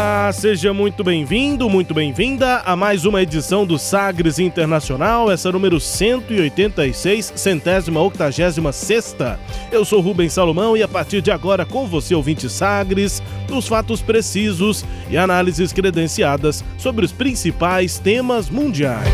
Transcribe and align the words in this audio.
Olá, 0.00 0.32
seja 0.32 0.72
muito 0.72 1.04
bem-vindo, 1.04 1.68
muito 1.68 1.92
bem-vinda 1.92 2.62
a 2.64 2.74
mais 2.74 3.04
uma 3.04 3.20
edição 3.20 3.66
do 3.66 3.78
Sagres 3.78 4.38
Internacional, 4.38 5.30
essa 5.30 5.52
número 5.52 5.78
186, 5.78 7.34
centésima 7.36 8.00
octagésima 8.00 8.72
sexta. 8.72 9.38
Eu 9.70 9.84
sou 9.84 10.00
Rubens 10.00 10.32
Salomão 10.32 10.74
e 10.74 10.82
a 10.82 10.88
partir 10.88 11.20
de 11.20 11.30
agora 11.30 11.66
com 11.66 11.86
você, 11.86 12.14
ouvinte 12.14 12.48
Sagres, 12.48 13.22
os 13.52 13.68
fatos 13.68 14.00
precisos 14.00 14.86
e 15.10 15.18
análises 15.18 15.70
credenciadas 15.70 16.64
sobre 16.78 17.04
os 17.04 17.12
principais 17.12 17.98
temas 17.98 18.48
mundiais. 18.48 19.06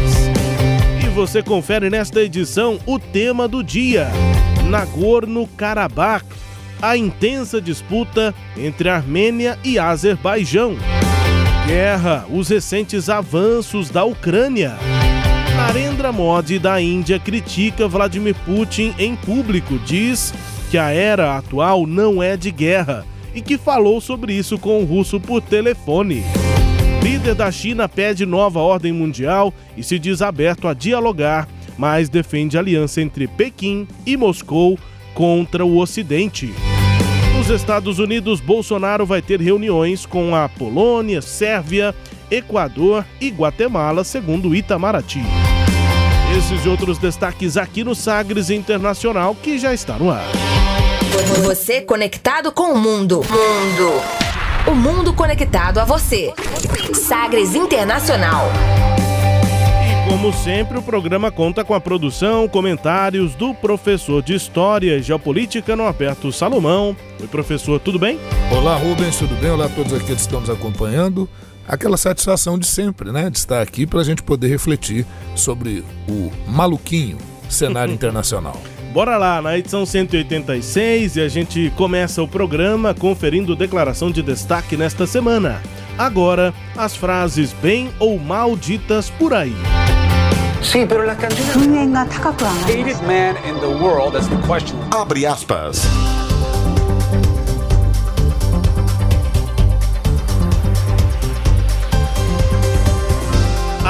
E 1.04 1.08
você 1.08 1.42
confere 1.42 1.90
nesta 1.90 2.22
edição 2.22 2.78
o 2.86 2.96
tema 2.96 3.48
do 3.48 3.60
dia, 3.60 4.08
Nagorno-Karabakh 4.70 6.45
a 6.80 6.96
intensa 6.96 7.60
disputa 7.60 8.34
entre 8.56 8.88
Armênia 8.88 9.58
e 9.64 9.78
Azerbaijão. 9.78 10.76
Guerra, 11.66 12.26
os 12.30 12.48
recentes 12.48 13.08
avanços 13.08 13.90
da 13.90 14.04
Ucrânia. 14.04 14.76
Narendra 15.56 16.12
Modi 16.12 16.58
da 16.58 16.80
Índia 16.80 17.18
critica 17.18 17.88
Vladimir 17.88 18.36
Putin 18.44 18.94
em 18.98 19.16
público, 19.16 19.78
diz 19.78 20.32
que 20.70 20.78
a 20.78 20.90
era 20.90 21.36
atual 21.36 21.86
não 21.86 22.22
é 22.22 22.36
de 22.36 22.50
guerra 22.50 23.04
e 23.34 23.40
que 23.40 23.58
falou 23.58 24.00
sobre 24.00 24.32
isso 24.32 24.58
com 24.58 24.80
o 24.82 24.84
russo 24.84 25.18
por 25.18 25.40
telefone. 25.40 26.22
Líder 27.02 27.34
da 27.34 27.50
China 27.50 27.88
pede 27.88 28.26
nova 28.26 28.60
ordem 28.60 28.92
mundial 28.92 29.52
e 29.76 29.82
se 29.82 29.98
diz 29.98 30.22
aberto 30.22 30.68
a 30.68 30.74
dialogar, 30.74 31.48
mas 31.78 32.08
defende 32.08 32.58
aliança 32.58 33.00
entre 33.00 33.26
Pequim 33.26 33.86
e 34.04 34.16
Moscou 34.16 34.78
contra 35.16 35.64
o 35.64 35.78
Ocidente. 35.78 36.54
Nos 37.34 37.48
Estados 37.48 37.98
Unidos, 37.98 38.38
Bolsonaro 38.38 39.06
vai 39.06 39.22
ter 39.22 39.40
reuniões 39.40 40.04
com 40.04 40.36
a 40.36 40.46
Polônia, 40.46 41.22
Sérvia, 41.22 41.94
Equador 42.30 43.02
e 43.18 43.30
Guatemala, 43.30 44.04
segundo 44.04 44.54
Itamaraty. 44.54 45.22
Esses 46.36 46.66
e 46.66 46.68
outros 46.68 46.98
destaques 46.98 47.56
aqui 47.56 47.82
no 47.82 47.94
Sagres 47.94 48.50
Internacional, 48.50 49.34
que 49.34 49.58
já 49.58 49.72
está 49.72 49.98
no 49.98 50.10
ar. 50.10 50.26
Você 51.44 51.80
conectado 51.80 52.52
com 52.52 52.74
o 52.74 52.78
mundo. 52.78 53.22
Mundo. 53.22 54.02
O 54.66 54.74
mundo 54.74 55.14
conectado 55.14 55.78
a 55.78 55.84
você. 55.86 56.34
Sagres 56.92 57.54
Internacional. 57.54 58.50
Como 60.08 60.32
sempre, 60.32 60.78
o 60.78 60.82
programa 60.82 61.32
conta 61.32 61.64
com 61.64 61.74
a 61.74 61.80
produção, 61.80 62.46
comentários 62.46 63.34
do 63.34 63.52
professor 63.52 64.22
de 64.22 64.34
História 64.34 64.96
e 64.96 65.02
Geopolítica 65.02 65.74
Norberto 65.74 66.30
Salomão. 66.30 66.96
Oi, 67.20 67.26
professor, 67.26 67.80
tudo 67.80 67.98
bem? 67.98 68.16
Olá, 68.52 68.76
Rubens, 68.76 69.18
tudo 69.18 69.34
bem? 69.34 69.50
Olá 69.50 69.66
a 69.66 69.68
todos 69.68 69.92
aqueles 69.92 70.14
que 70.14 70.20
estão 70.20 70.40
nos 70.40 70.48
acompanhando. 70.48 71.28
Aquela 71.66 71.96
satisfação 71.96 72.56
de 72.56 72.66
sempre, 72.66 73.10
né? 73.10 73.28
De 73.28 73.36
estar 73.36 73.60
aqui 73.60 73.84
para 73.84 74.00
a 74.00 74.04
gente 74.04 74.22
poder 74.22 74.46
refletir 74.46 75.04
sobre 75.34 75.84
o 76.08 76.30
maluquinho 76.46 77.18
cenário 77.48 77.92
internacional. 77.94 78.62
Bora 78.92 79.16
lá, 79.16 79.42
na 79.42 79.58
edição 79.58 79.84
186 79.84 81.16
e 81.16 81.20
a 81.20 81.28
gente 81.28 81.70
começa 81.76 82.22
o 82.22 82.28
programa 82.28 82.94
conferindo 82.94 83.56
declaração 83.56 84.12
de 84.12 84.22
destaque 84.22 84.76
nesta 84.76 85.04
semana. 85.04 85.60
Agora, 85.98 86.54
as 86.76 86.94
frases 86.94 87.52
bem 87.52 87.90
ou 87.98 88.18
mal 88.18 88.56
ditas 88.56 89.10
por 89.10 89.34
aí. 89.34 89.54
Sí, 90.62 90.84
pero 90.88 91.04
las 91.04 91.18
canciones. 91.18 91.56
Hated 92.64 93.00
man 93.06 93.36
in 93.44 93.58
the 93.60 93.68
world, 93.82 94.12
that's 94.12 94.28
the 94.28 94.36
question. 94.46 94.78
Abre 94.92 95.26
aspas. 95.26 95.86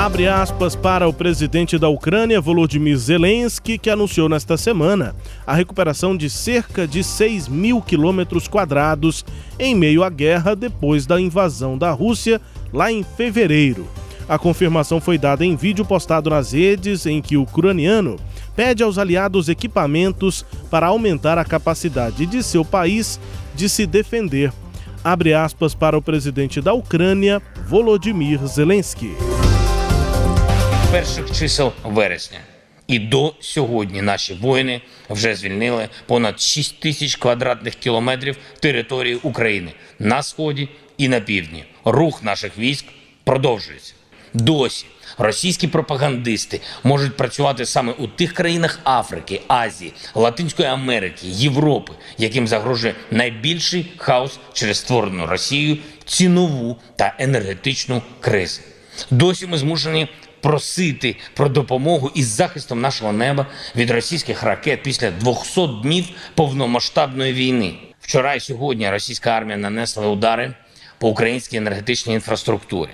Abre 0.06 0.28
aspas 0.28 0.76
para 0.76 1.08
o 1.08 1.12
presidente 1.12 1.78
da 1.78 1.88
Ucrânia, 1.88 2.40
Volodymyr 2.40 2.96
Zelensky, 2.96 3.78
que 3.78 3.90
anunciou 3.90 4.28
nesta 4.28 4.56
semana 4.56 5.16
a 5.46 5.54
recuperação 5.54 6.16
de 6.16 6.30
cerca 6.30 6.86
de 6.86 7.02
6 7.02 7.48
mil 7.48 7.82
quilômetros 7.82 8.46
quadrados 8.46 9.24
em 9.58 9.74
meio 9.74 10.04
à 10.04 10.10
guerra 10.10 10.54
depois 10.54 11.06
da 11.06 11.20
invasão 11.20 11.76
da 11.76 11.90
Rússia 11.90 12.40
lá 12.72 12.92
em 12.92 13.02
fevereiro. 13.02 13.88
A 14.27 14.37
confirmação 14.37 15.01
foi 15.01 15.17
dada 15.17 15.45
em 15.45 15.55
vídeo 15.55 15.83
postado 15.83 16.29
nas 16.29 16.53
redes 16.53 17.05
em 17.05 17.21
que 17.21 17.35
o 17.35 17.41
ucraniano 17.43 18.17
pede 18.55 18.83
aos 18.83 18.97
aliados 18.97 19.49
equipamentos 19.49 20.45
para 20.69 20.87
aumentar 20.87 21.37
a 21.37 21.45
capacidade 21.45 22.25
de 22.25 22.43
seu 22.43 22.63
país 22.63 23.19
de 23.55 23.67
se 23.67 23.85
defender. 23.85 24.51
Abre 25.03 25.33
aspas 25.33 25.73
para 25.73 25.97
o 25.97 26.01
presidente 26.01 26.61
da 26.61 26.73
Ucrânia, 26.73 27.41
Volodymyr 27.67 28.39
Zelensky. 28.47 29.15
Перших 30.91 31.31
чисел 31.31 31.71
вересня 31.83 32.39
і 32.87 32.99
до 32.99 33.33
сьогодні 33.39 34.01
наші 34.01 34.33
воїни 34.33 34.81
вже 35.09 35.35
звільнили 35.35 35.89
понад 36.05 36.41
6 36.41 36.79
тисяч 36.79 37.15
квадратних 37.15 37.75
кілометрів 37.75 38.37
території 38.59 39.15
України 39.15 39.71
на 39.99 40.23
сході 40.23 40.69
і 40.97 41.07
на 41.07 41.19
півдні. 41.19 41.63
Рух 41.85 42.23
наших 42.23 42.57
військ 42.57 42.85
продовжується. 43.23 43.93
Досі 44.36 44.86
російські 45.18 45.68
пропагандисти 45.68 46.60
можуть 46.84 47.16
працювати 47.16 47.66
саме 47.66 47.92
у 47.92 48.06
тих 48.06 48.32
країнах 48.32 48.80
Африки, 48.84 49.40
Азії, 49.48 49.92
Латинської 50.14 50.68
Америки, 50.68 51.26
Європи, 51.26 51.92
яким 52.18 52.48
загрожує 52.48 52.94
найбільший 53.10 53.92
хаос 53.96 54.38
через 54.52 54.78
створену 54.78 55.26
Росією 55.26 55.78
цінову 56.04 56.76
та 56.96 57.14
енергетичну 57.18 58.02
кризу. 58.20 58.60
Досі 59.10 59.46
ми 59.46 59.58
змушені 59.58 60.08
просити 60.40 61.16
про 61.34 61.48
допомогу 61.48 62.10
із 62.14 62.26
захистом 62.26 62.80
нашого 62.80 63.12
неба 63.12 63.46
від 63.76 63.90
російських 63.90 64.42
ракет 64.42 64.82
після 64.82 65.10
200 65.10 65.66
днів 65.82 66.04
повномасштабної 66.34 67.32
війни. 67.32 67.74
Вчора 68.00 68.34
і 68.34 68.40
сьогодні 68.40 68.90
російська 68.90 69.30
армія 69.30 69.56
нанесла 69.56 70.08
удари 70.08 70.54
по 70.98 71.08
українській 71.08 71.56
енергетичній 71.56 72.14
інфраструктурі. 72.14 72.90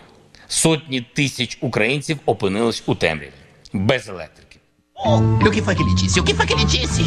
Сотні 0.52 1.02
тисяч 1.02 1.58
українців 1.62 2.20
опинились 2.26 2.84
у 2.86 2.96
темряві 2.96 3.32
без 3.74 4.10
електрики. 4.10 4.60
O 5.06 5.52
que 5.52 5.62
foi 5.62 5.76
que 5.76 5.84
ele 5.84 5.94
disse? 5.94 6.20
O 6.20 6.24
que 6.24 6.34
foi 6.34 6.46
que 6.48 6.54
ele 6.54 6.66
disse? 6.66 7.04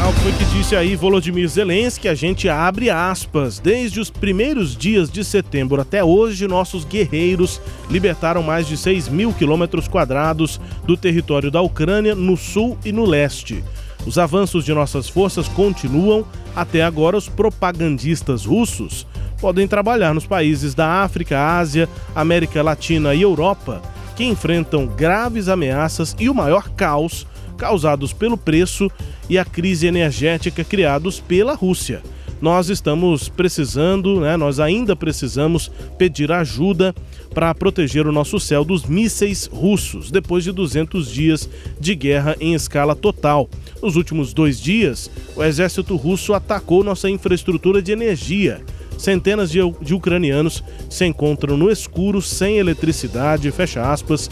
Ah, 0.00 0.08
o 0.08 0.12
que 0.14 0.20
foi 0.20 0.32
que 0.32 0.44
disse 0.56 0.76
aí 0.76 0.94
Volodymyr 0.94 1.48
Zelensky? 1.48 2.06
A 2.08 2.14
gente 2.14 2.48
abre 2.48 2.88
aspas. 2.90 3.58
Desde 3.58 3.98
os 3.98 4.08
primeiros 4.08 4.76
dias 4.76 5.10
de 5.10 5.24
setembro 5.24 5.80
até 5.80 6.04
hoje, 6.04 6.46
nossos 6.46 6.84
guerreiros 6.84 7.60
libertaram 7.90 8.42
mais 8.42 8.68
de 8.68 8.76
6 8.76 9.08
mil 9.08 9.32
quilômetros 9.32 9.88
quadrados 9.88 10.60
do 10.84 10.96
território 10.96 11.50
da 11.50 11.60
Ucrânia 11.60 12.14
no 12.14 12.36
sul 12.36 12.78
e 12.84 12.92
no 12.92 13.04
leste. 13.04 13.64
Os 14.06 14.16
avanços 14.16 14.64
de 14.64 14.72
nossas 14.72 15.08
forças 15.08 15.48
continuam. 15.48 16.24
Até 16.54 16.82
agora, 16.82 17.16
os 17.16 17.28
propagandistas 17.28 18.44
russos 18.44 19.06
podem 19.43 19.67
trabalhar 19.67 20.13
nos 20.13 20.25
países 20.25 20.73
da 20.73 21.03
África, 21.03 21.57
Ásia, 21.57 21.89
América 22.15 22.63
Latina 22.63 23.13
e 23.13 23.23
Europa, 23.23 23.81
que 24.15 24.23
enfrentam 24.23 24.87
graves 24.87 25.49
ameaças 25.49 26.15
e 26.17 26.29
o 26.29 26.33
maior 26.33 26.69
caos 26.69 27.27
causados 27.57 28.13
pelo 28.13 28.37
preço 28.37 28.89
e 29.29 29.37
a 29.37 29.43
crise 29.43 29.85
energética 29.85 30.63
criados 30.63 31.19
pela 31.19 31.55
Rússia. 31.55 32.01
Nós 32.41 32.69
estamos 32.69 33.27
precisando, 33.27 34.21
né, 34.21 34.37
nós 34.37 34.61
ainda 34.61 34.95
precisamos 34.95 35.69
pedir 35.97 36.31
ajuda 36.31 36.95
para 37.33 37.53
proteger 37.53 38.07
o 38.07 38.13
nosso 38.13 38.39
céu 38.39 38.63
dos 38.63 38.85
mísseis 38.85 39.49
russos, 39.51 40.09
depois 40.09 40.45
de 40.45 40.53
200 40.53 41.11
dias 41.11 41.49
de 41.81 41.95
guerra 41.95 42.37
em 42.39 42.53
escala 42.53 42.95
total. 42.95 43.49
Nos 43.81 43.97
últimos 43.97 44.33
dois 44.33 44.57
dias, 44.57 45.11
o 45.35 45.43
exército 45.43 45.97
russo 45.97 46.33
atacou 46.33 46.81
nossa 46.81 47.09
infraestrutura 47.09 47.81
de 47.81 47.91
energia. 47.91 48.61
Centenas 48.97 49.49
de, 49.49 49.59
de 49.81 49.93
ucranianos 49.93 50.63
se 50.89 51.05
encontram 51.05 51.57
no 51.57 51.69
escuro, 51.69 52.21
sem 52.21 52.57
eletricidade, 52.57 53.51
fecha 53.51 53.91
aspas, 53.91 54.29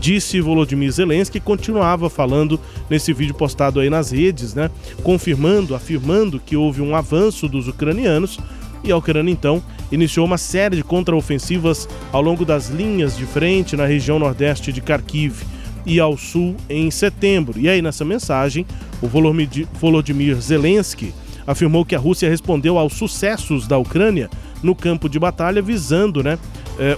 disse 0.00 0.40
Volodymyr 0.40 0.90
Zelensky, 0.90 1.38
continuava 1.38 2.08
falando 2.08 2.58
nesse 2.88 3.12
vídeo 3.12 3.34
postado 3.34 3.80
aí 3.80 3.90
nas 3.90 4.10
redes, 4.10 4.54
né? 4.54 4.70
Confirmando, 5.02 5.74
afirmando 5.74 6.40
que 6.40 6.56
houve 6.56 6.80
um 6.80 6.96
avanço 6.96 7.46
dos 7.46 7.68
ucranianos 7.68 8.38
e 8.82 8.90
a 8.90 8.96
Ucrânia 8.96 9.30
então 9.30 9.62
iniciou 9.92 10.24
uma 10.24 10.38
série 10.38 10.76
de 10.76 10.82
contraofensivas 10.82 11.88
ao 12.12 12.22
longo 12.22 12.44
das 12.44 12.68
linhas 12.68 13.16
de 13.16 13.26
frente 13.26 13.76
na 13.76 13.84
região 13.84 14.18
nordeste 14.18 14.72
de 14.72 14.80
Kharkiv 14.80 15.42
e 15.84 16.00
ao 16.00 16.16
sul 16.16 16.56
em 16.68 16.90
setembro. 16.90 17.58
E 17.58 17.68
aí 17.68 17.82
nessa 17.82 18.04
mensagem, 18.04 18.66
o 19.02 19.06
Volodymyr 19.06 20.40
Zelensky 20.40 21.12
afirmou 21.46 21.84
que 21.84 21.94
a 21.94 21.98
Rússia 21.98 22.28
respondeu 22.28 22.78
aos 22.78 22.94
sucessos 22.94 23.66
da 23.66 23.78
Ucrânia 23.78 24.30
no 24.62 24.74
campo 24.74 25.08
de 25.08 25.18
batalha, 25.18 25.62
visando, 25.62 26.22
né, 26.22 26.38
é, 26.78 26.96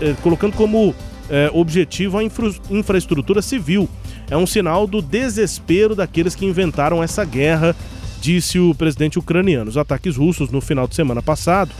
é, 0.00 0.14
colocando 0.22 0.54
como 0.54 0.94
é, 1.28 1.50
objetivo 1.52 2.18
a 2.18 2.24
infra 2.24 2.50
infraestrutura 2.70 3.42
civil. 3.42 3.88
É 4.30 4.36
um 4.36 4.46
sinal 4.46 4.86
do 4.86 5.00
desespero 5.00 5.94
daqueles 5.94 6.34
que 6.34 6.44
inventaram 6.44 7.02
essa 7.02 7.24
guerra, 7.24 7.74
disse 8.20 8.58
o 8.58 8.74
presidente 8.74 9.18
ucraniano. 9.18 9.70
Os 9.70 9.76
ataques 9.76 10.16
russos 10.16 10.50
no 10.50 10.60
final 10.60 10.88
de 10.88 10.94
semana 10.94 11.22
passado 11.22 11.70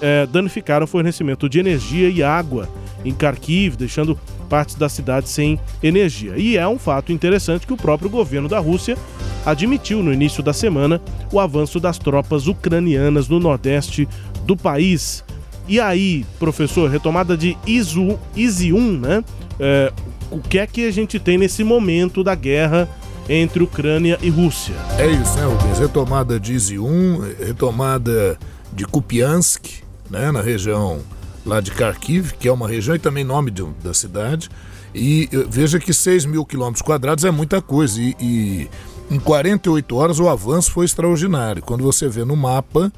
é, 0.00 0.26
danificaram 0.26 0.84
o 0.84 0.88
fornecimento 0.88 1.48
de 1.48 1.60
energia 1.60 2.08
e 2.08 2.22
água 2.22 2.68
em 3.04 3.12
Kharkiv, 3.12 3.76
deixando 3.76 4.18
partes 4.48 4.74
da 4.74 4.88
cidade 4.88 5.28
sem 5.28 5.58
energia. 5.82 6.34
E 6.36 6.56
é 6.56 6.66
um 6.66 6.78
fato 6.78 7.12
interessante 7.12 7.66
que 7.66 7.72
o 7.72 7.76
próprio 7.76 8.10
governo 8.10 8.48
da 8.48 8.58
Rússia 8.58 8.98
admitiu 9.44 10.02
no 10.02 10.12
início 10.12 10.42
da 10.42 10.52
semana 10.52 11.00
o 11.32 11.40
avanço 11.40 11.80
das 11.80 11.98
tropas 11.98 12.46
ucranianas 12.46 13.28
no 13.28 13.38
nordeste 13.38 14.08
do 14.44 14.56
país. 14.56 15.24
E 15.68 15.80
aí, 15.80 16.26
professor, 16.38 16.90
retomada 16.90 17.36
de 17.36 17.56
ISU, 17.66 18.18
ISI 18.34 18.72
1, 18.72 18.98
né? 18.98 19.24
É, 19.60 19.92
o 20.30 20.40
que 20.40 20.58
é 20.58 20.66
que 20.66 20.86
a 20.86 20.90
gente 20.90 21.18
tem 21.18 21.38
nesse 21.38 21.62
momento 21.62 22.24
da 22.24 22.34
guerra 22.34 22.88
entre 23.28 23.62
Ucrânia 23.62 24.18
e 24.22 24.28
Rússia? 24.28 24.74
É 24.98 25.06
isso, 25.06 25.36
né, 25.36 25.44
Rubens? 25.44 25.78
Retomada 25.78 26.40
de 26.40 26.78
1, 26.78 27.20
retomada 27.38 28.38
de 28.72 28.84
Kupiansk, 28.84 29.82
né, 30.10 30.32
na 30.32 30.40
região 30.40 31.00
lá 31.44 31.60
de 31.60 31.70
Kharkiv, 31.70 32.32
que 32.38 32.48
é 32.48 32.52
uma 32.52 32.68
região 32.68 32.94
e 32.94 32.98
também 32.98 33.24
nome 33.24 33.50
de, 33.50 33.64
da 33.82 33.94
cidade. 33.94 34.48
E 34.94 35.28
veja 35.48 35.78
que 35.78 35.92
6 35.92 36.26
mil 36.26 36.44
quilômetros 36.44 36.82
quadrados 36.82 37.24
é 37.24 37.30
muita 37.30 37.62
coisa. 37.62 38.00
E, 38.00 38.14
e 38.20 38.68
em 39.12 39.20
48 39.20 39.94
horas 39.94 40.18
o 40.18 40.28
avanço 40.28 40.72
foi 40.72 40.86
extraordinário. 40.86 41.62
Quando 41.62 41.84
você 41.84 42.08
vê 42.08 42.24
no 42.24 42.34
mapa, 42.34 42.90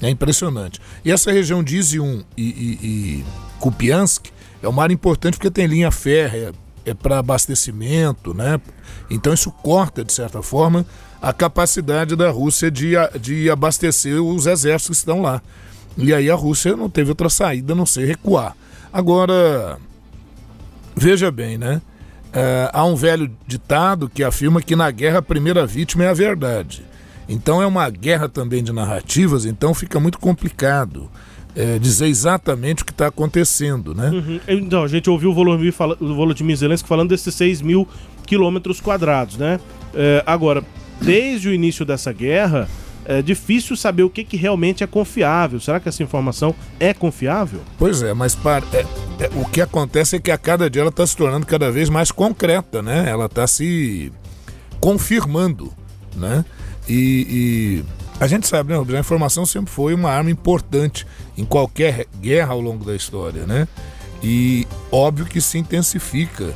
é 0.00 0.08
impressionante. 0.08 0.80
E 1.04 1.12
essa 1.12 1.30
região 1.30 1.62
de 1.62 1.76
Izium 1.76 2.24
e, 2.36 2.42
e, 2.42 2.86
e 2.86 3.24
Kupiansk 3.60 4.28
é 4.62 4.68
uma 4.68 4.82
área 4.82 4.94
importante 4.94 5.36
porque 5.36 5.50
tem 5.50 5.66
linha 5.66 5.90
férrea, 5.90 6.52
é 6.86 6.94
para 6.94 7.18
abastecimento, 7.18 8.32
né? 8.32 8.58
Então 9.10 9.34
isso 9.34 9.50
corta, 9.50 10.02
de 10.02 10.12
certa 10.12 10.42
forma, 10.42 10.86
a 11.20 11.34
capacidade 11.34 12.16
da 12.16 12.30
Rússia 12.30 12.70
de, 12.70 12.92
de 13.20 13.50
abastecer 13.50 14.22
os 14.22 14.46
exércitos 14.46 14.96
que 14.96 15.02
estão 15.02 15.20
lá. 15.20 15.42
E 15.98 16.14
aí 16.14 16.30
a 16.30 16.34
Rússia 16.34 16.76
não 16.76 16.88
teve 16.88 17.10
outra 17.10 17.28
saída 17.28 17.74
a 17.74 17.76
não 17.76 17.84
ser 17.84 18.06
recuar. 18.06 18.56
Agora, 18.90 19.78
veja 20.96 21.30
bem, 21.30 21.58
né? 21.58 21.82
É, 22.32 22.70
há 22.72 22.84
um 22.84 22.94
velho 22.94 23.30
ditado 23.46 24.08
que 24.08 24.22
afirma 24.22 24.60
que 24.60 24.76
na 24.76 24.90
guerra 24.90 25.18
a 25.18 25.22
primeira 25.22 25.66
vítima 25.66 26.04
é 26.04 26.08
a 26.08 26.14
verdade. 26.14 26.82
Então 27.28 27.60
é 27.60 27.66
uma 27.66 27.88
guerra 27.90 28.28
também 28.28 28.62
de 28.62 28.72
narrativas, 28.72 29.44
então 29.44 29.74
fica 29.74 30.00
muito 30.00 30.18
complicado 30.18 31.10
é, 31.54 31.78
dizer 31.78 32.06
exatamente 32.06 32.82
o 32.82 32.86
que 32.86 32.92
está 32.92 33.08
acontecendo, 33.08 33.94
né? 33.94 34.10
Uhum. 34.10 34.40
Então, 34.46 34.84
a 34.84 34.88
gente 34.88 35.10
ouviu 35.10 35.30
o 35.30 35.34
Volodymyr, 35.34 35.72
fala, 35.72 35.96
o 36.00 36.14
Volodymyr 36.14 36.56
Zelensky 36.56 36.88
falando 36.88 37.10
desses 37.10 37.34
6 37.34 37.62
mil 37.62 37.88
quilômetros 38.26 38.80
quadrados, 38.80 39.36
né? 39.36 39.58
É, 39.92 40.22
agora, 40.24 40.62
desde 41.00 41.48
o 41.48 41.52
início 41.52 41.84
dessa 41.84 42.12
guerra, 42.12 42.68
é 43.08 43.22
difícil 43.22 43.74
saber 43.74 44.02
o 44.02 44.10
que, 44.10 44.22
que 44.22 44.36
realmente 44.36 44.84
é 44.84 44.86
confiável. 44.86 45.58
Será 45.58 45.80
que 45.80 45.88
essa 45.88 46.02
informação 46.02 46.54
é 46.78 46.92
confiável? 46.92 47.60
Pois 47.78 48.02
é, 48.02 48.12
mas 48.12 48.34
para, 48.34 48.64
é, 48.72 48.84
é, 49.18 49.30
o 49.34 49.46
que 49.46 49.62
acontece 49.62 50.16
é 50.16 50.20
que 50.20 50.30
a 50.30 50.36
cada 50.36 50.68
dia 50.68 50.82
ela 50.82 50.90
está 50.90 51.06
se 51.06 51.16
tornando 51.16 51.46
cada 51.46 51.72
vez 51.72 51.88
mais 51.88 52.12
concreta, 52.12 52.82
né? 52.82 53.08
Ela 53.08 53.24
está 53.24 53.46
se 53.46 54.12
confirmando, 54.78 55.72
né? 56.14 56.44
E, 56.86 57.26
e 57.30 57.84
a 58.20 58.26
gente 58.26 58.46
sabe, 58.46 58.74
né, 58.74 58.96
A 58.96 59.00
informação 59.00 59.46
sempre 59.46 59.72
foi 59.72 59.94
uma 59.94 60.10
arma 60.10 60.30
importante 60.30 61.06
em 61.36 61.46
qualquer 61.46 62.06
guerra 62.20 62.52
ao 62.52 62.60
longo 62.60 62.84
da 62.84 62.94
história, 62.94 63.46
né? 63.46 63.66
E 64.22 64.66
óbvio 64.92 65.24
que 65.24 65.40
se 65.40 65.56
intensifica, 65.56 66.52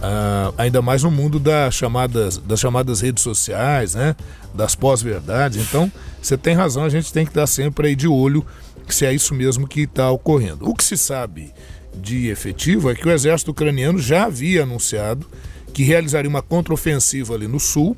uh, 0.00 0.54
ainda 0.58 0.82
mais 0.82 1.02
no 1.02 1.10
mundo 1.10 1.38
das 1.38 1.74
chamadas, 1.74 2.38
das 2.38 2.58
chamadas 2.60 3.00
redes 3.00 3.22
sociais, 3.22 3.94
né? 3.94 4.16
Das 4.54 4.74
pós-verdades. 4.74 5.58
Então, 5.60 5.90
você 6.20 6.36
tem 6.36 6.54
razão, 6.54 6.84
a 6.84 6.88
gente 6.88 7.12
tem 7.12 7.24
que 7.24 7.30
estar 7.30 7.46
sempre 7.46 7.88
aí 7.88 7.96
de 7.96 8.08
olho 8.08 8.44
se 8.88 9.06
é 9.06 9.14
isso 9.14 9.34
mesmo 9.34 9.68
que 9.68 9.82
está 9.82 10.10
ocorrendo. 10.10 10.68
O 10.68 10.74
que 10.74 10.82
se 10.82 10.96
sabe 10.96 11.52
de 11.94 12.28
efetivo 12.28 12.90
é 12.90 12.94
que 12.94 13.06
o 13.06 13.10
exército 13.12 13.52
ucraniano 13.52 13.98
já 14.00 14.24
havia 14.24 14.64
anunciado 14.64 15.26
que 15.72 15.84
realizaria 15.84 16.28
uma 16.28 16.42
contraofensiva 16.42 17.34
ali 17.34 17.46
no 17.46 17.60
sul, 17.60 17.96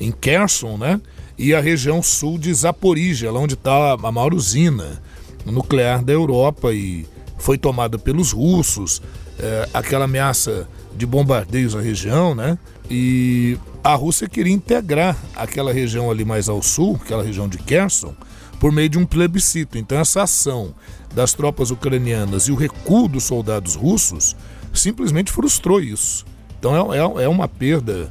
em 0.00 0.10
Kherson, 0.10 0.76
né? 0.76 1.00
e 1.38 1.54
a 1.54 1.60
região 1.60 2.02
sul 2.02 2.38
de 2.38 2.52
Zaporizhia, 2.52 3.30
lá 3.30 3.40
onde 3.40 3.54
está 3.54 3.92
a 3.92 4.12
maior 4.12 4.34
usina 4.34 5.02
nuclear 5.44 6.02
da 6.04 6.12
Europa 6.12 6.72
e 6.72 7.06
foi 7.38 7.58
tomada 7.58 7.98
pelos 7.98 8.32
russos, 8.32 9.02
é, 9.38 9.68
aquela 9.74 10.04
ameaça 10.04 10.68
de 10.96 11.06
bombardeios 11.06 11.74
na 11.74 11.80
região, 11.80 12.34
né? 12.34 12.58
E 12.90 13.58
a 13.82 13.94
Rússia 13.94 14.28
queria 14.28 14.52
integrar 14.52 15.16
aquela 15.34 15.72
região 15.72 16.10
ali 16.10 16.24
mais 16.24 16.48
ao 16.48 16.62
sul, 16.62 16.98
aquela 17.02 17.22
região 17.22 17.48
de 17.48 17.58
Kherson, 17.58 18.14
por 18.60 18.70
meio 18.70 18.88
de 18.88 18.98
um 18.98 19.06
plebiscito. 19.06 19.78
Então 19.78 19.98
essa 19.98 20.22
ação 20.22 20.74
das 21.14 21.32
tropas 21.32 21.70
ucranianas 21.70 22.44
e 22.44 22.52
o 22.52 22.54
recuo 22.54 23.08
dos 23.08 23.24
soldados 23.24 23.74
russos 23.74 24.36
simplesmente 24.72 25.32
frustrou 25.32 25.80
isso. 25.80 26.24
Então 26.58 26.92
é, 26.92 26.98
é, 26.98 27.24
é 27.24 27.28
uma 27.28 27.48
perda 27.48 28.10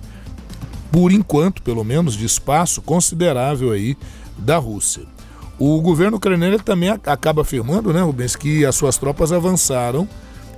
por 0.91 1.11
enquanto, 1.11 1.61
pelo 1.61 1.83
menos, 1.83 2.15
de 2.15 2.25
espaço 2.25 2.81
considerável 2.81 3.71
aí 3.71 3.97
da 4.37 4.57
Rússia. 4.57 5.03
O 5.57 5.79
governo 5.79 6.17
ucraniano 6.17 6.59
também 6.59 6.89
acaba 6.89 7.43
afirmando, 7.43 7.93
né, 7.93 8.01
Rubens, 8.01 8.35
que 8.35 8.65
as 8.65 8.75
suas 8.75 8.97
tropas 8.97 9.31
avançaram 9.31 10.07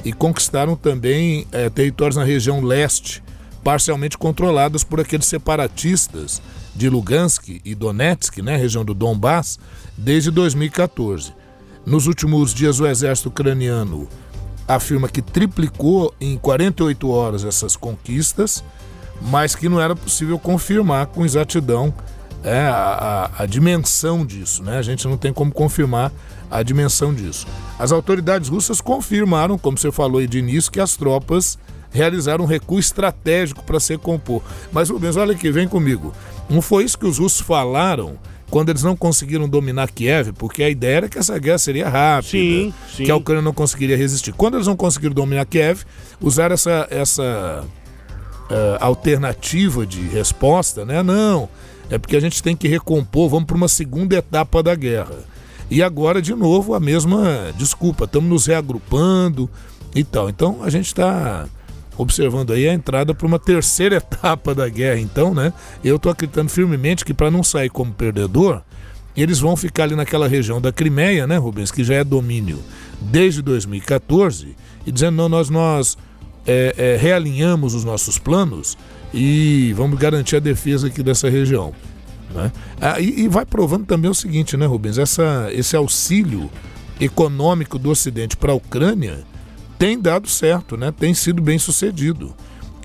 e 0.04 0.12
conquistaram 0.12 0.76
também 0.76 1.48
é, 1.52 1.70
territórios 1.70 2.18
na 2.18 2.24
região 2.24 2.62
leste, 2.62 3.24
parcialmente 3.64 4.18
controladas 4.18 4.84
por 4.84 5.00
aqueles 5.00 5.26
separatistas 5.26 6.42
de 6.76 6.90
Lugansk 6.90 7.62
e 7.64 7.76
Donetsk, 7.76 8.42
né, 8.42 8.58
região 8.58 8.84
do 8.84 8.94
Donbass, 8.94 9.60
desde 9.98 10.32
2014. 10.32 11.34
Nos 11.86 12.08
últimos 12.08 12.54
dias, 12.54 12.80
o 12.80 12.88
exército 12.88 13.30
ucraniano 13.30 14.08
afirma 14.68 15.08
que 15.08 15.22
triplicou 15.22 16.14
em 16.20 16.38
48 16.38 17.10
horas 17.10 17.44
essas 17.44 17.76
conquistas 17.76 18.64
mas 19.22 19.56
que 19.56 19.70
não 19.70 19.80
era 19.80 19.96
possível 19.96 20.38
confirmar 20.38 21.08
com 21.08 21.26
exatidão 21.26 21.94
é, 22.44 22.60
a, 22.60 23.32
a, 23.40 23.46
dimensão 23.46 24.26
disso. 24.26 24.64
Né? 24.64 24.78
A 24.78 24.82
gente 24.82 25.08
não 25.08 25.18
tem 25.18 25.32
como 25.32 25.52
confirmar 25.52 26.12
a 26.54 26.62
dimensão 26.62 27.12
disso. 27.14 27.48
As 27.80 27.92
autoridades 27.92 28.48
russas 28.48 28.80
confirmaram, 28.80 29.58
como 29.58 29.78
você 29.78 29.92
falou 29.92 30.20
aí 30.20 30.28
de 30.28 30.38
início, 30.38 30.72
que 30.72 30.80
as 30.80 30.96
tropas 30.96 31.58
realizaram 31.92 32.44
um 32.44 32.48
recuo 32.48 32.80
estratégico 32.80 33.64
para 33.64 33.80
se 33.80 33.98
compor. 33.98 34.44
Mas, 34.72 34.90
Rubens, 34.90 35.16
olha 35.16 35.34
aqui, 35.34 35.52
vem 35.52 35.68
comigo. 35.68 36.14
Não 36.48 36.62
foi 36.62 36.84
isso 36.84 36.98
que 36.98 37.08
os 37.08 37.18
russos 37.18 37.42
falaram 37.42 38.20
quando 38.52 38.70
eles 38.70 38.84
não 38.84 38.96
conseguiram 38.96 39.50
dominar 39.50 39.90
Kiev, 39.90 40.32
porque 40.34 40.62
a 40.62 40.70
ideia 40.70 40.98
era 40.98 41.10
que 41.10 41.18
essa 41.18 41.40
guerra 41.40 41.58
seria 41.58 41.90
rápida, 41.90 42.38
sim, 42.38 42.74
sim. 42.96 43.04
que 43.04 43.10
a 43.10 43.16
Ucrânia 43.16 43.42
não 43.42 43.54
conseguiria 43.54 43.98
resistir. 43.98 44.32
Quando 44.32 44.56
eles 44.56 44.68
não 44.68 44.76
conseguiram 44.76 45.16
dominar 45.16 45.46
Kiev, 45.46 45.84
usaram 46.22 46.54
essa, 46.54 46.88
essa 46.92 47.64
uh, 47.66 48.78
alternativa 48.80 49.88
de 49.88 50.02
resposta, 50.02 50.86
né? 50.86 51.02
Não, 51.02 51.50
é 51.90 51.98
porque 51.98 52.16
a 52.16 52.20
gente 52.20 52.44
tem 52.44 52.56
que 52.56 52.68
recompor, 52.68 53.28
vamos 53.28 53.46
para 53.46 53.58
uma 53.58 53.68
segunda 53.68 54.16
etapa 54.16 54.62
da 54.62 54.76
guerra. 54.76 55.33
E 55.70 55.82
agora, 55.82 56.22
de 56.22 56.34
novo, 56.36 56.74
a 56.74 56.80
mesma 56.80 57.52
desculpa, 57.58 58.06
estamos 58.06 58.30
nos 58.30 58.46
reagrupando 58.46 59.50
e 59.96 60.04
tal. 60.04 60.30
Então 60.30 60.64
a 60.64 60.70
gente 60.70 60.88
está 60.88 61.48
observando 61.98 62.54
aí 62.54 62.68
a 62.68 62.74
entrada 62.74 63.14
para 63.14 63.28
uma 63.28 63.40
terceira 63.40 63.96
etapa 63.98 64.54
da 64.54 64.68
guerra, 64.68 65.00
então, 65.00 65.34
né? 65.34 65.54
Eu 65.84 65.98
estou 65.98 66.12
acreditando 66.12 66.50
firmemente 66.50 67.06
que 67.06 67.14
para 67.14 67.32
não 67.32 67.44
sair 67.44 67.70
como 67.70 67.94
perdedor, 67.94 68.62
eles 69.16 69.40
vão 69.40 69.56
ficar 69.56 69.84
ali 69.84 69.96
naquela 69.96 70.28
região 70.28 70.60
da 70.60 70.72
Crimeia, 70.72 71.28
né, 71.28 71.38
Rubens, 71.38 71.72
que 71.72 71.84
já 71.84 71.96
é 71.96 72.04
domínio 72.04 72.60
desde 73.00 73.42
2014, 73.42 74.56
e 74.86 74.92
dizendo, 74.92 75.16
não, 75.16 75.30
nós, 75.30 75.50
nós 75.50 75.98
é, 76.48 76.74
é, 76.78 76.98
realinhamos 76.98 77.76
os 77.76 77.84
nossos 77.84 78.18
planos 78.18 78.78
e 79.14 79.72
vamos 79.76 80.00
garantir 80.00 80.38
a 80.38 80.40
defesa 80.40 80.88
aqui 80.88 81.04
dessa 81.04 81.30
região. 81.30 81.74
Né? 82.34 82.52
Ah, 82.82 83.00
e, 83.00 83.22
e, 83.22 83.28
vai 83.28 83.46
provando 83.46 83.86
também 83.86 84.10
o 84.10 84.14
seguinte, 84.14 84.58
né, 84.58 84.66
Rubens? 84.66 84.98
Essa, 84.98 85.50
esse 85.52 85.76
auxílio 85.76 86.50
econômico 87.00 87.78
do 87.78 87.90
Ocidente 87.90 88.36
para 88.36 88.52
a 88.52 88.56
Ucrânia 88.56 89.24
tem 89.78 90.00
dado 90.00 90.28
certo, 90.28 90.76
né? 90.78 90.92
Tem 90.92 91.14
sido 91.14 91.42
bem 91.42 91.60
sucedido. 91.60 92.34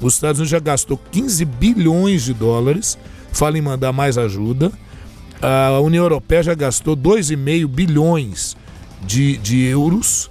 Os 0.02 0.14
Estados 0.14 0.38
Unidos 0.38 0.50
já 0.50 0.58
gastou 0.58 1.00
15 1.10 1.44
bilhões 1.44 2.24
de 2.24 2.34
dólares, 2.34 2.98
fala 3.32 3.58
em 3.58 3.62
mandar 3.62 3.92
mais 3.92 4.18
ajuda. 4.18 4.70
A 5.40 5.78
União 5.80 6.04
Europeia 6.04 6.42
já 6.42 6.54
gastou 6.54 6.96
2,5 6.96 7.66
bilhões 7.66 8.56
de, 9.04 9.36
de 9.38 9.64
euros. 9.64 10.30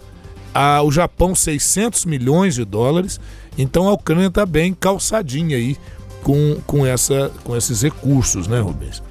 O 0.83 0.91
Japão, 0.91 1.35
600 1.35 2.05
milhões 2.05 2.55
de 2.55 2.65
dólares. 2.65 3.19
Então 3.57 3.87
a 3.87 3.93
Ucrânia 3.93 4.27
está 4.27 4.45
bem 4.45 4.73
calçadinha 4.73 5.57
aí 5.57 5.77
com, 6.23 6.57
com, 6.65 6.85
essa, 6.85 7.31
com 7.43 7.55
esses 7.55 7.81
recursos, 7.81 8.47
né, 8.47 8.59
Rubens? 8.59 9.01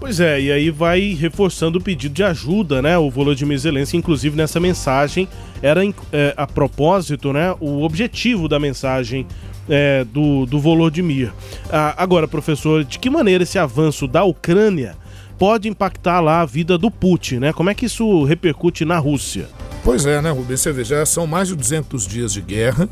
Pois 0.00 0.20
é, 0.20 0.40
e 0.40 0.52
aí 0.52 0.70
vai 0.70 1.12
reforçando 1.12 1.78
o 1.78 1.82
pedido 1.82 2.14
de 2.14 2.22
ajuda, 2.22 2.80
né? 2.80 2.96
O 2.96 3.10
Volodymyr 3.10 3.58
Zelensky, 3.58 3.96
inclusive 3.96 4.36
nessa 4.36 4.60
mensagem, 4.60 5.28
era 5.60 5.82
é, 6.12 6.34
a 6.36 6.46
propósito, 6.46 7.32
né? 7.32 7.54
O 7.58 7.82
objetivo 7.82 8.48
da 8.48 8.60
mensagem 8.60 9.26
é, 9.68 10.04
do, 10.04 10.46
do 10.46 10.60
Volodymyr. 10.60 11.32
Ah, 11.68 11.94
agora, 11.96 12.28
professor, 12.28 12.84
de 12.84 12.98
que 12.98 13.10
maneira 13.10 13.42
esse 13.42 13.58
avanço 13.58 14.06
da 14.06 14.22
Ucrânia 14.22 14.96
pode 15.36 15.68
impactar 15.68 16.20
lá 16.20 16.42
a 16.42 16.46
vida 16.46 16.78
do 16.78 16.90
Putin, 16.90 17.36
né? 17.36 17.52
Como 17.52 17.68
é 17.68 17.74
que 17.74 17.86
isso 17.86 18.22
repercute 18.24 18.84
na 18.84 18.98
Rússia? 18.98 19.48
Pois 19.84 20.06
é, 20.06 20.22
né, 20.22 20.30
Rubens? 20.30 20.60
Você 20.60 20.72
vê, 20.72 20.84
já 20.84 21.04
são 21.06 21.26
mais 21.26 21.48
de 21.48 21.56
200 21.56 22.06
dias 22.06 22.32
de 22.32 22.40
guerra 22.40 22.88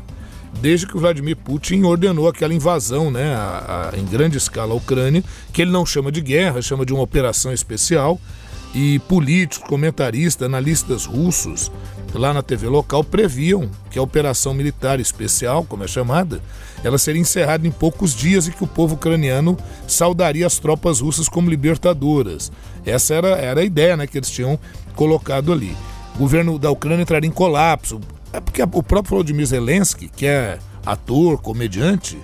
desde 0.61 0.87
que 0.87 0.97
o 0.97 0.99
Vladimir 0.99 1.35
Putin 1.37 1.83
ordenou 1.83 2.27
aquela 2.27 2.53
invasão 2.53 3.11
né, 3.11 3.33
a, 3.35 3.91
a, 3.93 3.99
em 3.99 4.05
grande 4.05 4.37
escala 4.37 4.73
à 4.73 4.75
Ucrânia, 4.75 5.23
que 5.53 5.61
ele 5.61 5.71
não 5.71 5.85
chama 5.85 6.11
de 6.11 6.21
guerra, 6.21 6.61
chama 6.61 6.85
de 6.85 6.93
uma 6.93 7.03
operação 7.03 7.53
especial. 7.53 8.19
E 8.75 8.99
políticos, 8.99 9.67
comentaristas, 9.67 10.45
analistas 10.45 11.05
russos 11.05 11.71
lá 12.13 12.33
na 12.33 12.41
TV 12.41 12.67
local 12.67 13.03
previam 13.03 13.69
que 13.89 13.99
a 13.99 14.01
operação 14.01 14.53
militar 14.53 14.99
especial, 14.99 15.63
como 15.63 15.83
é 15.83 15.87
chamada, 15.87 16.41
ela 16.83 16.97
seria 16.97 17.21
encerrada 17.21 17.67
em 17.67 17.71
poucos 17.71 18.15
dias 18.15 18.47
e 18.47 18.51
que 18.51 18.63
o 18.63 18.67
povo 18.67 18.95
ucraniano 18.95 19.57
saudaria 19.87 20.45
as 20.45 20.59
tropas 20.59 20.99
russas 20.99 21.27
como 21.27 21.49
libertadoras. 21.49 22.51
Essa 22.85 23.15
era, 23.15 23.29
era 23.29 23.61
a 23.61 23.63
ideia 23.63 23.97
né, 23.97 24.07
que 24.07 24.17
eles 24.17 24.29
tinham 24.29 24.59
colocado 24.95 25.51
ali. 25.51 25.75
O 26.15 26.19
governo 26.19 26.57
da 26.57 26.71
Ucrânia 26.71 27.03
entraria 27.03 27.29
em 27.29 27.33
colapso, 27.33 27.99
é 28.37 28.39
porque 28.39 28.61
o 28.61 28.83
próprio 28.83 29.15
Vladimir 29.15 29.47
Zelensky, 29.47 30.07
que 30.07 30.25
é 30.27 30.59
ator, 30.85 31.39
comediante, 31.39 32.17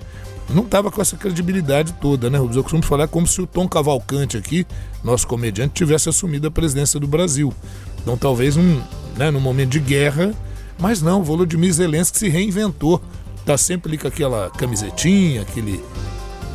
não 0.48 0.62
estava 0.62 0.90
com 0.90 1.02
essa 1.02 1.16
credibilidade 1.16 1.92
toda, 1.94 2.30
né, 2.30 2.38
Rubens? 2.38 2.56
Eu 2.56 2.62
costumo 2.62 2.84
falar 2.84 3.08
como 3.08 3.26
se 3.26 3.42
o 3.42 3.46
Tom 3.46 3.68
Cavalcante 3.68 4.36
aqui, 4.36 4.64
nosso 5.02 5.26
comediante, 5.26 5.74
tivesse 5.74 6.08
assumido 6.08 6.46
a 6.46 6.50
presidência 6.50 7.00
do 7.00 7.06
Brasil. 7.08 7.52
Então 8.00 8.16
talvez 8.16 8.56
um, 8.56 8.80
né, 9.16 9.30
num 9.30 9.40
momento 9.40 9.70
de 9.70 9.80
guerra, 9.80 10.32
mas 10.78 11.02
não, 11.02 11.20
o 11.20 11.24
Volodymyr 11.24 11.72
Zelensky 11.72 12.16
se 12.16 12.28
reinventou. 12.28 13.02
Tá 13.44 13.58
sempre 13.58 13.90
ali 13.90 13.98
com 13.98 14.06
aquela 14.06 14.50
camisetinha, 14.50 15.42
aquele, 15.42 15.82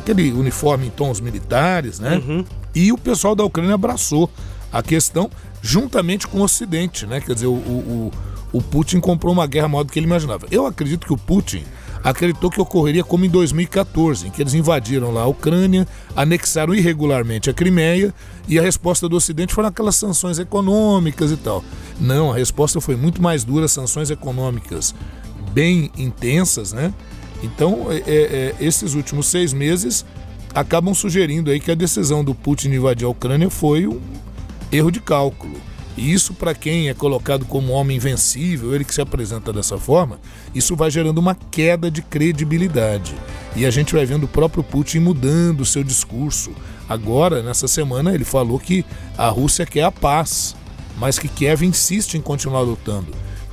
aquele 0.00 0.32
uniforme 0.32 0.86
em 0.86 0.90
tons 0.90 1.20
militares, 1.20 2.00
né? 2.00 2.16
Uhum. 2.16 2.44
E 2.74 2.90
o 2.92 2.98
pessoal 2.98 3.34
da 3.34 3.44
Ucrânia 3.44 3.74
abraçou 3.74 4.30
a 4.72 4.82
questão 4.82 5.30
juntamente 5.60 6.26
com 6.26 6.38
o 6.38 6.42
Ocidente, 6.42 7.06
né? 7.06 7.20
Quer 7.20 7.34
dizer, 7.34 7.46
o, 7.46 7.52
o, 7.52 8.12
o 8.52 8.60
Putin 8.60 9.00
comprou 9.00 9.32
uma 9.32 9.46
guerra 9.46 9.68
maior 9.68 9.84
do 9.84 9.92
que 9.92 9.98
ele 9.98 10.06
imaginava. 10.06 10.46
Eu 10.50 10.66
acredito 10.66 11.06
que 11.06 11.12
o 11.12 11.18
Putin 11.18 11.62
acreditou 12.02 12.50
que 12.50 12.60
ocorreria 12.60 13.04
como 13.04 13.24
em 13.24 13.28
2014, 13.28 14.26
em 14.26 14.30
que 14.30 14.42
eles 14.42 14.54
invadiram 14.54 15.12
lá 15.12 15.22
a 15.22 15.26
Ucrânia, 15.26 15.86
anexaram 16.16 16.74
irregularmente 16.74 17.50
a 17.50 17.52
Crimeia 17.52 18.14
e 18.48 18.58
a 18.58 18.62
resposta 18.62 19.08
do 19.08 19.16
Ocidente 19.16 19.54
foram 19.54 19.68
aquelas 19.68 19.96
sanções 19.96 20.38
econômicas 20.38 21.30
e 21.30 21.36
tal. 21.36 21.62
Não, 22.00 22.32
a 22.32 22.36
resposta 22.36 22.80
foi 22.80 22.96
muito 22.96 23.22
mais 23.22 23.44
dura, 23.44 23.68
sanções 23.68 24.10
econômicas 24.10 24.94
bem 25.52 25.90
intensas, 25.96 26.72
né? 26.72 26.92
Então, 27.42 27.86
é, 27.90 27.98
é, 28.06 28.12
é 28.12 28.54
esses 28.60 28.94
últimos 28.94 29.26
seis 29.26 29.52
meses 29.52 30.04
acabam 30.54 30.94
sugerindo 30.94 31.50
aí 31.50 31.60
que 31.60 31.70
a 31.70 31.74
decisão 31.74 32.24
do 32.24 32.34
Putin 32.34 32.70
de 32.70 32.76
invadir 32.76 33.06
a 33.06 33.10
Ucrânia 33.10 33.48
foi 33.50 33.86
um 33.86 34.00
erro 34.72 34.90
de 34.90 35.00
cálculo. 35.00 35.69
E 35.96 36.12
isso, 36.12 36.34
para 36.34 36.54
quem 36.54 36.88
é 36.88 36.94
colocado 36.94 37.44
como 37.44 37.72
homem 37.72 37.96
invencível, 37.96 38.74
ele 38.74 38.84
que 38.84 38.94
se 38.94 39.00
apresenta 39.00 39.52
dessa 39.52 39.76
forma, 39.76 40.20
isso 40.54 40.76
vai 40.76 40.90
gerando 40.90 41.18
uma 41.18 41.34
queda 41.34 41.90
de 41.90 42.00
credibilidade. 42.00 43.14
E 43.56 43.66
a 43.66 43.70
gente 43.70 43.94
vai 43.94 44.06
vendo 44.06 44.24
o 44.24 44.28
próprio 44.28 44.62
Putin 44.62 45.00
mudando 45.00 45.60
o 45.60 45.66
seu 45.66 45.82
discurso. 45.82 46.52
Agora, 46.88 47.42
nessa 47.42 47.66
semana, 47.66 48.14
ele 48.14 48.24
falou 48.24 48.58
que 48.58 48.84
a 49.18 49.28
Rússia 49.28 49.66
quer 49.66 49.82
a 49.82 49.92
paz, 49.92 50.54
mas 50.96 51.18
que 51.18 51.28
Kiev 51.28 51.62
insiste 51.64 52.14
em 52.14 52.20
continuar 52.20 52.60
lutando. 52.60 53.08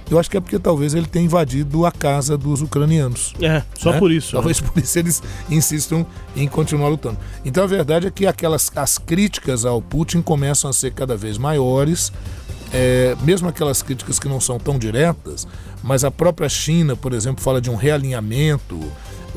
Eu 0.09 0.17
acho 0.17 0.29
que 0.29 0.37
é 0.37 0.39
porque 0.39 0.57
talvez 0.57 0.93
ele 0.93 1.05
tenha 1.05 1.25
invadido 1.25 1.85
a 1.85 1.91
casa 1.91 2.37
dos 2.37 2.61
ucranianos. 2.61 3.33
É, 3.41 3.61
só 3.77 3.91
né? 3.91 3.99
por 3.99 4.11
isso. 4.11 4.31
Talvez 4.31 4.61
né? 4.61 4.67
por 4.67 4.81
isso 4.81 4.99
eles 4.99 5.23
insistam 5.49 6.05
em 6.35 6.47
continuar 6.47 6.87
lutando. 6.89 7.17
Então 7.43 7.63
a 7.63 7.67
verdade 7.67 8.07
é 8.07 8.11
que 8.11 8.25
aquelas 8.25 8.71
as 8.75 8.97
críticas 8.97 9.65
ao 9.65 9.81
Putin 9.81 10.21
começam 10.21 10.69
a 10.69 10.73
ser 10.73 10.93
cada 10.93 11.17
vez 11.17 11.37
maiores. 11.37 12.11
É, 12.73 13.15
mesmo 13.21 13.47
aquelas 13.47 13.81
críticas 13.81 14.19
que 14.19 14.27
não 14.27 14.41
são 14.41 14.59
tão 14.59 14.77
diretas, 14.77 15.47
mas 15.81 16.03
a 16.03 16.11
própria 16.11 16.49
China, 16.49 16.97
por 16.97 17.13
exemplo, 17.13 17.41
fala 17.41 17.61
de 17.61 17.69
um 17.69 17.75
realinhamento 17.75 18.79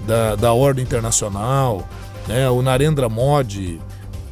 da, 0.07 0.35
da 0.37 0.53
ordem 0.53 0.85
internacional. 0.85 1.89
Né? 2.27 2.49
O 2.51 2.63
Narendra 2.63 3.09
Modi 3.09 3.81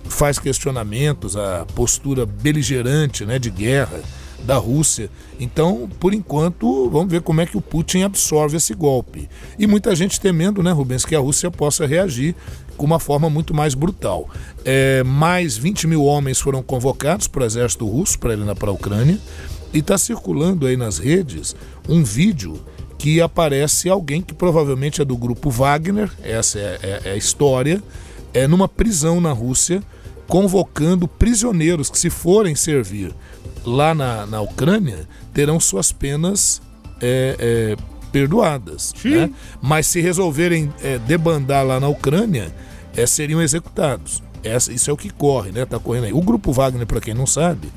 faz 0.05 0.39
questionamentos 0.39 1.37
à 1.37 1.67
postura 1.75 2.27
beligerante 2.27 3.25
né, 3.25 3.39
de 3.39 3.51
guerra 3.51 4.01
da 4.45 4.57
Rússia. 4.57 5.11
Então, 5.39 5.89
por 6.01 6.13
enquanto, 6.13 6.91
vamos 6.91 7.11
ver 7.11 7.23
como 7.23 7.41
é 7.41 7.47
que 7.47 7.57
o 7.57 7.61
Putin 7.61 8.03
absorve 8.03 8.57
esse 8.57 8.75
golpe. 8.75 9.29
E 9.59 9.67
muita 9.67 9.95
gente 9.95 10.21
temendo, 10.21 10.63
né, 10.63 10.73
Rubens, 10.73 11.05
que 11.05 11.15
a 11.15 11.21
Rússia 11.21 11.51
possa 11.51 11.87
reagir 11.87 12.35
com 12.77 12.87
uma 12.87 12.99
forma 12.99 13.31
muito 13.31 13.55
mais 13.55 13.75
brutal. 13.75 14.29
É, 14.65 15.03
mais 15.05 15.57
20 15.57 15.87
mil 15.87 16.05
homens 16.05 16.41
foram 16.41 16.63
convocados 16.63 17.27
para 17.29 17.43
o 17.43 17.47
exército 17.47 17.87
russo 17.87 18.19
para 18.19 18.35
ir 18.35 18.55
para 18.57 18.71
a 18.71 18.73
Ucrânia. 18.73 19.19
E 19.73 19.79
está 19.79 19.99
circulando 19.99 20.67
aí 20.67 20.77
nas 20.77 20.99
redes 20.99 21.55
um 21.89 22.03
vídeo 22.03 22.61
que 22.97 23.21
aparece 23.21 23.89
alguém 23.89 24.21
que 24.21 24.35
provavelmente 24.35 25.01
é 25.01 25.05
do 25.05 25.17
grupo 25.17 25.51
Wagner, 25.51 26.11
essa 26.23 26.59
é, 26.59 26.79
é, 26.83 27.01
é 27.05 27.13
a 27.13 27.17
história, 27.17 27.83
é 28.35 28.47
numa 28.49 28.69
prisão 28.69 29.21
na 29.21 29.33
Rússia, 29.33 29.83
convocando 30.29 31.09
prisioneiros 31.09 31.91
que, 31.91 31.99
se 31.99 32.11
forem 32.11 32.55
servir 32.55 33.13
lá 33.65 33.95
na, 33.95 34.27
na 34.27 34.41
Ucrânia 34.41 35.09
terão 35.33 35.59
suas 35.59 35.91
penas 35.91 36.61
é, 37.01 37.37
é, 37.39 37.77
perdoadas. 38.13 38.93
Né? 39.05 39.31
Mas 39.61 39.87
se 39.87 40.01
resolverem 40.01 40.73
é, 40.83 40.99
debandar 40.99 41.67
lá 41.67 41.81
na 41.81 41.89
Ucrânia, 41.89 42.55
é, 42.97 43.07
seriam 43.07 43.41
executados. 43.43 44.23
Essa, 44.45 44.73
isso 44.73 44.91
é 44.91 44.93
o 44.93 44.97
que 44.97 45.11
corre, 45.11 45.51
né? 45.51 45.65
Tá 45.65 45.79
correndo 45.79 46.05
aí. 46.05 46.13
O 46.13 46.21
grupo 46.21 46.53
Wagner, 46.53 46.87
para 46.87 47.01
quem 47.01 47.13
não 47.13 47.27
sabe, 47.27 47.69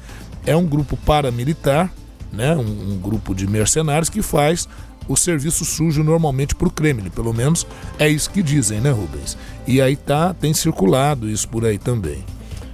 é 0.45 0.55
um 0.55 0.65
grupo 0.65 0.95
paramilitar, 0.95 1.91
né? 2.31 2.55
Um, 2.55 2.93
um 2.93 2.97
grupo 2.99 3.33
de 3.33 3.47
mercenários 3.47 4.09
que 4.09 4.21
faz 4.21 4.67
o 5.07 5.17
serviço 5.17 5.65
sujo 5.65 6.03
normalmente 6.03 6.55
para 6.55 6.67
o 6.67 6.71
Kremlin, 6.71 7.09
pelo 7.09 7.33
menos 7.33 7.65
é 7.97 8.07
isso 8.07 8.29
que 8.29 8.43
dizem, 8.43 8.79
né, 8.79 8.91
Rubens? 8.91 9.37
E 9.67 9.81
aí 9.81 9.95
tá, 9.95 10.33
tem 10.33 10.53
circulado 10.53 11.29
isso 11.29 11.47
por 11.49 11.65
aí 11.65 11.77
também. 11.77 12.23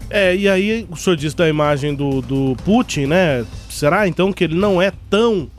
É, 0.10 0.36
e 0.36 0.48
aí 0.48 0.88
o 0.90 0.96
senhor 0.96 1.16
disse 1.16 1.36
da 1.36 1.50
imagem 1.50 1.94
do, 1.94 2.22
do 2.22 2.56
Putin, 2.64 3.08
né? 3.08 3.46
Será 3.70 4.08
então 4.08 4.32
que 4.32 4.44
ele 4.44 4.56
não 4.56 4.82
é 4.82 4.92
tão 5.10 5.50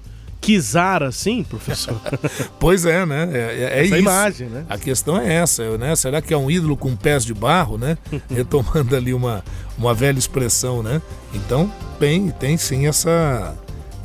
Kizar 0.41 1.03
assim, 1.03 1.43
professor? 1.43 2.01
pois 2.61 2.85
é, 2.85 3.05
né? 3.05 3.29
É, 3.33 3.39
é, 3.39 3.81
é 3.81 3.85
isso. 3.85 3.97
imagem, 3.97 4.49
né? 4.49 4.65
A 4.69 4.79
questão 4.79 5.19
é 5.19 5.35
essa, 5.35 5.77
né? 5.77 5.97
Será 5.97 6.23
que 6.23 6.33
é 6.33 6.37
um 6.37 6.51
ídolo 6.51 6.77
com 6.77 6.95
pés 6.95 7.25
de 7.25 7.35
barro, 7.35 7.77
né? 7.77 7.99
Retomando 8.31 8.95
ali 8.95 9.13
uma, 9.13 9.45
uma 9.77 9.93
velha 9.93 10.19
expressão, 10.19 10.83
né? 10.83 11.03
Então, 11.35 11.71
tem, 11.99 12.31
tem 12.31 12.57
sim 12.57 12.87
essa, 12.87 13.55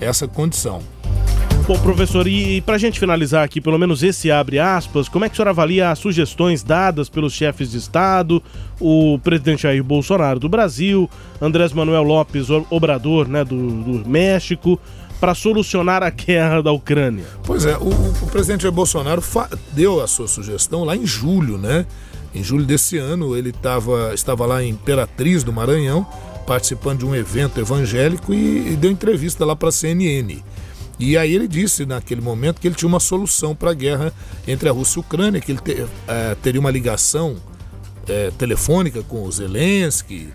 essa 0.01 0.27
condição. 0.27 0.81
Bom, 1.65 1.79
professor, 1.79 2.27
e, 2.27 2.59
para 2.59 2.75
a 2.75 2.77
gente 2.77 2.99
finalizar 2.99 3.41
aqui, 3.41 3.61
pelo 3.61 3.79
menos 3.79 4.03
esse 4.03 4.29
abre 4.29 4.59
aspas, 4.59 5.07
como 5.07 5.23
é 5.23 5.29
que 5.29 5.33
o 5.33 5.35
senhor 5.37 5.47
avalia 5.47 5.91
as 5.91 5.97
sugestões 5.97 6.61
dadas 6.61 7.07
pelos 7.07 7.31
chefes 7.31 7.71
de 7.71 7.77
Estado, 7.77 8.43
o 8.81 9.17
presidente 9.23 9.63
Jair 9.63 9.81
Bolsonaro 9.81 10.41
do 10.41 10.49
Brasil, 10.49 11.09
Andrés 11.41 11.71
Manuel 11.71 12.03
Lopes 12.03 12.49
Obrador 12.69 13.29
né, 13.29 13.45
do, 13.45 13.55
do 13.55 14.09
México, 14.09 14.77
para 15.21 15.33
solucionar 15.33 16.03
a 16.03 16.09
guerra 16.09 16.61
da 16.61 16.73
Ucrânia? 16.73 17.23
Pois 17.45 17.65
é, 17.65 17.77
o, 17.77 17.87
o 17.87 18.27
presidente 18.29 18.63
Jair 18.63 18.73
Bolsonaro 18.73 19.23
deu 19.71 20.03
a 20.03 20.07
sua 20.07 20.27
sugestão 20.27 20.83
lá 20.83 20.97
em 20.97 21.05
julho, 21.05 21.57
né? 21.57 21.85
Em 22.35 22.43
julho 22.43 22.65
desse 22.65 22.97
ano, 22.97 23.37
ele 23.37 23.53
tava, 23.53 24.13
estava 24.13 24.45
lá 24.45 24.61
em 24.61 24.71
Imperatriz 24.71 25.45
do 25.45 25.53
Maranhão, 25.53 26.05
participando 26.45 26.99
de 26.99 27.05
um 27.05 27.15
evento 27.15 27.57
evangélico 27.61 28.33
e, 28.33 28.73
e 28.73 28.75
deu 28.75 28.91
entrevista 28.91 29.45
lá 29.45 29.55
para 29.55 29.69
a 29.69 29.71
CNN. 29.71 30.43
E 31.03 31.17
aí 31.17 31.35
ele 31.35 31.49
disse 31.49 31.85
naquele 31.85 32.21
momento 32.21 32.61
que 32.61 32.67
ele 32.67 32.75
tinha 32.75 32.87
uma 32.87 32.99
solução 32.99 33.53
para 33.53 33.71
a 33.71 33.73
guerra 33.73 34.13
entre 34.47 34.69
a 34.69 34.71
Rússia 34.71 34.99
e 34.99 34.99
a 34.99 35.01
Ucrânia, 35.01 35.41
que 35.41 35.51
ele 35.51 35.59
te, 35.59 35.85
é, 36.07 36.35
teria 36.41 36.61
uma 36.61 36.71
ligação 36.71 37.35
é, 38.07 38.31
telefônica 38.31 39.03
com 39.03 39.23
o 39.23 39.29
Zelensky, 39.29 40.29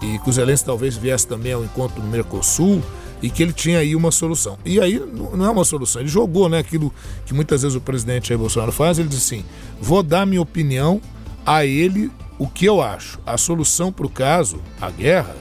e 0.00 0.18
que 0.18 0.30
o 0.30 0.32
Zelensky 0.32 0.64
talvez 0.64 0.96
viesse 0.96 1.26
também 1.26 1.52
ao 1.52 1.62
encontro 1.62 2.00
do 2.00 2.08
Mercosul, 2.08 2.82
e 3.20 3.28
que 3.28 3.42
ele 3.42 3.52
tinha 3.52 3.80
aí 3.80 3.94
uma 3.94 4.10
solução. 4.10 4.58
E 4.64 4.80
aí 4.80 4.98
não 4.98 5.44
é 5.44 5.50
uma 5.50 5.64
solução, 5.64 6.00
ele 6.00 6.08
jogou, 6.08 6.48
né, 6.48 6.60
aquilo 6.60 6.90
que 7.26 7.34
muitas 7.34 7.60
vezes 7.60 7.76
o 7.76 7.80
presidente 7.80 8.28
Jair 8.28 8.38
Bolsonaro 8.38 8.72
faz, 8.72 8.98
ele 8.98 9.08
diz 9.08 9.18
assim: 9.18 9.44
"Vou 9.78 10.02
dar 10.02 10.24
minha 10.24 10.40
opinião 10.40 10.98
a 11.44 11.66
ele 11.66 12.10
o 12.38 12.48
que 12.48 12.64
eu 12.64 12.80
acho. 12.80 13.18
A 13.26 13.36
solução 13.36 13.92
para 13.92 14.06
o 14.06 14.10
caso, 14.10 14.62
a 14.80 14.90
guerra, 14.90 15.36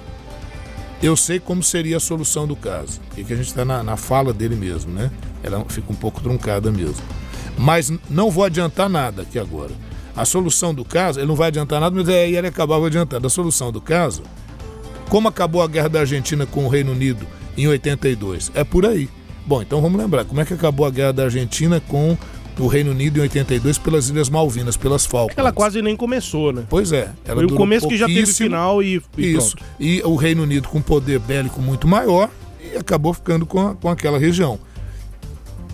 eu 1.06 1.16
sei 1.16 1.40
como 1.40 1.62
seria 1.62 1.98
a 1.98 2.00
solução 2.00 2.48
do 2.48 2.56
caso. 2.56 3.00
E 3.16 3.24
que 3.24 3.34
a 3.34 3.36
gente 3.36 3.48
está 3.48 3.64
na, 3.64 3.84
na, 3.84 3.96
fala 3.96 4.34
dele 4.34 4.56
mesmo, 4.56 4.92
né? 4.92 5.12
Ela 5.44 5.64
fica 5.70 5.92
um 5.92 5.96
pouco 5.96 6.22
truncada 6.22 6.72
mesmo. 6.72 7.04
Mas 7.58 7.92
não 8.10 8.32
vou 8.32 8.44
adiantar 8.44 8.90
nada 8.90 9.22
aqui 9.22 9.38
agora. 9.38 9.72
A 10.16 10.26
solução 10.26 10.74
do 10.74 10.84
caso, 10.84 11.20
ele 11.20 11.28
não 11.28 11.36
vai 11.36 11.50
adiantar 11.50 11.80
nada, 11.80 11.96
mas 11.96 12.08
aí 12.10 12.36
ele 12.36 12.48
acabava 12.48 12.88
adiantando. 12.88 13.28
A 13.28 13.30
solução 13.30 13.72
do 13.72 13.80
caso, 13.80 14.24
como 15.10 15.28
acabou 15.28 15.62
a 15.62 15.68
guerra 15.68 15.90
da 15.90 16.00
Argentina 16.00 16.46
com 16.46 16.66
o 16.66 16.70
Reino 16.70 16.92
Unido 16.92 17.28
em 17.56 17.68
82? 17.68 18.52
É 18.56 18.64
por 18.64 18.86
aí. 18.86 19.10
Bom, 19.46 19.62
então 19.62 19.80
vamos 19.80 20.02
lembrar, 20.02 20.26
como 20.26 20.42
é 20.42 20.46
que 20.46 20.56
acabou 20.56 20.88
a 20.88 20.90
guerra 20.90 21.14
da 21.14 21.24
Argentina 21.26 21.80
com 21.80 22.18
o 22.60 22.68
Reino 22.68 22.92
Unido 22.92 23.20
em 23.20 23.22
82 23.22 23.78
pelas 23.78 24.10
Ilhas 24.10 24.30
Malvinas, 24.30 24.78
pelas 24.78 25.06
Falcões. 25.06 25.38
Ela 25.38 25.52
quase 25.52 25.82
nem 25.82 25.96
começou, 25.96 26.54
né? 26.54 26.64
Pois 26.70 26.92
é. 26.92 27.12
Ela 27.26 27.36
Foi 27.36 27.46
o 27.46 27.56
começo 27.56 27.88
que 27.88 27.98
já 27.98 28.08
teve 28.08 28.26
final 28.28 28.82
e, 28.82 29.02
e 29.18 29.36
Isso. 29.36 29.56
Pronto. 29.56 29.72
E 29.80 30.02
o 30.04 30.16
Reino 30.16 30.44
Unido 30.44 30.68
com 30.70 30.82
poder 30.82 31.20
bélico 31.20 31.62
muito 31.62 31.88
maior 31.88 32.30
e 32.62 32.78
acabou 32.78 33.14
ficando 33.14 33.46
com, 33.46 33.68
a, 33.68 33.76
com 33.76 33.90
aquela 33.90 34.18
região. 34.18 34.60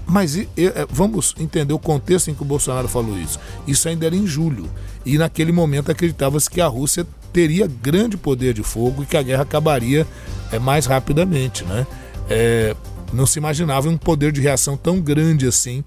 Mas 0.08 0.36
e, 0.36 0.50
e, 0.58 0.66
é, 0.66 0.86
vamos 0.90 1.36
entender 1.40 1.74
o 1.74 1.80
contexto 1.80 2.30
em 2.30 2.34
que 2.34 2.42
o 2.42 2.46
Bolsonaro 2.46 2.88
falou 2.88 3.18
isso. 3.18 3.40
Isso 3.68 3.88
ainda 3.88 4.06
era 4.06 4.16
em 4.16 4.26
julho. 4.26 4.70
E 5.06 5.18
naquele 5.18 5.52
momento 5.52 5.92
acreditava-se 5.92 6.50
que 6.50 6.60
a 6.60 6.68
Rússia 6.68 7.06
teria 7.32 7.68
grande 7.68 8.18
poder 8.18 8.54
de 8.54 8.64
fogo 8.64 9.04
e 9.04 9.06
que 9.06 9.16
a 9.16 9.22
guerra 9.22 9.44
acabaria 9.44 10.06
é, 10.52 10.60
mais 10.60 10.86
rapidamente. 10.86 11.64
Né? 11.64 11.88
É, 12.30 12.76
não 13.14 13.26
se 13.26 13.40
imaginava 13.40 13.88
um 13.88 13.98
poder 13.98 14.32
de 14.32 14.42
reação 14.42 14.76
tão 14.76 15.00
grande 15.00 15.48
assim 15.48 15.84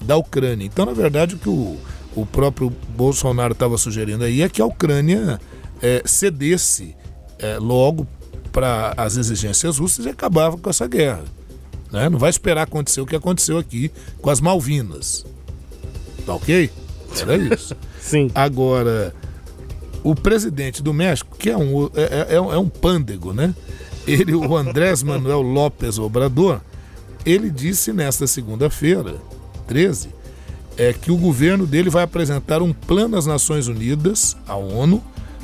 da 0.00 0.16
Ucrânia. 0.16 0.66
Então, 0.66 0.86
na 0.86 0.92
verdade, 0.92 1.34
o 1.34 1.38
que 1.38 1.48
o, 1.48 1.76
o 2.14 2.26
próprio 2.26 2.70
Bolsonaro 2.96 3.52
estava 3.52 3.76
sugerindo 3.78 4.24
aí 4.24 4.42
é 4.42 4.48
que 4.48 4.60
a 4.60 4.66
Ucrânia 4.66 5.40
é, 5.82 6.02
cedesse 6.04 6.94
é, 7.38 7.58
logo 7.58 8.06
para 8.52 8.94
as 8.96 9.16
exigências 9.16 9.78
russas 9.78 10.06
e 10.06 10.08
acabava 10.08 10.56
com 10.56 10.70
essa 10.70 10.86
guerra. 10.86 11.24
Né? 11.92 12.08
Não 12.08 12.18
vai 12.18 12.30
esperar 12.30 12.62
acontecer 12.62 13.00
o 13.00 13.06
que 13.06 13.16
aconteceu 13.16 13.58
aqui 13.58 13.90
com 14.20 14.30
as 14.30 14.40
Malvinas. 14.40 15.24
Tá 16.24 16.34
ok? 16.34 16.70
Era 17.20 17.36
isso. 17.36 17.76
Sim. 18.00 18.30
Agora, 18.34 19.14
o 20.02 20.14
presidente 20.14 20.82
do 20.82 20.92
México, 20.94 21.36
que 21.36 21.50
é 21.50 21.56
um, 21.56 21.86
é, 21.94 22.34
é, 22.34 22.34
é 22.34 22.58
um 22.58 22.68
pândego, 22.68 23.32
né? 23.32 23.54
Ele, 24.06 24.34
o 24.34 24.56
Andrés 24.56 25.02
Manuel 25.02 25.42
López 25.42 25.98
Obrador, 25.98 26.60
ele 27.24 27.50
disse 27.50 27.92
nesta 27.92 28.26
segunda-feira 28.26 29.16
13, 29.66 30.08
é 30.76 30.92
que 30.92 31.10
o 31.10 31.16
governo 31.16 31.66
dele 31.66 31.90
vai 31.90 32.02
apresentar 32.02 32.62
um 32.62 32.72
plano 32.72 33.16
às 33.16 33.26
Nações 33.26 33.66
Unidas, 33.68 34.36
à 34.46 34.56
ONU, 34.56 35.02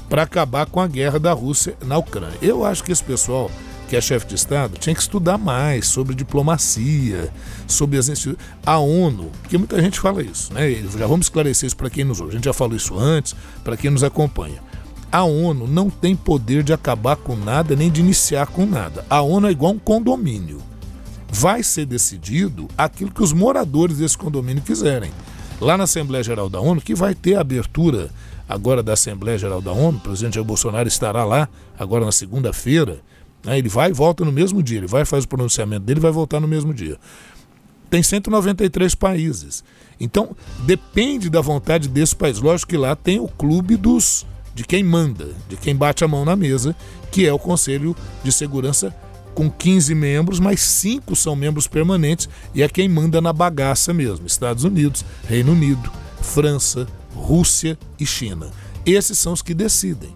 para 0.09 0.23
acabar 0.23 0.67
com 0.67 0.81
a 0.81 0.87
guerra 0.87 1.19
da 1.19 1.33
Rússia 1.33 1.75
na 1.85 1.97
Ucrânia. 1.97 2.37
Eu 2.43 2.64
acho 2.64 2.85
que 2.85 2.93
esse 2.93 3.02
pessoal 3.02 3.50
que 3.88 3.97
é 3.97 4.00
chefe 4.00 4.26
de 4.26 4.35
Estado 4.35 4.79
tinha 4.79 4.95
que 4.95 5.00
estudar 5.00 5.38
mais 5.38 5.87
sobre 5.87 6.14
diplomacia, 6.14 7.31
sobre 7.67 7.99
as 7.99 8.09
instituições. 8.09 8.47
A 8.64 8.79
ONU, 8.79 9.31
porque 9.41 9.57
muita 9.59 9.81
gente 9.81 10.00
fala 10.00 10.23
isso, 10.23 10.52
né? 10.52 10.71
Já 10.99 11.07
vamos 11.07 11.26
esclarecer 11.26 11.67
isso 11.67 11.76
para 11.76 11.91
quem 11.91 12.05
nos 12.05 12.21
ouve. 12.21 12.33
A 12.33 12.35
gente 12.37 12.45
já 12.45 12.52
falou 12.52 12.76
isso 12.76 12.99
antes, 12.99 13.35
para 13.62 13.76
quem 13.76 13.91
nos 13.91 14.05
acompanha. 14.05 14.62
A 15.11 15.25
ONU 15.25 15.67
não 15.67 15.91
tem 15.91 16.17
poder 16.17 16.62
de 16.62 16.73
acabar 16.73 17.17
com 17.17 17.37
nada 17.37 17.76
nem 17.76 17.91
de 17.91 18.00
iniciar 18.00 18.47
com 18.47 18.64
nada. 18.64 19.05
A 19.11 19.21
ONU 19.21 19.47
é 19.47 19.50
igual 19.50 19.73
um 19.73 19.79
condomínio 19.79 20.72
vai 21.33 21.62
ser 21.62 21.87
decidido 21.87 22.69
aquilo 22.77 23.11
que 23.11 23.23
os 23.23 23.33
moradores 23.33 23.97
desse 23.97 24.19
condomínio 24.19 24.62
quiserem. 24.62 25.11
Lá 25.59 25.79
na 25.79 25.85
Assembleia 25.85 26.23
Geral 26.23 26.51
da 26.51 26.61
ONU, 26.61 26.79
que 26.79 26.95
vai 26.95 27.15
ter 27.15 27.37
a 27.37 27.41
abertura 27.41 28.11
agora 28.47 28.83
da 28.83 28.93
Assembleia 28.93 29.39
Geral 29.39 29.62
da 29.62 29.73
ONU, 29.73 29.97
o 29.97 30.01
presidente 30.01 30.35
Jair 30.35 30.45
Bolsonaro 30.47 30.87
estará 30.87 31.25
lá 31.25 31.49
agora 31.79 32.05
na 32.05 32.12
segunda-feira. 32.12 33.01
Né? 33.43 33.59
Ele 33.59 33.71
vai 33.71 33.89
e 33.89 33.93
volta 33.95 34.27
no 34.27 34.31
mesmo 34.31 34.62
dia, 34.62 34.77
ele 34.77 34.87
vai 34.87 35.07
faz 35.07 35.25
o 35.25 35.29
pronunciamento 35.29 35.87
dele 35.87 36.01
e 36.01 36.03
vai 36.03 36.12
voltar 36.12 36.39
no 36.39 36.47
mesmo 36.47 36.75
dia. 36.75 36.99
Tem 37.88 38.03
193 38.03 38.95
países. 38.95 39.64
Então, 39.99 40.37
depende 40.66 41.31
da 41.31 41.40
vontade 41.40 41.88
desse 41.88 42.14
país. 42.14 42.40
Lógico 42.40 42.71
que 42.71 42.77
lá 42.77 42.95
tem 42.95 43.18
o 43.18 43.29
clube 43.29 43.77
dos 43.77 44.27
de 44.55 44.64
quem 44.64 44.85
manda, 44.85 45.31
de 45.49 45.57
quem 45.57 45.75
bate 45.75 46.05
a 46.05 46.09
mão 46.09 46.27
na 46.27 46.37
mesa, 46.37 46.77
que 47.11 47.27
é 47.27 47.33
o 47.33 47.38
Conselho 47.38 47.97
de 48.23 48.31
Segurança 48.31 48.95
com 49.35 49.51
15 49.51 49.95
membros, 49.95 50.38
mas 50.38 50.61
cinco 50.61 51.16
são 51.16 51.35
membros 51.35 51.66
permanentes 51.66 52.29
e 52.55 52.62
é 52.62 52.68
quem 52.68 52.88
manda 52.88 53.21
na 53.21 53.33
bagaça 53.33 53.92
mesmo: 53.92 54.27
Estados 54.27 54.64
Unidos, 54.64 55.05
Reino 55.27 55.53
Unido, 55.53 55.90
França, 56.21 56.87
Rússia 57.14 57.79
e 57.99 58.07
China. 58.07 58.51
Esses 58.85 59.18
são 59.18 59.33
os 59.33 59.42
que 59.42 59.55
decidem. 59.55 60.11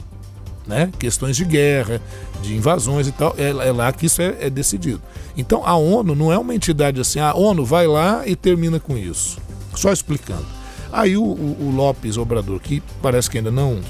Né? 0.67 0.91
Questões 0.99 1.37
de 1.37 1.45
guerra, 1.45 2.01
de 2.43 2.57
invasões 2.57 3.07
e 3.07 3.13
tal, 3.13 3.35
é, 3.39 3.51
é 3.51 3.73
lá 3.73 3.93
que 3.93 4.07
isso 4.07 4.21
é, 4.21 4.37
é, 4.41 4.51
decidido. 4.51 5.01
Então 5.37 5.65
a 5.65 5.77
ONU 5.77 6.15
não 6.17 6.33
é 6.33 6.39
uma 6.39 6.55
entidade 6.55 7.01
assim, 7.01 7.21
a 7.21 7.33
ONU 7.35 7.65
vai 7.65 7.87
lá 7.87 8.27
e 8.27 8.35
termina 8.35 8.81
com 8.81 8.97
isso. 8.97 9.39
Só 9.77 9.93
explicando. 9.93 10.47
Aí 10.93 11.17
o, 11.17 11.23
o, 11.23 11.69
o 11.69 11.71
Lopes 11.71 12.17
Obrador, 12.17 12.59
que 12.59 12.83
parece 13.01 13.31
que 13.31 13.39
ainda 13.39 13.51
não 13.51 13.81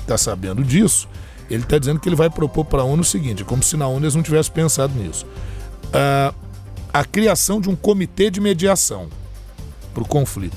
está 0.00 0.18
sabendo 0.18 0.64
disso, 0.64 1.08
ele 1.50 1.62
está 1.62 1.78
dizendo 1.78 2.00
que 2.00 2.08
ele 2.08 2.16
vai 2.16 2.30
propor 2.30 2.64
para 2.64 2.82
a 2.82 2.84
ONU 2.84 3.02
o 3.02 3.04
seguinte, 3.04 3.44
como 3.44 3.62
se 3.62 3.76
na 3.76 3.86
ONU 3.86 4.04
eles 4.04 4.14
não 4.14 4.22
tivessem 4.22 4.52
pensado 4.52 4.94
nisso. 4.94 5.26
Uh, 5.86 6.34
a 6.92 7.04
criação 7.04 7.60
de 7.60 7.68
um 7.68 7.76
comitê 7.76 8.30
de 8.30 8.40
mediação 8.40 9.08
para 9.92 10.02
o 10.02 10.06
conflito. 10.06 10.56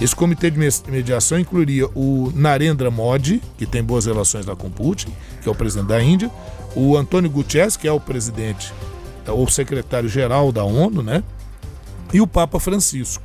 Esse 0.00 0.14
comitê 0.14 0.50
de 0.50 0.58
mediação 0.58 1.38
incluiria 1.38 1.86
o 1.94 2.30
Narendra 2.34 2.90
Modi, 2.90 3.40
que 3.56 3.64
tem 3.64 3.82
boas 3.82 4.04
relações 4.04 4.44
lá 4.44 4.54
com 4.54 4.70
Putin, 4.70 5.08
que 5.40 5.48
é 5.48 5.52
o 5.52 5.54
presidente 5.54 5.88
da 5.88 6.02
Índia, 6.02 6.30
o 6.74 6.96
Antônio 6.96 7.30
Guterres, 7.30 7.76
que 7.76 7.88
é 7.88 7.92
o 7.92 7.98
presidente 7.98 8.72
é, 9.26 9.30
ou 9.30 9.48
secretário-geral 9.48 10.52
da 10.52 10.62
ONU, 10.64 11.02
né? 11.02 11.22
E 12.12 12.20
o 12.20 12.26
Papa 12.26 12.60
Francisco. 12.60 13.22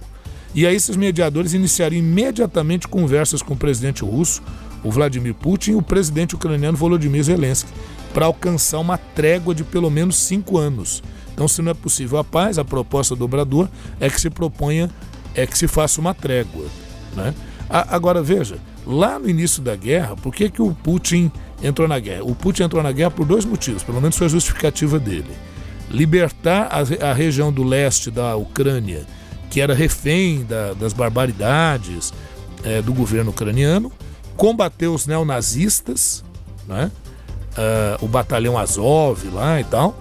E 0.55 0.65
aí 0.65 0.75
esses 0.75 0.95
mediadores 0.95 1.53
iniciariam 1.53 1.99
imediatamente 1.99 2.87
conversas 2.87 3.41
com 3.41 3.53
o 3.53 3.57
presidente 3.57 4.03
russo, 4.03 4.41
o 4.83 4.91
Vladimir 4.91 5.33
Putin 5.33 5.71
e 5.71 5.75
o 5.75 5.81
presidente 5.81 6.35
ucraniano 6.35 6.77
Volodymyr 6.77 7.23
Zelensky 7.23 7.69
para 8.13 8.25
alcançar 8.25 8.79
uma 8.79 8.97
trégua 8.97 9.55
de 9.55 9.63
pelo 9.63 9.89
menos 9.89 10.17
cinco 10.17 10.57
anos. 10.57 11.01
Então, 11.33 11.47
se 11.47 11.61
não 11.61 11.71
é 11.71 11.73
possível 11.73 12.17
a 12.17 12.23
paz, 12.23 12.57
a 12.57 12.65
proposta 12.65 13.15
do 13.15 13.25
obrador 13.25 13.69
é 13.99 14.09
que 14.09 14.19
se 14.19 14.29
proponha, 14.29 14.89
é 15.33 15.47
que 15.47 15.57
se 15.57 15.67
faça 15.67 16.01
uma 16.01 16.13
trégua. 16.13 16.65
Né? 17.15 17.33
Agora, 17.69 18.21
veja, 18.21 18.57
lá 18.85 19.17
no 19.17 19.29
início 19.29 19.61
da 19.61 19.75
guerra, 19.75 20.15
por 20.15 20.33
que, 20.33 20.49
que 20.49 20.61
o 20.61 20.73
Putin 20.73 21.31
entrou 21.63 21.87
na 21.87 21.99
guerra? 21.99 22.23
O 22.23 22.35
Putin 22.35 22.63
entrou 22.63 22.83
na 22.83 22.91
guerra 22.91 23.11
por 23.11 23.25
dois 23.25 23.45
motivos, 23.45 23.81
pelo 23.81 24.01
menos 24.01 24.17
foi 24.17 24.27
a 24.27 24.29
justificativa 24.29 24.99
dele. 24.99 25.31
Libertar 25.89 26.69
a, 26.69 27.09
a 27.09 27.13
região 27.13 27.51
do 27.51 27.63
leste 27.63 28.11
da 28.11 28.35
Ucrânia, 28.35 29.05
que 29.49 29.61
era 29.61 29.73
refém 29.73 30.43
da, 30.43 30.73
das 30.73 30.93
barbaridades 30.93 32.13
é, 32.63 32.81
do 32.81 32.93
governo 32.93 33.31
ucraniano, 33.31 33.91
combater 34.35 34.87
os 34.87 35.05
neonazistas, 35.05 36.23
né? 36.67 36.91
Uh, 37.51 38.05
o 38.05 38.07
batalhão 38.07 38.57
Azov 38.57 39.25
lá 39.33 39.59
e 39.59 39.63
tal, 39.65 39.99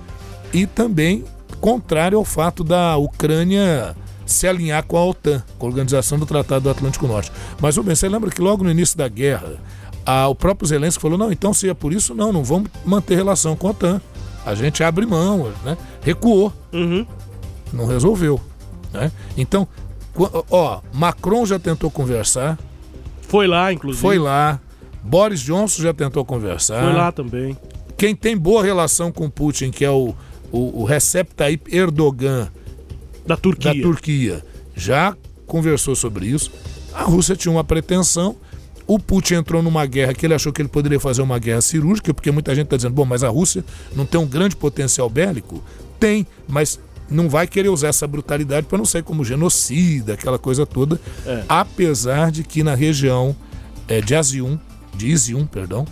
e 0.52 0.66
também 0.66 1.24
contrário 1.60 2.16
ao 2.16 2.24
fato 2.24 2.64
da 2.64 2.96
Ucrânia 2.96 3.96
se 4.24 4.46
alinhar 4.46 4.84
com 4.84 4.96
a 4.96 5.04
OTAN, 5.04 5.42
com 5.58 5.66
a 5.66 5.68
Organização 5.68 6.18
do 6.18 6.24
Tratado 6.24 6.62
do 6.62 6.70
Atlântico 6.70 7.06
Norte. 7.06 7.32
Mas, 7.60 7.76
bem, 7.76 7.94
você 7.94 8.08
lembra 8.08 8.30
que 8.30 8.40
logo 8.40 8.62
no 8.62 8.70
início 8.70 8.96
da 8.96 9.08
guerra, 9.08 9.56
a, 10.06 10.28
o 10.28 10.34
próprio 10.34 10.68
Zelensky 10.68 11.02
falou, 11.02 11.18
não, 11.18 11.32
então 11.32 11.52
se 11.52 11.68
é 11.68 11.74
por 11.74 11.92
isso, 11.92 12.14
não, 12.14 12.32
não 12.32 12.44
vamos 12.44 12.70
manter 12.84 13.16
relação 13.16 13.56
com 13.56 13.66
a 13.66 13.70
OTAN. 13.70 14.00
A 14.46 14.54
gente 14.54 14.82
abre 14.82 15.04
mão, 15.04 15.52
né? 15.64 15.76
Recuou. 16.00 16.52
Uhum. 16.72 17.04
Não 17.72 17.86
resolveu. 17.86 18.40
Né? 18.92 19.12
Então, 19.36 19.66
ó, 20.50 20.80
Macron 20.92 21.44
já 21.44 21.58
tentou 21.58 21.90
conversar, 21.90 22.58
foi 23.30 23.46
lá, 23.46 23.72
inclusive. 23.72 24.02
Foi 24.02 24.18
lá. 24.18 24.60
Boris 25.04 25.40
Johnson 25.40 25.82
já 25.82 25.94
tentou 25.94 26.24
conversar. 26.24 26.82
Foi 26.82 26.92
lá 26.92 27.12
também. 27.12 27.56
Quem 27.96 28.14
tem 28.14 28.36
boa 28.36 28.60
relação 28.60 29.12
com 29.12 29.30
Putin, 29.30 29.70
que 29.70 29.84
é 29.84 29.90
o, 29.90 30.12
o, 30.50 30.80
o 30.80 30.84
Recep 30.84 31.32
Tayyip 31.32 31.72
Erdogan 31.74 32.50
da 33.24 33.36
Turquia. 33.36 33.72
da 33.72 33.80
Turquia, 33.80 34.44
já 34.74 35.16
conversou 35.46 35.94
sobre 35.94 36.26
isso. 36.26 36.50
A 36.92 37.04
Rússia 37.04 37.36
tinha 37.36 37.52
uma 37.52 37.62
pretensão. 37.62 38.34
O 38.84 38.98
Putin 38.98 39.34
entrou 39.34 39.62
numa 39.62 39.86
guerra 39.86 40.12
que 40.12 40.26
ele 40.26 40.34
achou 40.34 40.52
que 40.52 40.60
ele 40.60 40.68
poderia 40.68 40.98
fazer 40.98 41.22
uma 41.22 41.38
guerra 41.38 41.60
cirúrgica, 41.60 42.12
porque 42.12 42.32
muita 42.32 42.52
gente 42.52 42.64
está 42.64 42.76
dizendo, 42.76 42.94
bom, 42.94 43.04
mas 43.04 43.22
a 43.22 43.28
Rússia 43.28 43.64
não 43.94 44.04
tem 44.04 44.20
um 44.20 44.26
grande 44.26 44.56
potencial 44.56 45.08
bélico? 45.08 45.62
Tem, 46.00 46.26
mas 46.48 46.80
não 47.10 47.28
vai 47.28 47.46
querer 47.46 47.68
usar 47.68 47.88
essa 47.88 48.06
brutalidade 48.06 48.66
para 48.66 48.78
não 48.78 48.84
sair 48.84 49.02
como 49.02 49.24
genocida, 49.24 50.14
aquela 50.14 50.38
coisa 50.38 50.64
toda. 50.64 51.00
É. 51.26 51.44
Apesar 51.48 52.30
de 52.30 52.44
que 52.44 52.62
na 52.62 52.74
região 52.74 53.34
é, 53.88 54.00
de 54.00 54.14
Azium, 54.14 54.58
de 54.94 55.08
Izium, 55.08 55.46
perdão, 55.46 55.84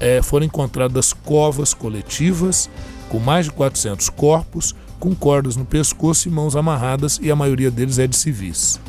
é, 0.00 0.22
foram 0.22 0.46
encontradas 0.46 1.12
covas 1.12 1.74
coletivas 1.74 2.70
com 3.08 3.18
mais 3.18 3.46
de 3.46 3.52
400 3.52 4.08
corpos, 4.08 4.74
com 4.98 5.14
cordas 5.14 5.56
no 5.56 5.64
pescoço 5.64 6.28
e 6.28 6.30
mãos 6.30 6.56
amarradas, 6.56 7.20
e 7.22 7.30
a 7.30 7.36
maioria 7.36 7.70
deles 7.70 7.98
é 7.98 8.06
de 8.06 8.16
civis. 8.16 8.80